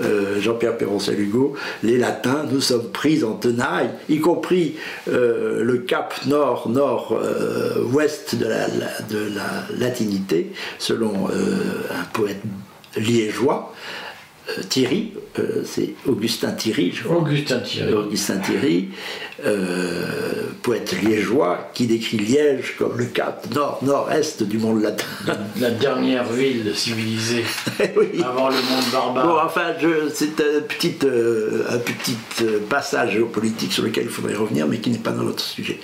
euh, 0.00 0.40
Jean-Pierre 0.40 0.76
Perron-Salugo, 0.76 1.54
les 1.82 1.96
latins, 1.98 2.44
nous 2.50 2.60
sommes 2.60 2.90
pris 2.90 3.24
en 3.24 3.34
tenaille, 3.34 3.90
y 4.08 4.20
compris 4.20 4.76
euh, 5.08 5.62
le 5.62 5.78
cap 5.78 6.14
nord-nord-ouest 6.26 8.36
de, 8.36 8.46
la, 8.46 8.66
latinité, 9.78 10.52
selon 10.78 11.28
euh, 11.28 11.32
un 11.90 12.04
poète 12.12 12.42
liégeois, 12.96 13.74
Thierry, 14.68 15.12
euh, 15.38 15.62
c'est 15.64 15.94
Augustin 16.06 16.52
Thierry, 16.52 16.92
je 16.94 17.04
crois. 17.04 17.16
Augustin 17.18 17.60
Thierry. 17.60 17.92
Augustin 17.94 18.36
Thierry, 18.38 18.88
euh, 19.44 20.48
poète 20.62 20.94
liégeois, 21.02 21.70
qui 21.74 21.86
décrit 21.86 22.18
Liège 22.18 22.76
comme 22.78 22.96
le 22.98 23.06
cap 23.06 23.46
nord-nord-est 23.54 24.42
du 24.42 24.58
monde 24.58 24.82
latin. 24.82 25.06
La 25.60 25.70
dernière 25.70 26.24
ville 26.24 26.72
civilisée 26.74 27.44
oui. 27.96 28.22
avant 28.22 28.48
le 28.48 28.56
monde 28.56 28.84
Bon, 28.92 28.98
barbare. 29.14 29.42
enfin, 29.46 29.72
je- 29.80 30.10
c'est 30.12 30.40
un 30.40 30.60
petit, 30.68 30.94
euh, 31.04 31.64
un 31.70 31.78
petit 31.78 32.16
euh, 32.42 32.58
passage 32.68 33.12
géopolitique 33.14 33.72
sur 33.72 33.82
lequel 33.82 34.04
il 34.04 34.10
faudrait 34.10 34.34
revenir, 34.34 34.66
mais 34.66 34.78
qui 34.78 34.90
n'est 34.90 34.98
pas 34.98 35.10
dans 35.12 35.24
notre 35.24 35.42
sujet. 35.42 35.78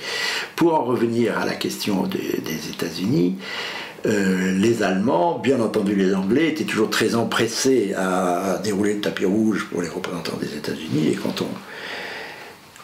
Pour 0.57 0.75
en 0.75 0.85
revenir 0.85 1.39
à 1.39 1.45
la 1.47 1.55
question 1.55 2.07
des, 2.07 2.19
des 2.19 2.69
États-Unis, 2.71 3.37
euh, 4.07 4.53
les 4.53 4.83
Allemands, 4.83 5.39
bien 5.39 5.61
entendu 5.61 5.95
les 5.95 6.15
Anglais, 6.15 6.49
étaient 6.49 6.65
toujours 6.65 6.91
très 6.91 7.15
empressés 7.15 7.95
à 7.95 8.59
dérouler 8.63 8.95
le 8.95 9.01
tapis 9.01 9.25
rouge 9.25 9.67
pour 9.71 9.83
les 9.83 9.89
représentants 9.89 10.37
des 10.37 10.55
États-Unis, 10.57 11.09
et 11.13 11.15
quand 11.17 11.43
on, 11.43 11.49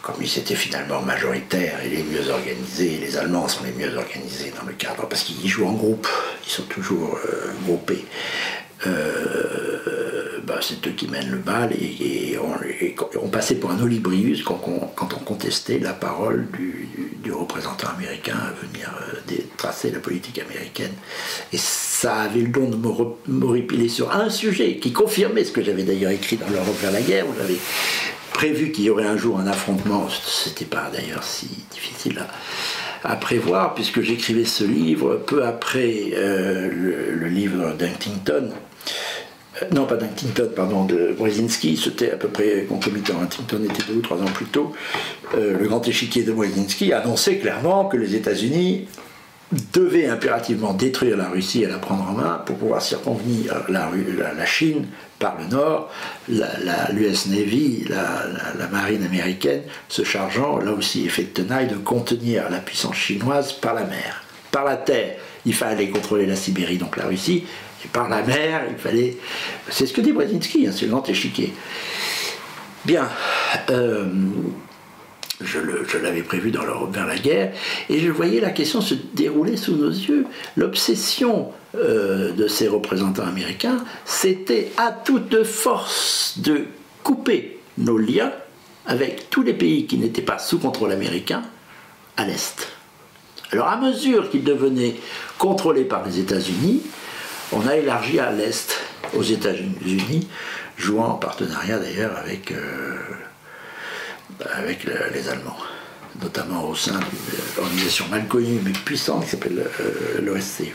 comme 0.01 0.21
ils 0.21 0.37
étaient 0.37 0.55
finalement 0.55 1.01
majoritaires 1.01 1.79
et 1.85 1.89
les 1.89 2.03
mieux 2.03 2.29
organisés, 2.29 2.97
les 3.01 3.17
Allemands 3.17 3.47
sont 3.47 3.63
les 3.63 3.73
mieux 3.73 3.95
organisés 3.97 4.53
dans 4.59 4.67
le 4.67 4.73
cadre, 4.73 5.07
parce 5.07 5.23
qu'ils 5.23 5.49
jouent 5.49 5.67
en 5.67 5.73
groupe, 5.73 6.07
ils 6.45 6.51
sont 6.51 6.63
toujours 6.63 7.17
euh, 7.25 7.51
groupés. 7.65 8.05
Euh, 8.85 10.16
bah, 10.47 10.59
c'est 10.61 10.87
eux 10.87 10.91
qui 10.91 11.09
mènent 11.09 11.29
le 11.29 11.39
bal 11.39 11.73
et, 11.73 12.37
on, 13.21 13.27
passait 13.27 13.55
pour 13.55 13.69
un 13.69 13.81
olibrius 13.81 14.43
quand 14.43 14.61
on, 14.65 15.05
contestait 15.25 15.77
la 15.77 15.91
parole 15.91 16.47
du, 16.51 17.33
représentant 17.33 17.89
américain 17.89 18.37
à 18.37 18.65
venir 18.65 18.89
euh, 19.11 19.35
tracer 19.57 19.91
la 19.91 19.99
politique 19.99 20.39
américaine. 20.39 20.93
Et 21.51 21.57
ça 21.57 22.21
avait 22.21 22.39
le 22.39 22.47
don 22.47 22.69
de 22.69 22.77
m'horripiler 23.27 23.89
sur 23.89 24.15
un 24.15 24.29
sujet 24.29 24.77
qui 24.77 24.93
confirmait 24.93 25.43
ce 25.43 25.51
que 25.51 25.61
j'avais 25.61 25.83
d'ailleurs 25.83 26.11
écrit 26.11 26.37
dans 26.37 26.47
l'Europe 26.49 26.77
vers 26.81 26.93
la 26.93 27.01
guerre, 27.01 27.27
où 27.27 27.33
j'avais 27.37 27.57
prévu 28.31 28.71
qu'il 28.71 28.85
y 28.85 28.89
aurait 28.89 29.05
un 29.05 29.17
jour 29.17 29.39
un 29.39 29.47
affrontement. 29.47 30.07
C'était 30.09 30.63
pas 30.63 30.89
d'ailleurs 30.93 31.25
si 31.25 31.49
difficile 31.71 32.25
à, 33.03 33.15
prévoir, 33.17 33.75
puisque 33.75 33.99
j'écrivais 33.99 34.45
ce 34.45 34.63
livre 34.63 35.21
peu 35.27 35.45
après 35.45 36.11
euh, 36.13 36.69
le 36.71 37.27
livre 37.27 37.73
d'Huntington. 37.73 38.51
Euh, 39.61 39.65
non, 39.73 39.85
pas 39.85 39.95
d'Huntington, 39.95 40.49
pardon, 40.55 40.85
de 40.85 41.13
Brzezinski. 41.17 41.77
C'était 41.77 42.11
à 42.11 42.17
peu 42.17 42.27
près 42.27 42.65
concomitant. 42.67 43.19
Huntington 43.21 43.63
était 43.63 43.83
deux 43.87 43.95
ou 43.99 44.01
trois 44.01 44.17
ans 44.17 44.25
plus 44.33 44.45
tôt. 44.45 44.73
Euh, 45.35 45.57
le 45.59 45.67
grand 45.67 45.85
échiquier 45.87 46.23
de 46.23 46.31
Brzezinski 46.31 46.93
annonçait 46.93 47.37
clairement 47.37 47.85
que 47.85 47.97
les 47.97 48.15
États-Unis 48.15 48.87
devaient 49.73 50.07
impérativement 50.07 50.73
détruire 50.73 51.15
la 51.15 51.29
Russie 51.29 51.63
et 51.63 51.67
la 51.67 51.77
prendre 51.77 52.03
en 52.09 52.11
main 52.11 52.41
pour 52.45 52.57
pouvoir 52.57 52.81
circonvenir 52.81 53.53
la, 53.69 53.89
Chine 54.45 54.85
par 55.19 55.37
le 55.39 55.47
nord, 55.47 55.89
l'US 56.27 57.27
Navy, 57.27 57.85
la- 57.87 58.25
la 58.59 58.67
marine 58.67 59.05
américaine, 59.05 59.61
se 59.87 60.03
chargeant, 60.03 60.57
là 60.59 60.73
aussi 60.73 61.05
effet 61.05 61.23
de 61.23 61.27
tenaille, 61.29 61.67
de 61.67 61.75
contenir 61.75 62.49
la 62.49 62.57
puissance 62.59 62.95
chinoise 62.97 63.53
par 63.53 63.73
la 63.73 63.85
mer. 63.85 64.23
Par 64.51 64.65
la 64.65 64.75
terre, 64.75 65.15
il 65.45 65.53
fallait 65.53 65.89
contrôler 65.89 66.25
la 66.25 66.35
Sibérie, 66.35 66.77
donc 66.77 66.97
la 66.97 67.05
Russie, 67.05 67.45
et 67.85 67.87
par 67.87 68.09
la 68.09 68.21
mer, 68.21 68.63
il 68.69 68.77
fallait... 68.77 69.17
C'est 69.69 69.85
ce 69.85 69.93
que 69.93 70.01
dit 70.01 70.11
Brzezinski, 70.11 70.67
hein, 70.67 70.71
c'est 70.73 70.85
le 70.85 70.91
grand 70.91 71.07
échiquier. 71.07 71.53
Bien. 72.85 73.09
euh, 73.69 74.05
je 75.41 75.97
l'avais 75.97 76.23
prévu 76.23 76.51
dans 76.51 76.63
l'Europe 76.63 76.93
vers 76.93 77.05
la 77.05 77.17
guerre, 77.17 77.53
et 77.89 77.99
je 77.99 78.09
voyais 78.09 78.39
la 78.39 78.49
question 78.49 78.81
se 78.81 78.95
dérouler 79.13 79.57
sous 79.57 79.75
nos 79.75 79.89
yeux. 79.89 80.25
L'obsession 80.55 81.51
euh, 81.75 82.31
de 82.31 82.47
ces 82.47 82.67
représentants 82.67 83.25
américains, 83.25 83.83
c'était 84.05 84.71
à 84.77 84.91
toute 84.91 85.43
force 85.43 86.39
de 86.39 86.65
couper 87.03 87.59
nos 87.77 87.97
liens 87.97 88.31
avec 88.85 89.29
tous 89.29 89.43
les 89.43 89.53
pays 89.53 89.85
qui 89.85 89.97
n'étaient 89.97 90.21
pas 90.21 90.39
sous 90.39 90.59
contrôle 90.59 90.91
américain 90.91 91.43
à 92.15 92.25
l'Est. 92.25 92.69
Alors 93.51 93.67
à 93.67 93.77
mesure 93.77 94.29
qu'ils 94.29 94.43
devenaient 94.43 94.95
contrôlés 95.37 95.85
par 95.85 96.05
les 96.05 96.19
États-Unis, 96.19 96.81
on 97.51 97.67
a 97.67 97.75
élargi 97.75 98.19
à 98.19 98.31
l'Est, 98.31 98.77
aux 99.13 99.23
États-Unis, 99.23 100.27
jouant 100.77 101.07
en 101.07 101.15
partenariat 101.15 101.79
d'ailleurs 101.79 102.17
avec... 102.17 102.51
euh, 102.51 102.97
les 105.13 105.29
Allemands, 105.29 105.57
notamment 106.21 106.69
au 106.69 106.75
sein 106.75 106.99
d'une 106.99 107.63
organisation 107.63 108.05
mal 108.09 108.27
connue 108.27 108.59
mais 108.63 108.71
puissante 108.71 109.23
qui 109.23 109.31
s'appelle 109.31 109.65
euh, 109.79 110.21
l'OSCE. 110.21 110.73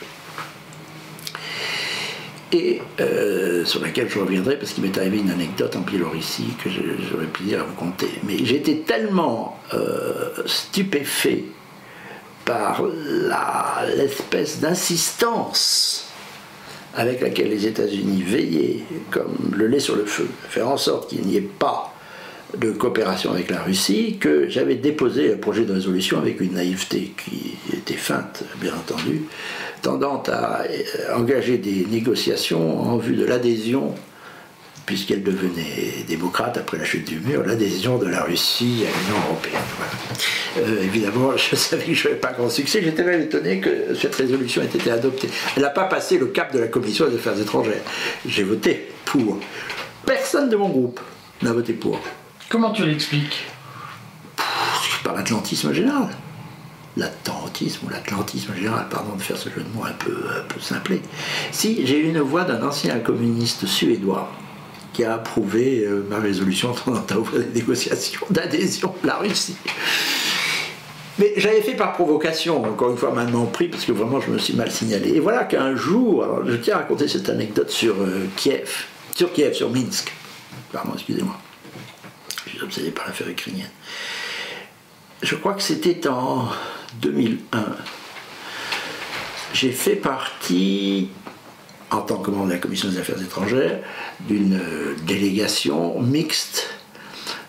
Et 2.55 2.83
euh, 3.01 3.65
sur 3.65 3.81
laquelle 3.81 4.11
je 4.11 4.19
reviendrai 4.19 4.59
parce 4.59 4.73
qu'il 4.73 4.85
m'est 4.85 4.97
arrivé 4.99 5.19
une 5.19 5.31
anecdote 5.31 5.75
en 5.75 5.81
Biélorussie 5.81 6.53
que 6.63 6.69
j'aurais 6.69 7.27
plaisir 7.27 7.61
à 7.61 7.63
vous 7.63 7.75
conter. 7.75 8.11
Mais 8.25 8.45
j'étais 8.45 8.83
tellement 8.87 9.59
euh, 9.73 10.31
stupéfait 10.45 11.45
par 12.45 12.83
l'espèce 13.97 14.61
d'insistance 14.61 16.12
avec 16.95 17.21
laquelle 17.21 17.49
les 17.49 17.67
États-Unis 17.67 18.23
veillaient 18.23 18.81
comme 19.11 19.55
le 19.57 19.67
lait 19.67 19.81
sur 19.81 19.97
le 19.97 20.05
feu, 20.05 20.29
faire 20.49 20.69
en 20.69 20.77
sorte 20.77 21.11
qu'il 21.11 21.23
n'y 21.23 21.37
ait 21.37 21.41
pas 21.41 21.95
de 22.57 22.71
coopération 22.71 23.31
avec 23.31 23.51
la 23.51 23.63
Russie, 23.63 24.19
que 24.19 24.49
j'avais 24.49 24.75
déposé 24.75 25.33
un 25.33 25.37
projet 25.37 25.65
de 25.65 25.73
résolution 25.73 26.19
avec 26.19 26.41
une 26.41 26.53
naïveté 26.53 27.15
qui 27.25 27.55
était 27.75 27.95
feinte, 27.95 28.45
bien 28.61 28.75
entendu, 28.75 29.23
tendant 29.81 30.23
à 30.29 30.65
engager 31.17 31.57
des 31.57 31.87
négociations 31.91 32.81
en 32.81 32.99
vue 32.99 33.17
de 33.17 33.25
l'adhésion 33.25 33.95
puisqu'elle 34.87 35.23
devenait 35.23 36.05
démocrate 36.09 36.57
après 36.57 36.79
la 36.79 36.85
chute 36.85 37.07
du 37.07 37.21
mur, 37.21 37.45
l'adhésion 37.45 37.99
de 37.99 38.07
la 38.07 38.23
Russie 38.23 38.85
à 38.85 38.99
l'Union 38.99 39.23
européenne. 39.29 39.63
Euh, 40.59 40.83
évidemment, 40.83 41.33
je 41.37 41.57
savais 41.57 41.85
que 41.85 41.95
je 41.95 42.09
n'avais 42.09 42.21
pas 42.21 42.33
grand 42.33 42.51
succès. 42.51 42.83
J'étais 42.83 43.05
même 43.05 43.23
étonné 43.23 43.61
que 43.61 43.95
cette 43.95 44.15
résolution 44.15 44.63
ait 44.63 44.67
été 44.67 44.91
adoptée. 44.91 45.29
Elle 45.57 45.63
n'a 45.63 45.71
pas 45.71 45.85
passé 45.85 46.19
le 46.19 46.27
cap 46.27 46.53
de 46.53 46.59
la 46.59 46.69
Commission 46.69 47.09
des 47.09 47.17
affaires 47.17 47.39
étrangères. 47.41 47.83
J'ai 48.27 48.43
voté 48.43 48.89
pour. 49.05 49.39
Personne 50.05 50.49
de 50.49 50.57
mon 50.57 50.69
groupe 50.69 51.01
n'a 51.43 51.53
voté 51.53 51.73
pour. 51.73 52.01
Comment 52.49 52.73
tu 52.73 52.85
l'expliques? 52.85 53.47
Par 55.05 55.15
l'atlantisme 55.15 55.73
général. 55.73 56.09
L'atlantisme 56.97 57.87
ou 57.87 57.89
l'atlantisme 57.89 58.55
général, 58.55 58.87
pardon 58.91 59.17
de 59.17 59.23
faire 59.23 59.39
ce 59.39 59.49
jeu 59.49 59.63
de 59.63 59.77
mots 59.77 59.87
un 59.87 59.93
peu, 59.93 60.15
un 60.39 60.43
peu 60.43 60.61
simplé. 60.61 61.01
Si 61.51 61.87
j'ai 61.87 61.99
eu 61.99 62.09
une 62.09 62.21
voix 62.21 62.45
d'un 62.45 62.63
ancien 62.63 62.99
communiste 62.99 63.67
suédois 63.67 64.31
qui 64.93 65.05
a 65.05 65.15
approuvé 65.15 65.85
euh, 65.85 66.07
ma 66.09 66.19
résolution 66.19 66.75
à 67.09 67.19
ouvrir 67.19 67.43
des 67.43 67.61
négociations 67.61 68.27
d'adhésion 68.31 68.95
de 69.03 69.07
la 69.07 69.17
Russie. 69.17 69.57
Mais 71.19 71.35
j'avais 71.37 71.61
fait 71.61 71.75
par 71.75 71.93
provocation, 71.93 72.65
encore 72.65 72.91
une 72.91 72.97
fois 72.97 73.13
maintenant 73.13 73.45
pris, 73.45 73.69
parce 73.69 73.85
que 73.85 73.93
vraiment 73.93 74.21
je 74.21 74.31
me 74.31 74.39
suis 74.39 74.55
mal 74.55 74.71
signalé. 74.71 75.11
Et 75.11 75.21
voilà 75.21 75.45
qu'un 75.45 75.77
jour, 75.77 76.25
alors 76.25 76.47
je 76.47 76.57
tiens 76.57 76.77
à 76.77 76.79
raconter 76.79 77.07
cette 77.07 77.29
anecdote 77.29 77.71
sur 77.71 77.95
euh, 78.01 78.27
Kiev, 78.37 78.87
sur 79.15 79.33
Kiev, 79.33 79.53
sur 79.55 79.71
Minsk. 79.71 80.13
Pardon, 80.73 80.93
excusez-moi. 80.95 81.39
Je 82.47 82.51
suis 82.51 82.63
obsédé 82.63 82.91
par 82.91 83.07
l'affaire 83.07 83.29
ukrainienne. 83.29 83.71
Je 85.23 85.37
crois 85.37 85.55
que 85.55 85.63
c'était 85.63 86.09
en 86.09 86.49
2001. 87.01 87.65
J'ai 89.53 89.71
fait 89.71 89.97
partie 89.97 91.09
en 91.93 92.01
tant 92.01 92.17
que 92.17 92.31
membre 92.31 92.47
de 92.47 92.53
la 92.53 92.59
Commission 92.59 92.89
des 92.89 92.99
affaires 92.99 93.21
étrangères, 93.21 93.81
d'une 94.21 94.55
euh, 94.55 94.95
délégation 95.07 96.01
mixte 96.01 96.71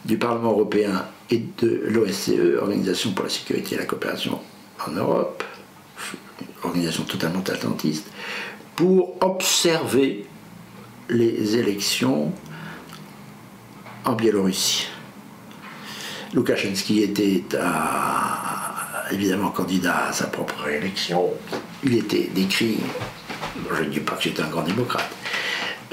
du 0.05 0.17
Parlement 0.17 0.51
européen 0.51 1.05
et 1.31 1.41
de 1.61 1.83
l'OSCE, 1.87 2.59
Organisation 2.61 3.13
pour 3.13 3.23
la 3.23 3.29
sécurité 3.29 3.75
et 3.75 3.77
la 3.77 3.85
coopération 3.85 4.39
en 4.85 4.91
Europe, 4.91 5.43
organisation 6.63 7.03
totalement 7.03 7.39
atlantiste, 7.39 8.11
pour 8.75 9.15
observer 9.23 10.25
les 11.09 11.55
élections 11.55 12.33
en 14.03 14.13
Biélorussie. 14.13 14.87
Loukachenski 16.33 17.03
était 17.03 17.43
évidemment 19.11 19.51
candidat 19.51 20.07
à 20.07 20.13
sa 20.13 20.27
propre 20.27 20.63
réélection. 20.63 21.29
Il 21.83 21.95
était 21.95 22.29
décrit 22.33 22.79
je 23.77 23.83
ne 23.83 23.89
dis 23.89 23.99
pas 23.99 24.15
que 24.15 24.23
j'étais 24.23 24.41
un 24.41 24.49
grand 24.49 24.63
démocrate. 24.63 25.09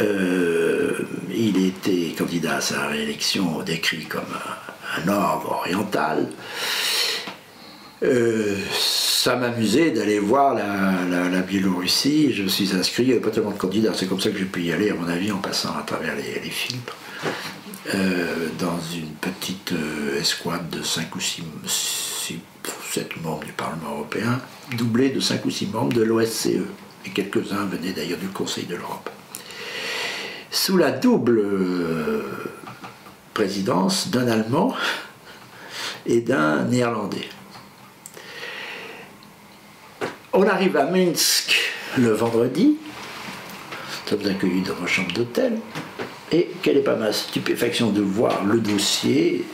Euh, 0.00 1.06
il 1.34 1.66
était 1.66 2.14
candidat 2.16 2.56
à 2.56 2.60
sa 2.60 2.86
réélection 2.86 3.62
décrit 3.62 4.04
comme 4.04 4.22
un, 5.04 5.08
ordre 5.08 5.52
oriental. 5.60 6.28
Euh, 8.02 8.56
ça 8.72 9.36
m'amusait 9.36 9.90
d'aller 9.90 10.18
voir 10.18 10.54
la, 10.54 11.40
Biélorussie. 11.42 12.32
Je 12.32 12.44
me 12.44 12.48
suis 12.48 12.74
inscrit, 12.74 13.02
il 13.02 13.06
n'y 13.06 13.12
avait 13.12 13.20
pas 13.20 13.30
tellement 13.30 13.50
de 13.50 13.58
candidats. 13.58 13.92
C'est 13.94 14.06
comme 14.06 14.20
ça 14.20 14.30
que 14.30 14.38
j'ai 14.38 14.44
pu 14.44 14.62
y 14.62 14.72
aller, 14.72 14.90
à 14.90 14.94
mon 14.94 15.08
avis, 15.08 15.32
en 15.32 15.38
passant 15.38 15.76
à 15.76 15.82
travers 15.82 16.14
les, 16.16 16.50
filtres. 16.50 16.96
Euh, 17.94 18.48
dans 18.58 18.78
une 18.94 19.10
petite 19.20 19.72
escouade 20.18 20.68
de 20.70 20.82
5 20.82 21.14
ou 21.16 21.20
6, 21.20 21.42
7 22.92 23.22
membres 23.22 23.44
du 23.44 23.52
Parlement 23.52 23.90
européen, 23.94 24.40
doublé 24.76 25.10
de 25.10 25.20
5 25.20 25.44
ou 25.44 25.50
6 25.50 25.66
membres 25.66 25.92
de 25.92 26.02
l'OSCE 26.02 26.60
et 27.04 27.10
quelques-uns 27.10 27.64
venaient 27.66 27.92
d'ailleurs 27.92 28.18
du 28.18 28.28
Conseil 28.28 28.64
de 28.64 28.76
l'Europe. 28.76 29.10
Sous 30.50 30.76
la 30.76 30.90
double 30.90 31.38
euh, 31.38 32.22
présidence 33.34 34.08
d'un 34.08 34.28
Allemand 34.28 34.74
et 36.06 36.20
d'un 36.20 36.64
Néerlandais. 36.64 37.28
On 40.32 40.46
arrive 40.46 40.76
à 40.76 40.86
Minsk 40.86 41.56
le 41.98 42.10
vendredi, 42.12 42.76
nous 44.12 44.18
sommes 44.18 44.30
accueillis 44.30 44.62
dans 44.62 44.76
ma 44.80 44.86
chambre 44.86 45.12
d'hôtel, 45.12 45.58
et 46.32 46.50
quelle 46.62 46.76
est 46.76 46.82
pas 46.82 46.96
ma 46.96 47.12
stupéfaction 47.12 47.90
de 47.90 48.00
voir 48.00 48.44
le 48.44 48.60
dossier 48.60 49.44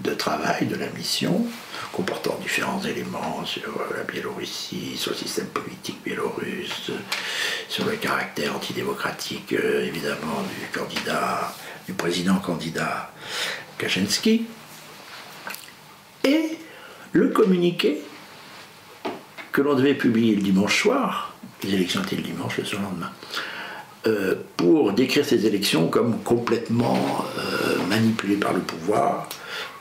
de 0.00 0.12
travail 0.12 0.66
de 0.66 0.76
la 0.76 0.88
mission 0.90 1.46
comportant 1.92 2.38
différents 2.42 2.82
éléments 2.82 3.44
sur 3.46 3.80
la 3.96 4.02
Biélorussie, 4.02 4.96
sur 4.96 5.12
le 5.12 5.16
système 5.16 5.46
politique 5.46 5.98
biélorusse, 6.04 6.90
sur 7.68 7.86
le 7.86 7.92
caractère 7.92 8.54
antidémocratique 8.54 9.54
euh, 9.54 9.86
évidemment 9.86 10.42
du 10.42 10.78
candidat, 10.78 11.54
du 11.86 11.94
président 11.94 12.36
candidat 12.36 13.12
Kaczynski, 13.78 14.44
et 16.24 16.58
le 17.12 17.28
communiqué 17.28 18.02
que 19.52 19.62
l'on 19.62 19.74
devait 19.74 19.94
publier 19.94 20.36
le 20.36 20.42
dimanche 20.42 20.82
soir, 20.82 21.34
les 21.62 21.72
élections 21.72 22.02
étaient 22.02 22.16
le 22.16 22.22
dimanche, 22.22 22.58
le 22.58 22.64
surlendemain, 22.64 23.10
euh, 24.06 24.34
pour 24.56 24.92
décrire 24.92 25.24
ces 25.24 25.46
élections 25.46 25.88
comme 25.88 26.18
complètement 26.22 27.24
manipulées 27.88 28.36
par 28.36 28.52
le 28.52 28.60
pouvoir, 28.60 29.28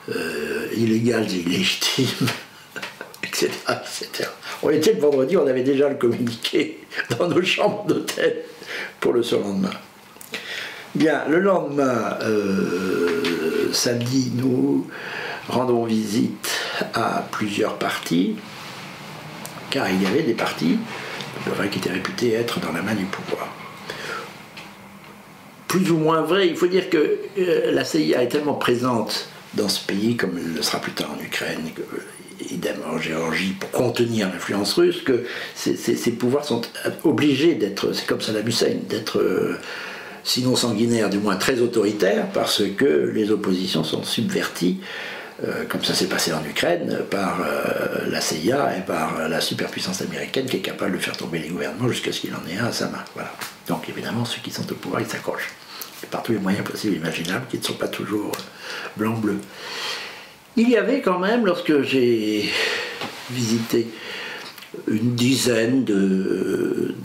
euh, 0.09 0.67
illégales 0.77 1.25
et 1.31 1.39
illégitimes, 1.39 2.27
etc., 3.23 3.49
etc. 3.69 4.29
On 4.61 4.69
était 4.69 4.93
le 4.93 4.99
vendredi, 4.99 5.35
on 5.35 5.47
avait 5.47 5.63
déjà 5.63 5.89
le 5.89 5.95
communiqué 5.95 6.79
dans 7.17 7.27
nos 7.27 7.41
chambres 7.41 7.85
d'hôtel 7.87 8.43
pour 8.99 9.13
le 9.13 9.23
surlendemain. 9.23 9.71
Bien, 10.93 11.23
le 11.27 11.39
lendemain, 11.39 12.19
euh, 12.21 13.73
samedi, 13.73 14.31
nous 14.35 14.87
rendons 15.49 15.85
visite 15.85 16.51
à 16.93 17.27
plusieurs 17.31 17.79
partis, 17.79 18.35
car 19.71 19.89
il 19.89 20.03
y 20.03 20.05
avait 20.05 20.23
des 20.23 20.35
partis 20.35 20.77
qui 21.71 21.79
étaient 21.79 21.91
réputés 21.91 22.33
être 22.33 22.59
dans 22.59 22.71
la 22.71 22.83
main 22.83 22.93
du 22.93 23.05
pouvoir. 23.05 23.47
Plus 25.75 25.91
ou 25.91 25.97
moins 25.97 26.21
vrai, 26.21 26.47
il 26.47 26.55
faut 26.55 26.67
dire 26.67 26.89
que 26.89 27.17
euh, 27.37 27.71
la 27.73 27.83
CIA 27.83 28.23
est 28.23 28.29
tellement 28.29 28.53
présente 28.53 29.27
dans 29.55 29.67
ce 29.67 29.85
pays, 29.85 30.15
comme 30.15 30.39
il 30.41 30.55
le 30.55 30.61
sera 30.61 30.79
plus 30.79 30.93
tard 30.93 31.13
en 31.19 31.21
Ukraine, 31.21 31.59
évidemment 32.39 32.93
en 32.93 32.97
Géorgie, 32.97 33.53
pour 33.59 33.71
contenir 33.71 34.29
l'influence 34.31 34.71
russe, 34.75 35.01
que 35.01 35.25
ces, 35.53 36.11
pouvoirs 36.11 36.45
sont 36.45 36.61
obligés 37.03 37.55
d'être, 37.55 37.91
c'est 37.91 38.05
comme 38.05 38.21
Saddam 38.21 38.47
Hussein, 38.47 38.75
d'être 38.87 39.19
euh, 39.19 39.57
sinon 40.23 40.55
sanguinaires, 40.55 41.09
du 41.09 41.17
moins 41.17 41.35
très 41.35 41.59
autoritaires, 41.59 42.29
parce 42.33 42.63
que 42.77 43.11
les 43.13 43.29
oppositions 43.31 43.83
sont 43.83 44.03
subverties, 44.03 44.79
euh, 45.43 45.65
comme 45.67 45.83
ça 45.83 45.93
s'est 45.93 46.07
passé 46.07 46.31
en 46.31 46.45
Ukraine, 46.45 46.99
par 47.11 47.41
euh, 47.41 48.09
la 48.09 48.21
CIA 48.21 48.77
et 48.77 48.81
par 48.81 49.27
la 49.27 49.41
superpuissance 49.41 50.01
américaine 50.01 50.45
qui 50.45 50.55
est 50.55 50.61
capable 50.61 50.93
de 50.93 50.99
faire 50.99 51.17
tomber 51.17 51.39
les 51.39 51.49
gouvernements 51.49 51.89
jusqu'à 51.89 52.13
ce 52.13 52.21
qu'il 52.21 52.33
en 52.33 52.49
ait 52.49 52.57
un 52.57 52.67
à 52.67 52.71
sa 52.71 52.87
main. 52.87 53.03
Voilà. 53.13 53.33
Donc 53.67 53.89
évidemment, 53.89 54.23
ceux 54.23 54.39
qui 54.41 54.51
sont 54.51 54.71
au 54.71 54.75
pouvoir, 54.75 55.01
ils 55.01 55.07
s'accrochent 55.07 55.51
par 56.11 56.23
tous 56.23 56.33
les 56.33 56.39
moyens 56.39 56.65
possibles 56.65 56.95
et 56.95 56.97
imaginables, 56.97 57.45
qui 57.49 57.57
ne 57.57 57.63
sont 57.63 57.73
pas 57.73 57.87
toujours 57.87 58.31
euh, 58.35 58.89
blanc-bleu. 58.97 59.37
Il 60.57 60.69
y 60.69 60.77
avait 60.77 61.01
quand 61.01 61.19
même, 61.19 61.45
lorsque 61.45 61.81
j'ai 61.81 62.49
visité 63.31 63.87
une 64.87 65.15
dizaine 65.15 65.83
de, 65.83 66.95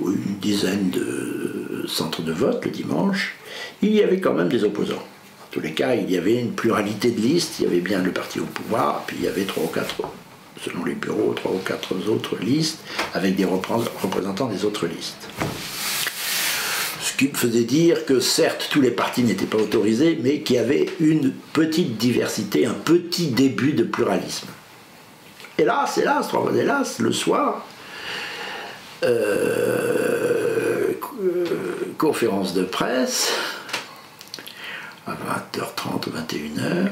une 0.00 0.38
dizaine 0.40 0.90
de 0.90 1.84
centres 1.86 2.22
de 2.22 2.32
vote 2.32 2.64
le 2.64 2.70
dimanche, 2.70 3.34
il 3.82 3.94
y 3.94 4.02
avait 4.02 4.20
quand 4.20 4.34
même 4.34 4.48
des 4.48 4.64
opposants. 4.64 4.96
En 4.96 5.50
tous 5.50 5.60
les 5.60 5.72
cas, 5.72 5.94
il 5.94 6.10
y 6.10 6.16
avait 6.16 6.38
une 6.40 6.52
pluralité 6.52 7.10
de 7.10 7.20
listes, 7.20 7.56
il 7.58 7.64
y 7.64 7.66
avait 7.66 7.80
bien 7.80 8.02
le 8.02 8.10
parti 8.10 8.40
au 8.40 8.44
pouvoir, 8.44 9.04
puis 9.06 9.16
il 9.20 9.24
y 9.24 9.28
avait 9.28 9.44
trois 9.44 9.64
ou 9.64 9.68
quatre, 9.68 10.02
selon 10.62 10.84
les 10.84 10.94
bureaux, 10.94 11.32
trois 11.34 11.52
ou 11.52 11.58
quatre 11.58 11.94
autres 12.08 12.36
listes, 12.38 12.80
avec 13.14 13.36
des 13.36 13.44
représentants 13.44 14.48
des 14.48 14.64
autres 14.64 14.86
listes 14.86 15.28
qui 17.18 17.26
faisait 17.26 17.64
dire 17.64 18.06
que 18.06 18.20
certes 18.20 18.68
tous 18.70 18.80
les 18.80 18.92
partis 18.92 19.24
n'étaient 19.24 19.44
pas 19.44 19.58
autorisés, 19.58 20.18
mais 20.22 20.40
qu'il 20.40 20.56
y 20.56 20.58
avait 20.60 20.86
une 21.00 21.32
petite 21.52 21.98
diversité, 21.98 22.64
un 22.64 22.74
petit 22.74 23.26
début 23.26 23.72
de 23.72 23.82
pluralisme. 23.82 24.46
Hélas, 25.58 25.98
hélas, 25.98 26.30
hélas, 26.56 27.00
le 27.00 27.12
soir, 27.12 27.66
euh, 29.02 30.92
conférence 31.98 32.54
de 32.54 32.62
presse 32.62 33.32
à 35.06 35.12
20h30 35.12 36.06
ou 36.06 36.10
21h. 36.10 36.90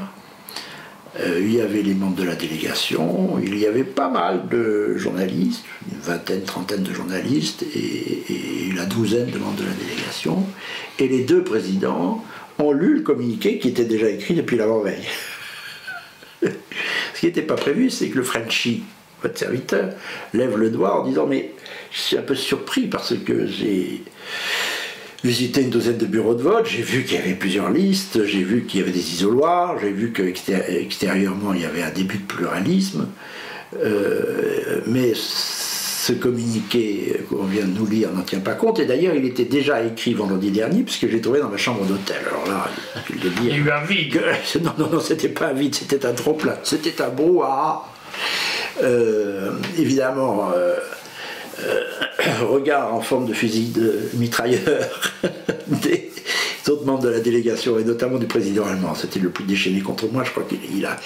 Euh, 1.21 1.41
il 1.41 1.55
y 1.55 1.61
avait 1.61 1.83
les 1.83 1.95
membres 1.95 2.17
de 2.17 2.25
la 2.25 2.35
délégation, 2.35 3.39
il 3.43 3.57
y 3.59 3.67
avait 3.67 3.85
pas 3.85 4.09
mal 4.09 4.49
de 4.49 4.97
journalistes, 4.97 5.65
une 5.91 6.01
vingtaine, 6.01 6.43
trentaine 6.43 6.83
de 6.83 6.93
journalistes 6.93 7.65
et, 7.75 8.69
et 8.69 8.73
la 8.75 8.85
douzaine 8.85 9.31
de 9.31 9.39
membres 9.39 9.57
de 9.57 9.65
la 9.65 9.73
délégation. 9.73 10.45
Et 10.99 11.09
les 11.09 11.25
deux 11.25 11.43
présidents 11.43 12.23
ont 12.59 12.73
lu 12.73 12.97
le 12.97 13.01
communiqué 13.01 13.59
qui 13.59 13.69
était 13.69 13.85
déjà 13.85 14.09
écrit 14.09 14.35
depuis 14.35 14.57
l'avant-veille. 14.57 15.07
Ce 16.43 17.21
qui 17.21 17.27
n'était 17.27 17.43
pas 17.43 17.55
prévu, 17.57 17.89
c'est 17.91 18.09
que 18.09 18.19
le 18.19 18.25
Frenchie, 18.25 18.83
votre 19.23 19.39
serviteur, 19.39 19.91
lève 20.35 20.57
le 20.57 20.71
doigt 20.71 21.01
en 21.01 21.07
disant 21.07 21.27
Mais 21.27 21.53
je 21.93 21.99
suis 21.99 22.19
un 22.19 22.23
peu 22.23 22.35
surpris 22.35 22.89
parce 22.89 23.15
que 23.15 23.47
j'ai 23.47 24.03
visité 25.25 25.63
une 25.63 25.71
douzaine 25.71 25.99
de 25.99 26.07
bureaux 26.07 26.35
de 26.35 26.43
vote, 26.43 26.67
j'ai 26.67 26.83
vu 26.83 27.05
qu'il 27.05 27.17
y 27.17 27.21
avait 27.21 27.35
plusieurs 27.35 27.71
listes, 27.71 28.25
j'ai 28.25 28.43
vu 28.43 28.65
qu'il 28.65 28.81
y 28.81 28.83
avait 28.83 28.93
des 28.93 29.13
isoloirs, 29.13 29.79
j'ai 29.81 29.91
vu 29.91 30.13
qu'extérieurement 30.13 31.53
il 31.55 31.63
y 31.63 31.65
avait 31.65 31.83
un 31.83 31.91
début 31.91 32.19
de 32.19 32.27
pluralisme. 32.27 33.09
Euh, 33.83 34.81
mais 34.87 35.13
ce 35.15 36.13
communiqué 36.13 37.21
qu'on 37.29 37.45
vient 37.45 37.65
de 37.65 37.77
nous 37.77 37.87
lire 37.87 38.13
n'en 38.13 38.23
tient 38.23 38.39
pas 38.39 38.55
compte. 38.55 38.79
Et 38.79 38.87
d'ailleurs, 38.87 39.15
il 39.15 39.25
était 39.25 39.45
déjà 39.45 39.83
écrit 39.83 40.15
vendredi 40.15 40.53
dernier, 40.53 40.83
puisque 40.83 41.09
j'ai 41.09 41.21
trouvé 41.21 41.41
dans 41.41 41.49
ma 41.49 41.57
chambre 41.57 41.85
d'hôtel. 41.85 42.19
Alors 42.31 42.47
là, 42.47 42.71
il 43.11 43.49
y 43.49 43.51
a 43.51 43.57
eu 43.57 43.71
un 43.71 43.85
vide. 43.85 44.23
non, 44.63 44.73
non, 44.79 44.89
non, 44.89 45.01
c'était 45.01 45.29
pas 45.29 45.49
un 45.49 45.53
vide, 45.53 45.75
c'était 45.75 46.07
un 46.07 46.13
trop-plein. 46.13 46.55
C'était 46.63 47.03
un 47.03 47.09
brouhaha. 47.09 47.85
Euh, 48.83 49.51
évidemment, 49.79 50.51
euh, 50.57 50.77
regard 52.43 52.93
en 52.93 53.01
forme 53.01 53.27
de 53.27 53.35
fusil 53.35 53.73
de 53.73 54.11
mitrailleur 54.15 55.13
autres 56.71 56.85
membres 56.85 57.03
de 57.03 57.09
la 57.09 57.21
délégation 57.21 57.79
et 57.79 57.85
notamment 57.85 58.19
du 58.19 58.27
président 58.27 58.65
allemand. 58.67 58.95
C'était 58.95 59.21
le 59.21 59.31
plus 59.31 59.45
déchaîné 59.45 59.81
contre 59.81 60.07
moi. 60.09 60.25
Je 60.25 60.31
crois 60.31 60.45
qu'il 60.45 60.85
a, 60.85 60.97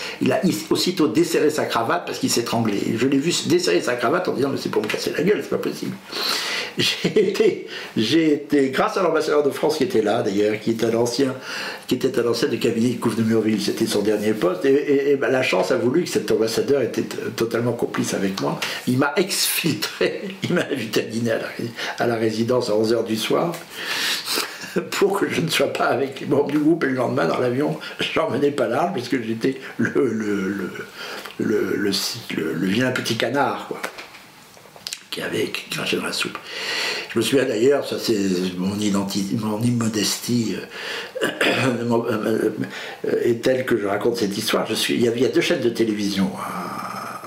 aussitôt 0.70 1.08
desserré 1.08 1.50
sa 1.50 1.64
cravate 1.64 2.06
parce 2.06 2.18
qu'il 2.18 2.30
s'est 2.30 2.42
étranglé. 2.42 2.78
Je 2.96 3.06
l'ai 3.06 3.18
vu 3.18 3.32
desserrer 3.46 3.80
sa 3.80 3.94
cravate 3.94 4.28
en 4.28 4.32
disant 4.32 4.48
mais 4.50 4.58
c'est 4.58 4.70
pour 4.70 4.82
me 4.82 4.88
casser 4.88 5.12
la 5.16 5.22
gueule, 5.22 5.40
c'est 5.42 5.50
pas 5.50 5.58
possible. 5.58 5.94
J'ai 6.78 7.28
été, 7.28 7.66
j'ai 7.96 8.32
été, 8.32 8.70
grâce 8.70 8.96
à 8.96 9.02
l'ambassadeur 9.02 9.42
de 9.42 9.50
France 9.50 9.76
qui 9.76 9.84
était 9.84 10.02
là 10.02 10.22
d'ailleurs, 10.22 10.58
qui 10.60 10.70
était 10.70 10.86
un 10.86 10.94
ancien, 10.94 11.34
qui 11.86 11.94
était 11.94 12.18
un 12.18 12.26
ancien 12.26 12.48
de 12.48 12.56
cabinet 12.56 12.90
de 12.90 13.00
Couve 13.00 13.16
de 13.16 13.22
Murville, 13.22 13.60
c'était 13.60 13.86
son 13.86 14.02
dernier 14.02 14.32
poste, 14.32 14.64
et, 14.64 15.16
ben, 15.16 15.30
la 15.30 15.42
chance 15.42 15.72
a 15.72 15.76
voulu 15.76 16.04
que 16.04 16.08
cet 16.08 16.30
ambassadeur 16.30 16.80
était 16.82 17.04
totalement 17.36 17.72
complice 17.72 18.14
avec 18.14 18.40
moi. 18.40 18.58
Il 18.86 18.98
m'a 18.98 19.12
exfiltré, 19.16 20.22
il 20.44 20.54
m'a 20.54 20.62
invité 20.70 21.00
à 21.00 21.04
dîner 21.04 21.32
à 21.98 22.06
la, 22.06 22.14
résidence 22.14 22.70
à 22.70 22.72
11h 22.72 23.04
du 23.04 23.16
soir 23.16 23.52
pour 24.90 25.18
que 25.18 25.28
je 25.28 25.40
ne 25.40 25.48
sois 25.48 25.72
pas 25.72 25.86
avec 25.86 26.20
les 26.20 26.26
membres 26.26 26.50
du 26.50 26.58
groupe 26.58 26.84
et 26.84 26.88
le 26.88 26.94
lendemain 26.94 27.26
dans 27.26 27.38
l'avion, 27.38 27.78
je 27.98 28.18
n'emmenais 28.18 28.50
pas 28.50 28.68
large 28.68 28.92
puisque 28.92 29.22
j'étais 29.22 29.60
le 29.78 30.70
vilain 32.66 32.90
petit 32.92 33.16
canard. 33.16 33.66
Quoi 33.68 33.80
qui 35.10 35.20
avait 35.22 35.50
craché 35.70 35.96
dans 35.96 36.04
la 36.04 36.12
soupe. 36.12 36.38
Je 37.12 37.18
me 37.18 37.22
souviens 37.22 37.44
d'ailleurs, 37.44 37.86
ça 37.86 37.96
c'est 37.98 38.16
mon 38.56 38.76
mon 38.76 39.62
immodestie 39.62 40.56
euh, 41.22 41.28
euh, 41.84 42.50
est 43.22 43.42
telle 43.42 43.64
que 43.64 43.76
je 43.76 43.86
raconte 43.86 44.16
cette 44.16 44.36
histoire. 44.36 44.66
Il, 44.88 45.00
y 45.00 45.08
avait, 45.08 45.28
deux 45.28 45.40
chaînes 45.40 45.60
de 45.60 45.70
télévision 45.70 46.30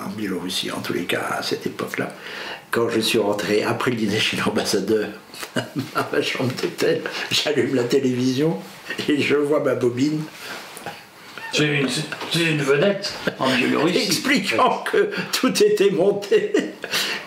en 0.05 0.09
Biélorussie, 0.11 0.71
en 0.71 0.79
tous 0.79 0.93
les 0.93 1.03
cas 1.03 1.23
à 1.37 1.43
cette 1.43 1.65
époque-là. 1.65 2.13
Quand 2.73 2.89
je 2.89 2.99
suis 3.01 3.19
rentré 3.19 3.61
après 3.61 3.91
le 3.91 3.97
dîner 3.97 4.19
chez 4.19 4.35
l'ambassadeur 4.35 5.07
à 5.55 6.09
ma 6.11 6.21
chambre 6.23 6.51
d'hôtel, 6.59 7.01
j'allume 7.29 7.75
la 7.75 7.83
télévision 7.83 8.57
et 9.07 9.21
je 9.21 9.35
vois 9.35 9.59
ma 9.59 9.75
bobine 9.75 10.23
c'est 11.51 11.67
une, 11.67 12.63
vedette 12.63 13.13
en 13.37 13.47
Biélorussie. 13.55 13.97
Expliquant 14.05 14.83
que 14.91 15.11
tout 15.33 15.53
était 15.63 15.91
monté. 15.91 16.51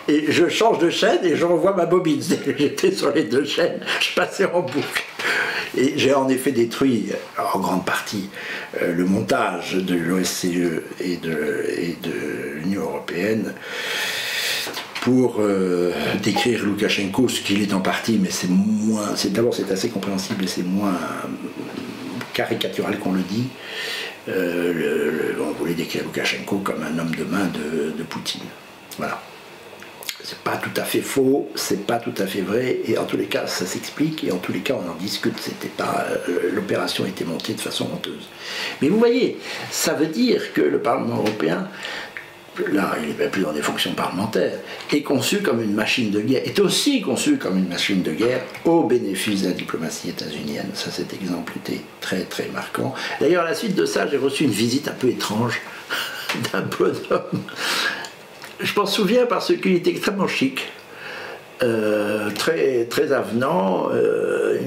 Et 0.09 0.33
je 0.33 0.49
change 0.49 0.79
de 0.79 0.89
chaîne 0.89 1.23
et 1.23 1.37
je 1.37 1.45
revois 1.45 1.73
ma 1.73 1.85
bobine. 1.85 2.21
J'étais 2.57 2.91
sur 2.91 3.13
les 3.13 3.23
deux 3.23 3.45
chaînes, 3.45 3.79
je 4.01 4.13
passais 4.15 4.43
en 4.43 4.59
boucle. 4.59 5.03
Et 5.77 5.93
j'ai 5.95 6.13
en 6.13 6.27
effet 6.27 6.51
détruit 6.51 7.13
en 7.53 7.59
grande 7.59 7.85
partie 7.85 8.29
euh, 8.81 8.91
le 8.91 9.05
montage 9.05 9.75
de 9.75 9.95
l'OSCE 9.95 10.83
et 10.99 11.15
de, 11.15 11.65
et 11.77 11.95
de 12.03 12.59
l'Union 12.61 12.81
européenne 12.81 13.53
pour 15.07 15.37
euh, 15.39 15.93
décrire 16.21 16.65
Loukachenko, 16.65 17.29
ce 17.29 17.39
qu'il 17.39 17.61
est 17.61 17.73
en 17.73 17.79
partie, 17.79 18.19
mais 18.21 18.29
c'est 18.29 18.49
moins. 18.49 19.13
D'abord, 19.27 19.53
c'est 19.53 19.71
assez 19.71 19.87
compréhensible 19.87 20.43
et 20.43 20.47
c'est 20.47 20.63
moins 20.63 20.99
caricatural 22.33 22.99
qu'on 22.99 23.13
le 23.13 23.21
dit. 23.21 23.45
Euh, 24.27 25.31
on 25.39 25.53
voulait 25.57 25.75
décrire 25.75 26.03
Loukachenko 26.03 26.57
comme 26.57 26.83
un 26.83 26.99
homme 26.99 27.15
de 27.15 27.23
main 27.23 27.45
de, 27.45 27.97
de 27.97 28.03
Poutine. 28.03 28.41
Voilà 28.97 29.21
c'est 30.23 30.39
pas 30.39 30.57
tout 30.57 30.71
à 30.75 30.83
fait 30.83 30.99
faux, 30.99 31.47
c'est 31.55 31.87
pas 31.87 31.99
tout 31.99 32.13
à 32.17 32.25
fait 32.25 32.41
vrai, 32.41 32.79
et 32.83 32.97
en 32.97 33.05
tous 33.05 33.15
les 33.15 33.27
cas, 33.27 33.47
ça 33.47 33.65
s'explique, 33.65 34.25
et 34.25 34.31
en 34.33 34.39
tous 34.39 34.51
les 34.51 34.59
cas, 34.59 34.73
on 34.73 34.91
en 34.91 34.95
discute. 34.95 35.39
C'était 35.39 35.69
pas 35.69 36.05
euh, 36.27 36.51
l'opération 36.53 37.05
était 37.05 37.23
montée 37.23 37.53
de 37.53 37.61
façon 37.61 37.87
honteuse. 37.93 38.27
Mais 38.81 38.89
vous 38.89 38.97
voyez, 38.97 39.37
ça 39.71 39.93
veut 39.93 40.07
dire 40.07 40.51
que 40.51 40.59
le 40.59 40.79
Parlement 40.79 41.19
européen, 41.19 41.69
là, 42.71 42.95
il 43.01 43.15
n'est 43.17 43.27
plus 43.29 43.41
dans 43.41 43.53
des 43.53 43.61
fonctions 43.61 43.93
parlementaires, 43.93 44.59
est 44.91 45.01
conçu 45.01 45.41
comme 45.41 45.61
une 45.61 45.73
machine 45.73 46.11
de 46.11 46.21
guerre, 46.21 46.41
est 46.45 46.59
aussi 46.59 47.01
conçu 47.01 47.37
comme 47.37 47.57
une 47.57 47.67
machine 47.67 48.01
de 48.01 48.11
guerre 48.11 48.41
au 48.65 48.83
bénéfice 48.83 49.43
de 49.43 49.47
la 49.49 49.53
diplomatie 49.53 50.09
états-unienne. 50.09 50.69
Ça, 50.73 50.91
cet 50.91 51.13
exemple 51.13 51.53
était 51.57 51.81
très 52.01 52.21
très 52.21 52.47
marquant. 52.47 52.93
D'ailleurs, 53.19 53.43
à 53.43 53.49
la 53.49 53.55
suite 53.55 53.75
de 53.75 53.85
ça, 53.85 54.07
j'ai 54.07 54.17
reçu 54.17 54.43
une 54.43 54.51
visite 54.51 54.87
un 54.87 54.93
peu 54.93 55.09
étrange 55.09 55.61
d'un 56.51 56.61
bonhomme 56.61 57.43
je 58.59 58.79
m'en 58.79 58.85
souviens 58.85 59.25
parce 59.25 59.55
qu'il 59.55 59.75
était 59.75 59.91
extrêmement 59.91 60.27
chic, 60.27 60.67
euh, 61.63 62.29
très, 62.31 62.85
très 62.85 63.11
avenant. 63.11 63.89
Euh, 63.93 64.57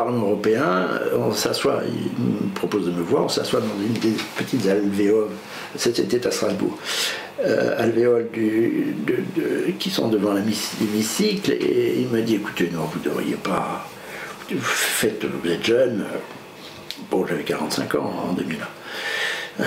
Parlement 0.00 0.28
européen, 0.28 0.88
on 1.14 1.30
s'assoit, 1.30 1.82
il 1.86 2.24
me 2.24 2.54
propose 2.54 2.86
de 2.86 2.90
me 2.90 3.02
voir, 3.02 3.24
on 3.24 3.28
s'assoit 3.28 3.60
dans 3.60 3.82
une 3.84 3.92
des 3.92 4.16
petites 4.34 4.66
alvéoles, 4.66 5.28
c'était 5.76 6.26
à 6.26 6.30
Strasbourg, 6.30 6.78
euh, 7.44 7.74
alvéoles 7.78 8.28
qui 9.78 9.90
sont 9.90 10.08
devant 10.08 10.32
l'hémicycle, 10.32 11.52
et 11.52 12.00
il 12.00 12.08
m'a 12.08 12.22
dit 12.22 12.36
écoutez, 12.36 12.70
non, 12.72 12.84
vous 12.84 12.98
ne 13.00 13.04
devriez 13.04 13.34
pas, 13.34 13.86
vous, 14.50 14.58
faites, 14.58 15.22
vous 15.22 15.50
êtes 15.50 15.66
jeune, 15.66 16.06
bon, 17.10 17.26
j'avais 17.26 17.42
45 17.42 17.94
ans 17.96 18.30
en 18.30 18.32
2001 18.32 19.64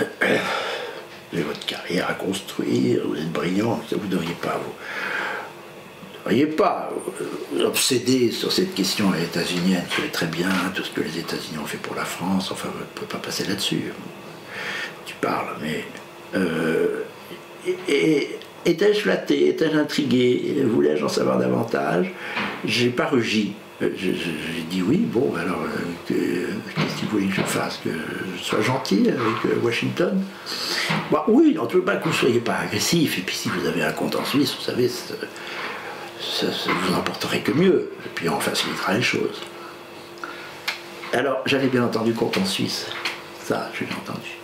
vous 1.32 1.40
avez 1.40 1.48
votre 1.48 1.66
carrière 1.68 2.10
à 2.10 2.14
construire, 2.14 3.02
vous 3.08 3.16
êtes 3.16 3.32
brillant, 3.32 3.80
vous 3.92 4.06
ne 4.06 4.12
devriez 4.12 4.36
pas 4.42 4.60
vous. 4.64 4.74
Devriez 6.26 6.46
pas 6.48 6.90
obséder 7.62 8.32
sur 8.32 8.52
cette 8.52 8.74
question 8.74 9.12
à 9.12 9.18
l'états-unienne, 9.18 9.84
vous 9.90 9.96
savez 9.96 10.10
très 10.10 10.26
bien 10.28 10.50
tout 10.74 10.84
ce 10.84 10.92
que 10.92 11.02
les 11.02 11.20
États-Unis 11.20 11.58
ont 11.62 11.66
fait 11.66 11.78
pour 11.78 11.96
la 11.96 12.06
France, 12.06 12.52
enfin, 12.52 12.70
vous 12.74 12.80
ne 12.80 12.86
pouvez 12.96 13.08
pas 13.08 13.18
passer 13.18 13.46
là-dessus. 13.46 13.92
Tu 15.06 15.16
parles, 15.16 15.56
mais. 15.62 15.86
Euh, 16.36 17.04
et, 17.88 18.30
étais-je 18.66 19.02
flatté, 19.02 19.50
étais-je 19.50 19.78
intrigué, 19.78 20.64
voulais-je 20.66 21.04
en 21.04 21.10
savoir 21.10 21.38
davantage? 21.38 22.12
J'ai 22.66 22.90
pas 22.90 23.08
rugi. 23.08 23.54
Euh, 23.82 23.90
j'ai 23.98 24.14
dit 24.70 24.82
oui, 24.82 24.98
bon, 24.98 25.34
alors 25.36 25.64
euh, 25.64 26.48
qu'est-ce 26.76 27.00
qu'il 27.00 27.10
voulait 27.10 27.26
que 27.26 27.36
je 27.36 27.42
fasse? 27.42 27.80
Que 27.84 27.90
je 28.38 28.44
sois 28.44 28.62
gentil 28.62 29.08
avec 29.08 29.46
euh, 29.46 29.60
Washington? 29.64 30.22
Bah, 31.12 31.26
Oui, 31.28 31.58
en 31.60 31.66
tout 31.66 31.82
cas, 31.82 31.96
que 31.96 32.04
vous 32.04 32.10
ne 32.10 32.16
soyez 32.16 32.40
pas 32.40 32.56
agressif, 32.56 33.18
et 33.18 33.22
puis 33.22 33.36
si 33.36 33.50
vous 33.50 33.68
avez 33.68 33.84
un 33.84 33.92
compte 33.92 34.16
en 34.16 34.26
Suisse, 34.26 34.56
vous 34.56 34.64
savez, 34.64 34.90
ça, 36.40 36.48
vous 36.68 36.96
emporterez 36.96 37.42
que 37.42 37.52
mieux, 37.52 37.92
et 38.06 38.10
puis 38.16 38.30
on 38.30 38.40
facilitera 38.40 38.94
les 38.94 39.02
choses. 39.02 39.42
Alors, 41.14 41.42
j'avais 41.46 41.68
bien 41.68 41.84
entendu 41.84 42.14
compte 42.14 42.38
en 42.38 42.46
Suisse, 42.46 42.88
ça, 43.44 43.70
je 43.74 43.84
l'ai 43.84 43.92
entendu. 43.92 44.38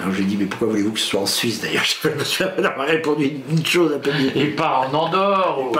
Alors 0.00 0.12
je 0.12 0.18
lui 0.18 0.24
ai 0.24 0.26
dit, 0.26 0.36
mais 0.36 0.46
pourquoi 0.46 0.68
voulez-vous 0.68 0.92
que 0.92 0.98
ce 0.98 1.06
soit 1.06 1.20
en 1.20 1.26
Suisse 1.26 1.60
d'ailleurs? 1.60 1.84
Je 2.02 2.08
me 2.08 2.24
suis 2.24 2.44
répondu 2.44 3.32
une 3.48 3.64
chose 3.64 3.92
un 3.94 3.98
peu 3.98 4.10
Et 4.34 4.46
pas 4.46 4.88
en 4.88 4.94
Andorre 4.94 5.70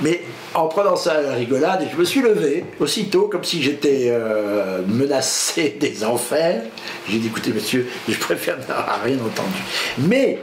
Mais 0.00 0.22
en 0.54 0.68
prenant 0.68 0.96
ça 0.96 1.14
à 1.14 1.22
la 1.22 1.34
rigolade, 1.34 1.88
je 1.92 1.98
me 1.98 2.04
suis 2.04 2.20
levé 2.20 2.64
aussitôt, 2.78 3.26
comme 3.26 3.42
si 3.42 3.62
j'étais 3.62 4.08
euh, 4.10 4.82
menacé 4.86 5.76
des 5.80 6.04
enfers. 6.04 6.62
J'ai 7.08 7.18
dit 7.18 7.26
écoutez, 7.26 7.52
monsieur, 7.52 7.88
je 8.08 8.16
préfère 8.16 8.58
n'avoir 8.58 9.00
rien 9.02 9.16
entendu. 9.16 9.58
Mais, 9.98 10.38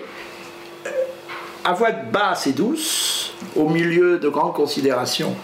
à 1.64 1.74
voix 1.74 1.92
basse 1.92 2.48
et 2.48 2.54
douce, 2.54 3.34
au 3.56 3.70
milieu 3.70 4.20
de 4.20 4.30
grandes 4.30 4.54
considérations 4.54 5.36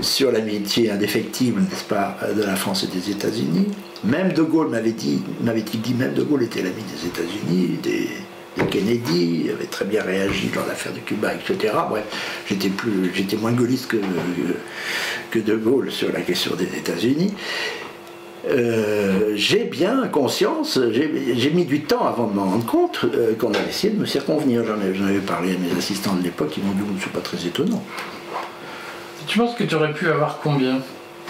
sur 0.00 0.30
l'amitié 0.30 0.90
indéfectible, 0.90 1.60
n'est-ce 1.62 1.84
pas, 1.84 2.16
de 2.36 2.42
la 2.42 2.56
France 2.56 2.84
et 2.84 2.86
des 2.86 3.10
États-Unis, 3.10 3.68
même 4.04 4.32
De 4.32 4.42
Gaulle 4.42 4.68
m'avait 4.68 4.92
dit, 4.92 5.22
m'avait-il 5.42 5.80
dit, 5.80 5.94
même 5.94 6.14
De 6.14 6.22
Gaulle 6.22 6.44
était 6.44 6.62
l'ami 6.62 6.82
des 6.94 7.06
États-Unis, 7.06 7.78
des 7.82 8.08
Kennedy 8.64 9.50
avait 9.52 9.66
très 9.66 9.84
bien 9.84 10.02
réagi 10.02 10.48
dans 10.54 10.64
l'affaire 10.66 10.92
de 10.92 11.00
Cuba, 11.00 11.32
etc. 11.34 11.74
Bref, 11.88 12.04
j'étais 12.48 13.36
moins 13.36 13.52
gaulliste 13.52 13.88
que 15.30 15.38
De 15.38 15.56
Gaulle 15.56 15.92
sur 15.92 16.10
la 16.12 16.22
question 16.22 16.54
des 16.54 16.64
États-Unis. 16.64 17.34
Euh, 18.48 19.32
j'ai 19.34 19.64
bien 19.64 20.06
conscience, 20.08 20.78
j'ai 20.92 21.50
mis 21.50 21.64
du 21.64 21.82
temps 21.82 22.06
avant 22.06 22.28
de 22.28 22.34
m'en 22.34 22.44
rendre 22.44 22.66
compte 22.66 23.00
euh, 23.04 23.34
qu'on 23.34 23.52
avait 23.52 23.68
essayé 23.68 23.92
de 23.92 23.98
me 23.98 24.06
circonvenir. 24.06 24.64
J'en 24.64 24.74
avais, 24.74 25.18
parlé 25.18 25.54
à 25.54 25.58
mes 25.58 25.76
assistants 25.76 26.14
de 26.14 26.22
l'époque, 26.22 26.56
ils 26.56 26.62
m'ont 26.62 26.72
dit 26.72 26.80
que 26.80 27.00
ce 27.00 27.06
n'est 27.06 27.12
pas 27.12 27.20
très 27.20 27.44
étonnant. 27.46 27.82
Tu 29.26 29.38
penses 29.38 29.54
que 29.54 29.64
tu 29.64 29.74
aurais 29.74 29.92
pu 29.92 30.08
avoir 30.08 30.38
combien? 30.40 30.80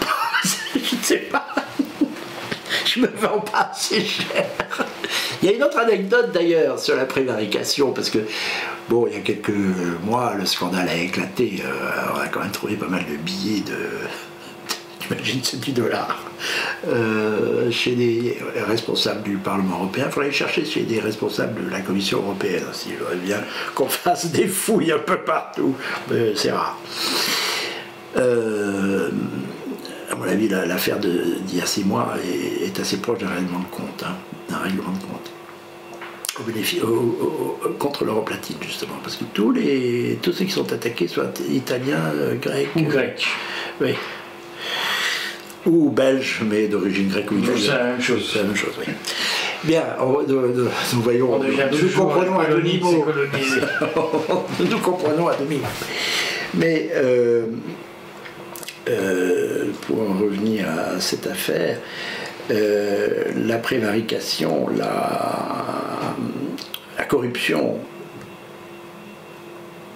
Je 0.75 0.97
ne 0.97 1.03
sais 1.03 1.19
pas. 1.19 1.47
Je 2.85 3.01
me 3.01 3.07
vends 3.07 3.41
pas 3.41 3.71
assez 3.73 4.01
cher. 4.01 4.47
Il 5.43 5.49
y 5.49 5.53
a 5.53 5.57
une 5.57 5.63
autre 5.63 5.79
anecdote 5.79 6.33
d'ailleurs 6.33 6.79
sur 6.79 6.97
la 6.97 7.05
prévarication, 7.05 7.93
parce 7.93 8.11
que, 8.11 8.19
bon, 8.89 9.07
il 9.07 9.15
y 9.15 9.17
a 9.17 9.21
quelques 9.21 9.53
mois, 10.05 10.35
le 10.35 10.45
scandale 10.45 10.89
a 10.89 10.97
éclaté. 10.97 11.63
Euh, 11.65 12.13
on 12.15 12.21
a 12.21 12.29
quand 12.29 12.41
même 12.41 12.51
trouvé 12.51 12.75
pas 12.75 12.89
mal 12.89 13.05
de 13.11 13.17
billets 13.17 13.61
de. 13.61 13.77
J'imagine 15.09 15.41
c'est 15.43 15.61
du 15.61 15.73
dollar. 15.73 16.23
Euh, 16.87 17.71
chez 17.71 17.95
des 17.95 18.39
responsables 18.67 19.23
du 19.23 19.37
Parlement 19.37 19.79
européen. 19.79 20.05
Il 20.07 20.13
faudrait 20.13 20.33
chercher 20.33 20.65
chez 20.65 20.83
des 20.83 21.01
responsables 21.01 21.65
de 21.65 21.71
la 21.71 21.81
Commission 21.81 22.19
européenne 22.19 22.65
aussi. 22.71 22.91
Il 22.91 22.97
faudrait 22.97 23.17
bien 23.17 23.39
qu'on 23.75 23.89
fasse 23.89 24.27
des 24.27 24.47
fouilles 24.47 24.93
un 24.93 24.99
peu 24.99 25.19
partout. 25.19 25.75
Mais 26.11 26.35
c'est 26.35 26.53
rare. 26.53 26.79
Euh, 28.17 29.11
à 30.11 30.15
mon 30.15 30.25
avis, 30.25 30.49
l'affaire 30.49 30.99
d'il 30.99 31.57
y 31.57 31.61
a 31.61 31.67
six 31.67 31.85
mois 31.85 32.15
est, 32.63 32.79
assez 32.79 32.99
proche 32.99 33.19
d'un 33.19 33.29
règlement 33.29 33.61
de 33.61 33.67
compte. 33.67 34.05
Hein, 34.05 34.17
d'un 34.49 34.59
règlement 34.59 34.93
de 34.93 34.99
compte. 34.99 35.31
contre 37.79 38.05
l'Europe 38.05 38.31
latine, 38.31 38.57
justement. 38.61 38.97
Parce 39.03 39.17
que 39.17 39.25
tous, 39.35 39.53
les, 39.53 40.19
tous 40.23 40.33
ceux 40.33 40.45
qui 40.45 40.53
sont 40.53 40.73
attaqués, 40.73 41.09
soient 41.09 41.33
italiens, 41.51 42.13
euh, 42.15 42.37
grecs. 42.37 42.69
Ou 42.77 42.83
grecs. 42.83 43.27
oui. 43.81 43.95
Ou 45.67 45.91
belges, 45.91 46.43
mais 46.49 46.69
d'origine 46.69 47.09
grecque 47.09 47.31
ou 47.33 47.39
italienne. 47.39 47.61
C'est 47.61 47.79
la 47.79 47.85
même 47.85 48.01
chose. 48.01 48.31
C'est 48.33 48.39
la 48.39 48.45
même 48.45 48.57
chose, 48.57 48.75
oui. 48.79 48.93
Bien, 49.65 49.83
nous 50.01 51.03
voyons. 51.03 51.39
nous, 51.43 51.89
comprenons 51.91 52.39
à 52.39 52.47
demi 52.47 52.81
nous 54.71 54.79
comprenons 54.79 55.29
à 55.29 55.37
demi. 55.37 55.59
Mais. 56.55 56.91
Euh, 56.95 57.47
euh, 58.89 59.65
pour 59.83 60.01
en 60.01 60.15
revenir 60.15 60.69
à 60.69 61.01
cette 61.01 61.27
affaire, 61.27 61.79
euh, 62.53 63.25
la 63.35 63.59
prévarication, 63.59 64.69
la, 64.69 66.15
la, 66.97 67.05
corruption 67.05 67.79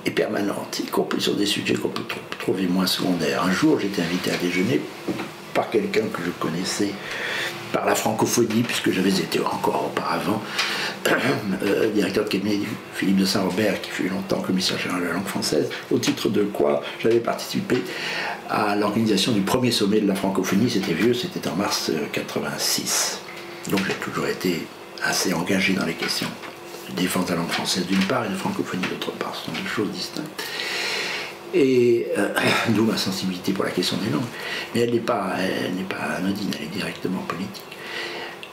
est 0.05 0.11
permanente, 0.11 0.81
y 0.81 0.87
compris 0.87 1.21
sur 1.21 1.37
des 1.37 1.47
sujets 1.47 1.75
qu'on 1.75 1.91
peut 1.91 2.03
trouver 2.41 2.67
moins 2.67 2.89
secondaires. 2.89 3.45
Un 3.45 3.53
jour, 3.53 3.79
j'étais 3.79 4.03
invité 4.03 4.33
à 4.33 4.37
déjeuner 4.39 4.81
par 5.55 5.71
quelqu'un 5.71 6.07
que 6.13 6.23
je 6.25 6.31
connaissais 6.31 6.93
par 7.73 7.87
la 7.87 7.95
francophonie, 7.95 8.63
puisque 8.63 8.91
j'avais 8.91 9.11
été 9.11 9.41
encore 9.41 9.87
auparavant 9.87 10.43
euh, 11.63 11.91
directeur 11.91 12.25
de 12.25 12.29
cabinet 12.29 12.61
Philippe 12.95 13.19
de 13.19 13.25
Saint-Robert, 13.25 13.81
qui 13.81 13.91
fut 13.91 14.09
longtemps 14.09 14.41
commissaire 14.41 14.79
général 14.79 15.03
de 15.03 15.07
la 15.09 15.13
langue 15.15 15.27
française, 15.27 15.71
au 15.91 15.99
titre 15.99 16.29
de 16.29 16.43
quoi 16.43 16.83
j'avais 16.99 17.21
participé 17.21 17.83
à 18.49 18.75
l'organisation 18.77 19.33
du 19.33 19.41
premier 19.41 19.71
sommet 19.71 20.01
de 20.01 20.09
la 20.09 20.15
francophonie. 20.15 20.71
C'était 20.71 20.95
vieux, 20.95 21.15
c'était 21.15 21.49
en 21.49 21.57
mars 21.57 21.91
86. 22.13 23.21
Euh, 23.69 23.71
Donc 23.71 23.81
j'ai 23.87 23.95
toujours 23.95 24.27
été 24.27 24.67
assez 25.03 25.33
engagé 25.33 25.73
dans 25.75 25.87
les 25.87 25.95
questions 25.95 26.29
de 26.91 26.97
défense 26.97 27.27
de 27.27 27.31
la 27.31 27.37
langue 27.37 27.51
française 27.51 27.87
d'une 27.87 28.05
part 28.05 28.25
et 28.27 28.29
de 28.29 28.35
francophonie 28.35 28.83
d'autre 28.91 29.13
part. 29.13 29.35
Ce 29.35 29.47
sont 29.47 29.53
deux 29.53 29.69
choses 29.69 29.91
distinctes. 29.91 30.45
Et 31.55 32.07
euh, 32.17 32.29
d'où 32.71 32.85
ma 32.85 32.97
sensibilité 32.97 33.53
pour 33.53 33.65
la 33.65 33.71
question 33.71 33.97
des 33.99 34.11
langues. 34.11 34.23
Mais 34.75 34.81
elle 34.81 34.93
n'est 34.93 35.01
pas, 35.01 35.37
pas 35.89 36.17
anodine, 36.19 36.51
elle 36.59 36.65
est 36.67 36.69
directement 36.69 37.23
politique. 37.23 37.63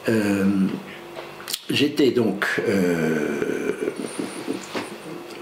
Euh, 0.10 0.68
j'étais 1.70 2.12
donc 2.12 2.62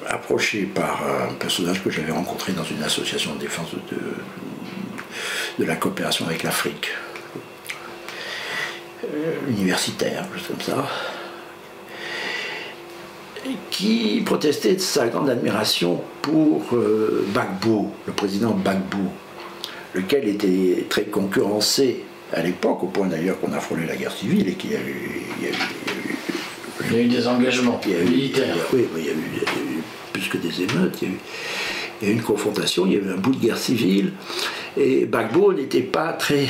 approché 0.08 0.64
par 0.64 1.02
un 1.30 1.34
personnage 1.34 1.84
que 1.84 1.90
j'avais 1.90 2.12
rencontré 2.12 2.54
dans 2.54 2.64
une 2.64 2.82
association 2.84 3.36
de 3.36 3.40
défense 3.40 3.70
de, 5.60 5.66
la 5.66 5.76
coopération 5.76 6.26
avec 6.26 6.44
l'Afrique, 6.44 6.90
euh, 9.04 9.50
universitaire, 9.50 10.26
juste 10.34 10.48
comme 10.48 10.62
ça, 10.62 10.88
qui 13.70 14.22
protestait 14.26 14.76
de 14.76 14.80
sa 14.80 15.08
grande 15.08 15.30
admiration 15.30 16.02
pour 16.22 16.64
euh, 16.74 17.26
Bagbo, 17.34 17.92
le 18.08 18.14
président 18.14 18.52
Bagbo, 18.52 19.10
lequel 19.94 20.28
était 20.28 20.86
très 20.90 21.04
concurrencé 21.04 22.04
à 22.34 22.42
l'époque, 22.42 22.84
au 22.84 22.88
point 22.88 23.08
d'ailleurs 23.08 23.40
qu'on 23.40 23.54
a 23.54 23.60
frôlé 23.60 23.86
la 23.86 23.96
guerre 23.96 24.12
civile 24.12 24.50
et 24.50 24.54
qu'il 24.54 24.72
y 24.72 24.76
a 24.76 24.80
eu, 24.80 25.22
il 25.40 25.46
y 25.46 26.98
a 26.98 27.02
eu, 27.02 27.08
des 27.08 27.28
engagements 27.28 27.80
militaires. 27.86 28.56
oui, 28.74 28.86
il 28.98 29.06
y 29.06 29.10
a 29.10 29.12
eu 29.12 29.82
plus 30.12 30.28
que 30.28 30.38
des 30.38 30.62
émeutes, 30.64 31.02
il 31.02 31.10
y, 32.02 32.06
a 32.06 32.10
eu, 32.10 32.14
une 32.14 32.22
confrontation, 32.22 32.86
il 32.86 32.94
y 32.94 32.96
a 32.96 33.00
eu 33.00 33.10
un 33.12 33.18
bout 33.18 33.32
de 33.32 33.40
guerre 33.40 33.58
civile, 33.58 34.14
et 34.78 35.06
Bagbo 35.06 35.54
n'était 35.54 35.82
pas 35.82 36.14
très 36.14 36.48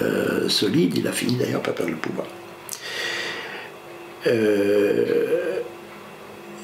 euh, 0.00 0.48
solide, 0.48 0.96
il 0.96 1.06
a 1.06 1.12
fini 1.12 1.36
d'ailleurs 1.36 1.62
par 1.62 1.74
perdre 1.74 1.92
le 1.92 1.98
pouvoir. 1.98 2.26
Euh, 4.26 5.60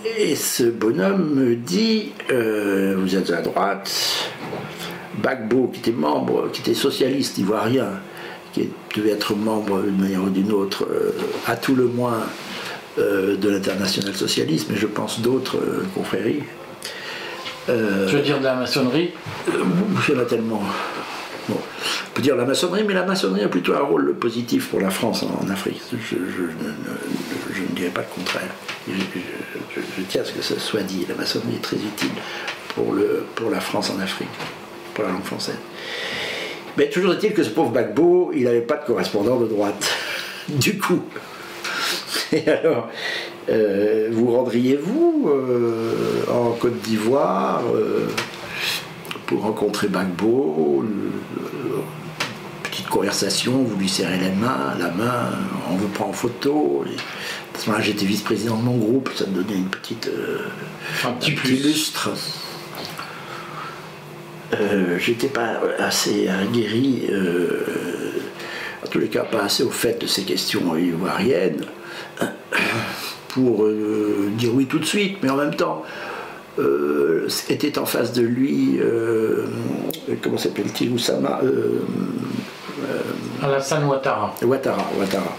et 0.05 0.35
ce 0.37 0.65
bonhomme 0.65 1.35
me 1.35 1.57
dit, 1.57 2.13
euh, 2.31 2.97
vous 2.99 3.17
êtes 3.17 3.31
à 3.31 3.43
droite, 3.43 4.31
Bagbo, 5.23 5.71
qui 5.73 5.81
était 5.81 5.93
membre, 5.93 6.51
qui 6.53 6.61
était 6.61 6.75
socialiste 6.75 7.39
ivoirien, 7.39 7.91
qui 8.53 8.69
devait 8.97 9.11
être 9.11 9.35
membre 9.35 9.83
d'une 9.83 10.01
manière 10.01 10.23
ou 10.23 10.31
d'une 10.31 10.53
autre, 10.53 10.87
à 11.47 11.57
tout 11.57 11.75
le 11.75 11.87
moins 11.87 12.23
euh, 12.99 13.37
de 13.37 13.49
l'international 13.49 14.15
socialisme, 14.15 14.73
et 14.75 14.77
je 14.77 14.87
pense 14.87 15.21
d'autres 15.21 15.59
euh, 15.59 15.85
confréries. 15.95 16.43
Euh, 17.69 18.09
je 18.09 18.17
veux 18.17 18.23
dire 18.23 18.41
de 18.41 18.45
la 18.45 18.57
maçonnerie? 18.57 19.11
Il 19.47 20.15
y 20.15 20.17
en 20.17 20.21
a 20.21 20.25
tellement. 20.25 20.63
Bon, 21.49 21.57
on 21.57 22.15
peut 22.15 22.23
dire 22.23 22.35
la 22.35 22.45
maçonnerie, 22.45 22.83
mais 22.85 22.95
la 22.95 23.05
maçonnerie 23.05 23.45
a 23.45 23.49
plutôt 23.49 23.75
un 23.75 23.83
rôle 23.83 24.15
positif 24.15 24.71
pour 24.71 24.81
la 24.81 24.91
France 24.91 25.23
en, 25.23 25.49
Afrique. 25.49 25.81
Je, 25.93 26.17
ne 27.63 27.75
dirais 27.75 27.91
pas 27.91 28.03
le 28.03 28.15
contraire. 28.15 28.51
Je, 28.89 30.03
tiens 30.09 30.23
à 30.23 30.25
ce 30.25 30.33
que 30.33 30.43
ça 30.43 30.59
soit 30.59 30.83
dit. 30.83 31.05
La 31.09 31.15
maçonnerie 31.15 31.57
est 31.57 31.63
très 31.63 31.77
utile 31.77 32.11
pour, 32.75 32.93
le, 32.93 33.25
pour 33.35 33.51
la 33.51 33.61
France 33.61 33.91
en 33.91 34.01
Afrique, 34.01 34.29
pour 34.95 35.05
la 35.05 35.11
langue 35.11 35.25
française. 35.25 35.59
Mais 36.77 36.89
toujours 36.89 37.15
est-il 37.15 37.33
que 37.33 37.43
ce 37.43 37.51
pauvre 37.51 37.71
Bagbo, 37.71 38.31
il 38.35 38.45
n'avait 38.45 38.61
pas 38.61 38.77
de 38.77 38.87
correspondant 38.87 39.39
de 39.39 39.47
droite. 39.47 39.89
Du 40.49 40.79
coup, 40.79 41.03
Et 42.33 42.49
alors, 42.49 42.89
euh, 43.49 44.09
vous 44.13 44.33
rendriez-vous 44.33 45.29
euh, 45.29 46.25
en 46.31 46.53
Côte 46.53 46.81
d'Ivoire 46.83 47.63
euh, 47.75 48.09
pour 49.27 49.43
rencontrer 49.43 49.89
Bagbo 49.89 50.85
Petite 52.63 52.89
conversation, 52.89 53.53
vous 53.63 53.77
lui 53.77 53.89
serrez 53.89 54.19
les 54.19 54.31
mains, 54.31 54.75
la 54.79 54.91
main, 54.91 55.31
on 55.71 55.77
vous 55.77 55.89
prend 55.89 56.09
en 56.09 56.13
photo. 56.13 56.85
À 57.59 57.61
ce 57.61 57.67
moment-là, 57.67 57.85
j'étais 57.85 58.05
vice-président 58.05 58.57
de 58.57 58.63
mon 58.63 58.77
groupe, 58.77 59.11
ça 59.17 59.27
me 59.27 59.43
donnait 59.43 59.59
une 59.59 59.69
petite, 59.69 60.09
un 61.05 61.13
petit, 61.13 61.33
lustre. 61.33 62.11
j'étais 64.99 65.27
pas 65.27 65.61
assez 65.79 66.29
aguerri, 66.29 67.11
en 68.85 68.87
tous 68.89 69.01
les 69.01 69.09
cas 69.09 69.25
pas 69.25 69.43
assez 69.43 69.65
au 69.65 69.71
fait 69.71 70.01
de 70.01 70.07
ces 70.07 70.23
questions 70.23 70.77
ivoiriennes 70.77 71.65
pour 73.29 73.65
euh, 73.65 74.31
dire 74.37 74.55
oui 74.55 74.67
tout 74.67 74.79
de 74.79 74.85
suite, 74.85 75.19
mais 75.23 75.31
en 75.31 75.37
même 75.37 75.55
temps, 75.55 75.83
euh, 76.59 77.29
était 77.49 77.79
en 77.79 77.87
face 77.87 78.13
de 78.13 78.23
lui, 78.23 78.79
euh, 78.81 79.47
comment 80.23 80.39
s'appelle-t-il, 80.39 80.93
Oussama 80.93 81.41
Alassane 83.43 83.85
Ouattara. 83.85 84.35
Ouattara, 84.43 84.91
Ouattara. 84.99 85.37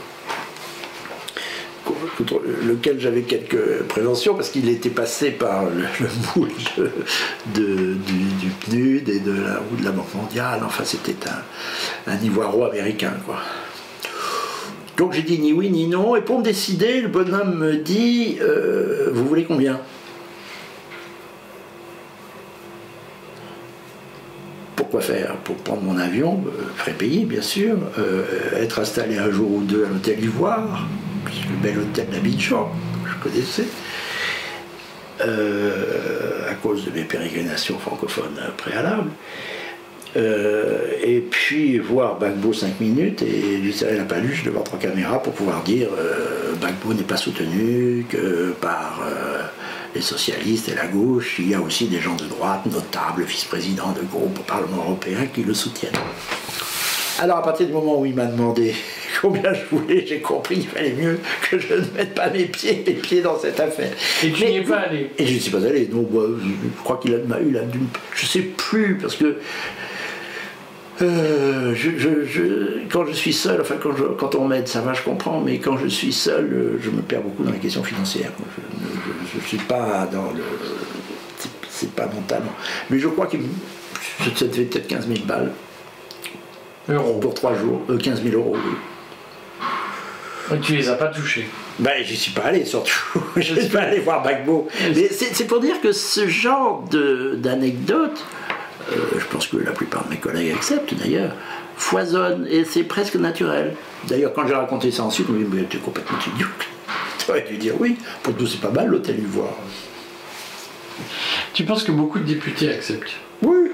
Lequel 2.65 2.99
j'avais 2.99 3.21
quelques 3.21 3.83
préventions 3.87 4.35
parce 4.35 4.49
qu'il 4.49 4.69
était 4.69 4.89
passé 4.89 5.31
par 5.31 5.65
le, 5.65 6.07
moule 6.35 6.49
de, 7.53 7.93
du, 7.93 8.49
PNUD 8.65 9.09
et 9.09 9.19
de 9.19 9.31
la, 9.31 9.61
ou 9.71 9.75
de 9.75 9.83
la 9.83 9.91
Banque 9.91 10.13
mondiale. 10.15 10.61
Enfin, 10.65 10.83
c'était 10.85 11.15
un, 11.27 12.11
un 12.11 12.17
Ivoiro 12.17 12.65
américain, 12.65 13.13
quoi. 13.25 13.37
Donc 14.99 15.13
j'ai 15.13 15.21
dit 15.21 15.39
ni 15.39 15.53
oui 15.53 15.69
ni 15.69 15.87
non, 15.87 16.17
et 16.17 16.21
pour 16.21 16.39
me 16.39 16.43
décider, 16.43 16.99
le 16.99 17.07
bonhomme 17.07 17.57
me 17.57 17.77
dit 17.77 18.37
euh, 18.41 19.09
Vous 19.13 19.25
voulez 19.25 19.45
combien? 19.45 19.79
Pourquoi 24.75 24.99
faire? 24.99 25.37
Pour 25.45 25.55
prendre 25.55 25.83
mon 25.83 25.97
avion, 25.97 26.43
euh, 26.45 26.63
frais 26.75 26.91
payé 26.91 27.23
bien 27.23 27.41
sûr, 27.41 27.77
euh, 27.97 28.25
être 28.57 28.79
installé 28.79 29.17
un 29.17 29.31
jour 29.31 29.49
ou 29.49 29.61
deux 29.61 29.85
à 29.85 29.87
l'hôtel 29.87 30.21
Ivoire, 30.21 30.85
le 31.25 31.55
bel 31.61 31.79
hôtel 31.79 32.07
d'Abidjan, 32.09 32.71
que 33.03 33.09
je 33.09 33.15
connaissais, 33.23 33.67
à 35.21 36.53
cause 36.55 36.85
de 36.85 36.91
mes 36.91 37.03
pérégrinations 37.03 37.77
francophones 37.77 38.39
préalables. 38.57 39.11
Euh, 40.15 40.87
et 41.03 41.19
puis 41.19 41.77
voir 41.77 42.17
Bagbo 42.17 42.51
5 42.51 42.79
minutes 42.79 43.21
et 43.21 43.57
lui 43.57 43.71
serrer 43.71 43.95
la 43.95 44.05
paluche 44.05 44.43
devant 44.43 44.61
trois 44.61 44.79
caméras 44.79 45.21
pour 45.21 45.33
pouvoir 45.33 45.61
dire 45.61 45.89
euh, 45.99 46.55
Bagbo 46.59 46.95
n'est 46.95 47.03
pas 47.03 47.17
soutenu 47.17 48.05
que 48.09 48.55
par 48.59 49.01
euh, 49.07 49.43
les 49.93 50.01
socialistes 50.01 50.67
et 50.69 50.73
la 50.73 50.87
gauche, 50.87 51.35
il 51.37 51.49
y 51.49 51.53
a 51.53 51.61
aussi 51.61 51.87
des 51.87 51.99
gens 51.99 52.15
de 52.15 52.25
droite, 52.25 52.65
notables, 52.65 53.23
vice-présidents 53.23 53.91
de 53.91 54.01
groupes 54.01 54.39
au 54.39 54.43
Parlement 54.43 54.83
européen 54.83 55.27
qui 55.31 55.43
le 55.43 55.53
soutiennent. 55.53 55.93
Alors 57.19 57.37
à 57.37 57.43
partir 57.43 57.67
du 57.67 57.73
moment 57.73 57.99
où 57.99 58.05
il 58.07 58.15
m'a 58.15 58.25
demandé 58.25 58.73
combien 59.21 59.53
je 59.53 59.61
voulais, 59.75 60.05
j'ai 60.07 60.19
compris 60.19 60.55
qu'il 60.59 60.69
fallait 60.69 60.93
mieux 60.93 61.19
que 61.49 61.59
je 61.59 61.73
ne 61.73 61.81
mette 61.97 62.13
pas 62.15 62.29
mes 62.29 62.45
pieds, 62.45 62.83
mes 62.85 62.93
pieds 62.93 63.21
dans 63.21 63.37
cette 63.39 63.59
affaire. 63.59 63.91
Et 64.23 64.31
tu 64.31 64.45
n'y 64.45 64.57
es 64.57 64.61
pas 64.63 64.77
allé 64.77 65.09
Et 65.17 65.25
je 65.25 65.33
ne 65.35 65.39
suis 65.39 65.51
pas 65.51 65.65
allé. 65.65 65.89
Moi, 65.91 66.03
je 66.41 66.83
crois 66.83 66.97
qu'il 66.97 67.17
m'a 67.27 67.39
eu 67.39 67.51
la 67.51 67.61
d'une. 67.61 67.87
Je 68.15 68.25
sais 68.25 68.41
plus, 68.41 68.97
parce 69.01 69.15
que. 69.15 69.37
euh, 71.01 71.73
je, 71.75 71.91
je- 71.97 72.25
je- 72.25 72.87
quand 72.91 73.05
je 73.05 73.13
suis 73.13 73.31
seul, 73.33 73.61
enfin 73.61 73.75
quand, 73.81 73.95
je- 73.95 74.03
quand 74.17 74.35
on 74.35 74.45
m'aide, 74.47 74.67
ça 74.67 74.81
va, 74.81 74.93
je 74.93 75.01
comprends, 75.01 75.39
mais 75.39 75.57
quand 75.59 75.77
je 75.77 75.87
suis 75.87 76.11
seul, 76.11 76.77
je 76.81 76.89
me 76.89 77.01
perds 77.01 77.21
beaucoup 77.21 77.43
dans 77.43 77.51
les 77.51 77.57
questions 77.59 77.83
financières. 77.83 78.31
Je 79.33 79.37
ne 79.39 79.43
suis 79.45 79.57
pas 79.57 80.07
dans 80.11 80.31
le. 80.31 80.43
c'est- 81.69 81.91
pas 81.91 82.07
mon 82.13 82.21
talent. 82.23 82.53
Mais 82.89 82.99
je 82.99 83.07
crois 83.07 83.27
que 83.27 83.37
ça 84.35 84.45
devait 84.45 84.65
peut-être 84.65 84.87
15 84.87 85.07
000 85.07 85.19
balles 85.25 85.51
Euros. 86.89 87.19
pour 87.19 87.33
3 87.33 87.55
jours. 87.55 87.81
Euh, 87.89 87.97
15 87.97 88.21
000 88.21 88.35
euros, 88.35 88.55
oui. 88.57 88.71
Tu 90.57 90.75
les 90.75 90.89
as 90.89 90.95
pas 90.95 91.07
touchés. 91.07 91.47
Ben, 91.79 92.03
j'y 92.03 92.17
suis 92.17 92.31
pas 92.31 92.43
allé 92.43 92.65
surtout. 92.65 93.21
Je 93.35 93.53
suis 93.53 93.69
pas 93.69 93.81
allé 93.81 93.99
voir 93.99 94.23
Bagbo. 94.23 94.67
Mais 94.95 95.09
c'est 95.09 95.45
pour 95.45 95.59
dire 95.59 95.79
que 95.81 95.91
ce 95.91 96.27
genre 96.27 96.83
d'anecdotes, 96.91 98.25
euh, 98.91 98.95
je 99.17 99.25
pense 99.25 99.47
que 99.47 99.57
la 99.57 99.71
plupart 99.71 100.05
de 100.05 100.09
mes 100.09 100.17
collègues 100.17 100.53
acceptent 100.53 100.93
d'ailleurs, 100.95 101.35
foisonnent 101.77 102.47
et 102.49 102.65
c'est 102.65 102.83
presque 102.83 103.15
naturel. 103.15 103.75
D'ailleurs, 104.07 104.33
quand 104.33 104.47
j'ai 104.47 104.55
raconté 104.55 104.91
ça 104.91 105.03
ensuite, 105.03 105.27
on 105.29 105.33
m'a 105.33 105.39
dit 105.39 105.47
Mais 105.51 105.63
t'es 105.63 105.77
complètement 105.77 106.17
idiot. 106.33 106.47
Tu 107.19 107.31
aurais 107.31 107.41
dû 107.41 107.57
dire 107.57 107.73
oui, 107.79 107.97
pour 108.23 108.33
nous 108.39 108.47
c'est 108.47 108.61
pas 108.61 108.71
mal 108.71 108.87
l'hôtel 108.87 109.19
Ivoire. 109.19 109.53
Tu 111.53 111.63
penses 111.63 111.83
que 111.83 111.91
beaucoup 111.91 112.17
de 112.17 112.23
députés 112.23 112.69
acceptent? 112.71 113.11
Oui. 113.43 113.71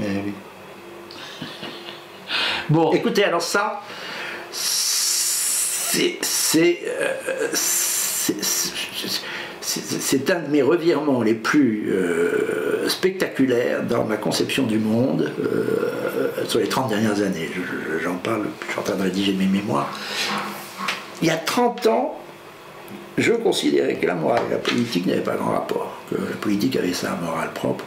Eh 0.00 0.04
oui. 0.26 0.32
Bon, 2.68 2.92
Écoutez, 2.92 3.24
alors 3.24 3.42
ça, 3.42 3.82
euh, 6.56 7.48
c'est- 7.52 8.34
un 10.30 10.40
de 10.40 10.48
mes 10.50 10.62
revirements 10.62 11.22
les 11.22 11.34
plus 11.34 11.90
euh, 11.92 12.88
spectaculaires 12.88 13.82
dans 13.82 14.04
ma 14.04 14.16
conception 14.16 14.64
du 14.64 14.78
monde 14.78 15.32
euh, 15.40 16.44
sur 16.46 16.60
les 16.60 16.68
30 16.68 16.88
dernières 16.90 17.20
années. 17.22 17.48
Je- 17.54 17.60
je- 17.60 18.04
J'en 18.04 18.14
parle, 18.16 18.44
je 18.66 18.70
suis 18.70 18.80
en 18.80 18.82
train 18.82 18.96
de 18.96 19.02
rédiger 19.02 19.32
mes 19.32 19.46
mémoires. 19.46 19.90
Il 21.22 21.28
y 21.28 21.30
a 21.30 21.36
30 21.36 21.86
ans, 21.86 22.18
je 23.18 23.32
considérais 23.32 23.94
que 23.94 24.06
la 24.06 24.14
morale 24.14 24.42
et 24.48 24.52
la 24.52 24.58
politique 24.58 25.06
n'avaient 25.06 25.20
pas 25.20 25.36
grand 25.36 25.52
rapport, 25.52 25.96
que 26.10 26.16
la 26.16 26.36
politique 26.40 26.76
avait 26.76 26.92
sa 26.92 27.10
morale 27.16 27.50
propre, 27.54 27.84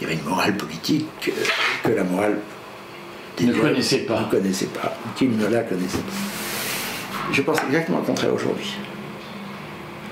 il 0.00 0.04
y 0.04 0.06
avait 0.06 0.14
une 0.20 0.28
morale 0.28 0.56
politique, 0.56 1.30
que 1.82 1.90
la 1.92 2.04
morale 2.04 2.36
des 3.36 3.46
Ne 3.46 3.54
connaissait 3.54 3.98
pas. 3.98 4.20
Ne 4.20 4.30
connaissait 4.30 4.66
pas, 4.66 4.96
qu'il 5.16 5.36
ne 5.36 5.46
la 5.46 5.62
connaissait 5.62 5.98
pas. 5.98 7.32
Je 7.32 7.42
pense 7.42 7.58
exactement 7.66 7.98
le 7.98 8.04
contraire 8.04 8.34
aujourd'hui. 8.34 8.74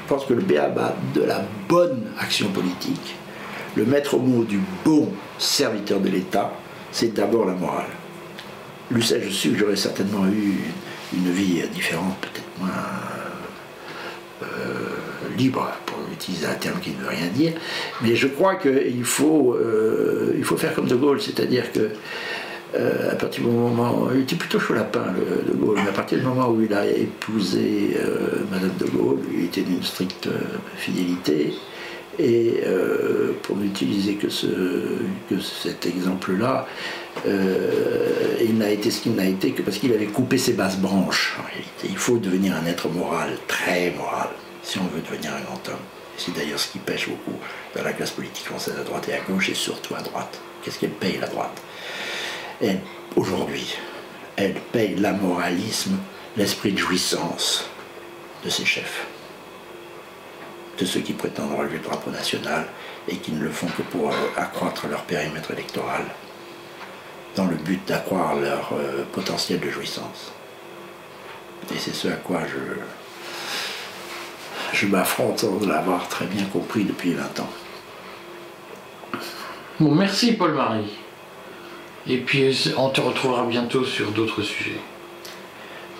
Je 0.04 0.08
pense 0.14 0.26
que 0.26 0.34
le 0.34 0.42
béaba 0.42 0.94
de 1.14 1.22
la 1.22 1.42
bonne 1.68 2.02
action 2.18 2.48
politique, 2.48 3.16
le 3.76 3.84
maître 3.84 4.18
mot 4.18 4.44
du 4.44 4.60
bon 4.84 5.08
serviteur 5.38 6.00
de 6.00 6.08
l'État, 6.08 6.52
c'est 6.90 7.14
d'abord 7.14 7.46
la 7.46 7.54
morale. 7.54 7.86
Lucet, 8.90 9.22
je 9.24 9.30
suis 9.30 9.50
que 9.52 9.58
j'aurais 9.58 9.76
certainement 9.76 10.26
eu 10.26 10.58
une 11.14 11.30
vie 11.30 11.62
différente, 11.72 12.16
peut-être 12.20 12.58
moins 12.58 12.70
euh, 14.42 14.46
libre, 15.38 15.70
pour 15.86 15.98
utiliser 16.12 16.46
un 16.46 16.54
terme 16.54 16.78
qui 16.80 16.90
ne 16.90 16.96
veut 16.96 17.08
rien 17.08 17.28
dire, 17.28 17.52
mais 18.02 18.14
je 18.14 18.26
crois 18.26 18.56
qu'il 18.56 19.04
faut, 19.04 19.54
euh, 19.54 20.34
il 20.36 20.44
faut 20.44 20.56
faire 20.56 20.74
comme 20.74 20.86
De 20.86 20.96
Gaulle, 20.96 21.20
c'est-à-dire 21.20 21.72
que 21.72 21.90
à 22.74 23.14
partir 23.16 23.44
du 23.44 23.50
moment, 23.50 24.08
il 24.14 24.22
était 24.22 24.36
plutôt 24.36 24.58
chaud 24.58 24.74
lapin, 24.74 25.04
le, 25.14 25.52
De 25.52 25.56
Gaulle, 25.56 25.78
mais 25.82 25.90
à 25.90 25.92
partir 25.92 26.18
du 26.18 26.24
moment 26.24 26.48
où 26.48 26.62
il 26.62 26.72
a 26.72 26.86
épousé 26.86 27.96
euh, 27.96 28.44
Madame 28.50 28.72
De 28.78 28.86
Gaulle, 28.86 29.20
il 29.34 29.44
était 29.44 29.60
d'une 29.62 29.82
stricte 29.82 30.26
euh, 30.26 30.40
fidélité. 30.76 31.52
Et 32.18 32.62
euh, 32.66 33.32
pour 33.42 33.56
n'utiliser 33.56 34.14
que, 34.14 34.26
que 34.26 35.40
cet 35.40 35.86
exemple-là, 35.86 36.66
euh, 37.26 38.36
il 38.40 38.58
n'a 38.58 38.70
été 38.70 38.90
ce 38.90 39.00
qu'il 39.00 39.14
n'a 39.14 39.24
été 39.24 39.52
que 39.52 39.62
parce 39.62 39.78
qu'il 39.78 39.92
avait 39.92 40.06
coupé 40.06 40.36
ses 40.36 40.52
basses 40.52 40.78
branches. 40.78 41.38
Il 41.84 41.96
faut 41.96 42.18
devenir 42.18 42.54
un 42.54 42.66
être 42.66 42.88
moral, 42.88 43.30
très 43.48 43.92
moral, 43.96 44.28
si 44.62 44.78
on 44.78 44.84
veut 44.94 45.00
devenir 45.00 45.32
un 45.34 45.40
grand 45.40 45.68
homme. 45.68 45.82
C'est 46.18 46.34
d'ailleurs 46.34 46.58
ce 46.58 46.70
qui 46.70 46.78
pêche 46.78 47.08
beaucoup 47.08 47.38
dans 47.74 47.82
la 47.82 47.92
classe 47.92 48.10
politique 48.10 48.44
française 48.44 48.74
à 48.78 48.84
droite 48.84 49.08
et 49.08 49.14
à 49.14 49.20
gauche, 49.20 49.48
et 49.48 49.54
surtout 49.54 49.94
à 49.94 50.02
droite. 50.02 50.38
Qu'est-ce 50.62 50.78
qu'elle 50.78 50.90
paye 50.90 51.18
la 51.18 51.28
droite? 51.28 51.62
Elle, 52.62 52.80
aujourd'hui, 53.16 53.76
elle 54.36 54.54
paye 54.54 54.94
l'amoralisme, 54.96 55.98
l'esprit 56.36 56.72
de 56.72 56.78
jouissance 56.78 57.68
de 58.44 58.50
ses 58.50 58.64
chefs, 58.64 59.06
de 60.78 60.84
ceux 60.84 61.00
qui 61.00 61.12
prétendent 61.12 61.56
relever 61.56 61.78
le 61.78 61.84
drapeau 61.84 62.10
national 62.10 62.66
et 63.08 63.16
qui 63.16 63.32
ne 63.32 63.42
le 63.42 63.50
font 63.50 63.66
que 63.66 63.82
pour 63.82 64.10
euh, 64.10 64.14
accroître 64.36 64.86
leur 64.86 65.02
périmètre 65.02 65.50
électoral, 65.50 66.04
dans 67.36 67.46
le 67.46 67.56
but 67.56 67.80
d'accroître 67.86 68.36
leur 68.40 68.72
euh, 68.72 69.04
potentiel 69.12 69.60
de 69.60 69.70
jouissance. 69.70 70.32
Et 71.74 71.78
c'est 71.78 71.94
ce 71.94 72.08
à 72.08 72.16
quoi 72.16 72.40
je, 72.46 72.58
je 74.76 74.86
m'affronte 74.86 75.40
sans 75.40 75.66
l'avoir 75.66 76.08
très 76.08 76.26
bien 76.26 76.44
compris 76.46 76.84
depuis 76.84 77.14
20 77.14 77.40
ans. 77.40 77.50
bon 79.78 79.94
merci 79.94 80.32
Paul-Marie. 80.32 81.01
Et 82.08 82.18
puis 82.18 82.72
on 82.76 82.88
te 82.90 83.00
retrouvera 83.00 83.44
bientôt 83.46 83.84
sur 83.84 84.10
d'autres 84.10 84.42
sujets. 84.42 84.80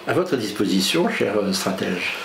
À 0.07 0.15
votre 0.15 0.37
disposition, 0.37 1.09
cher 1.09 1.37
euh, 1.39 1.53
stratège. 1.53 2.17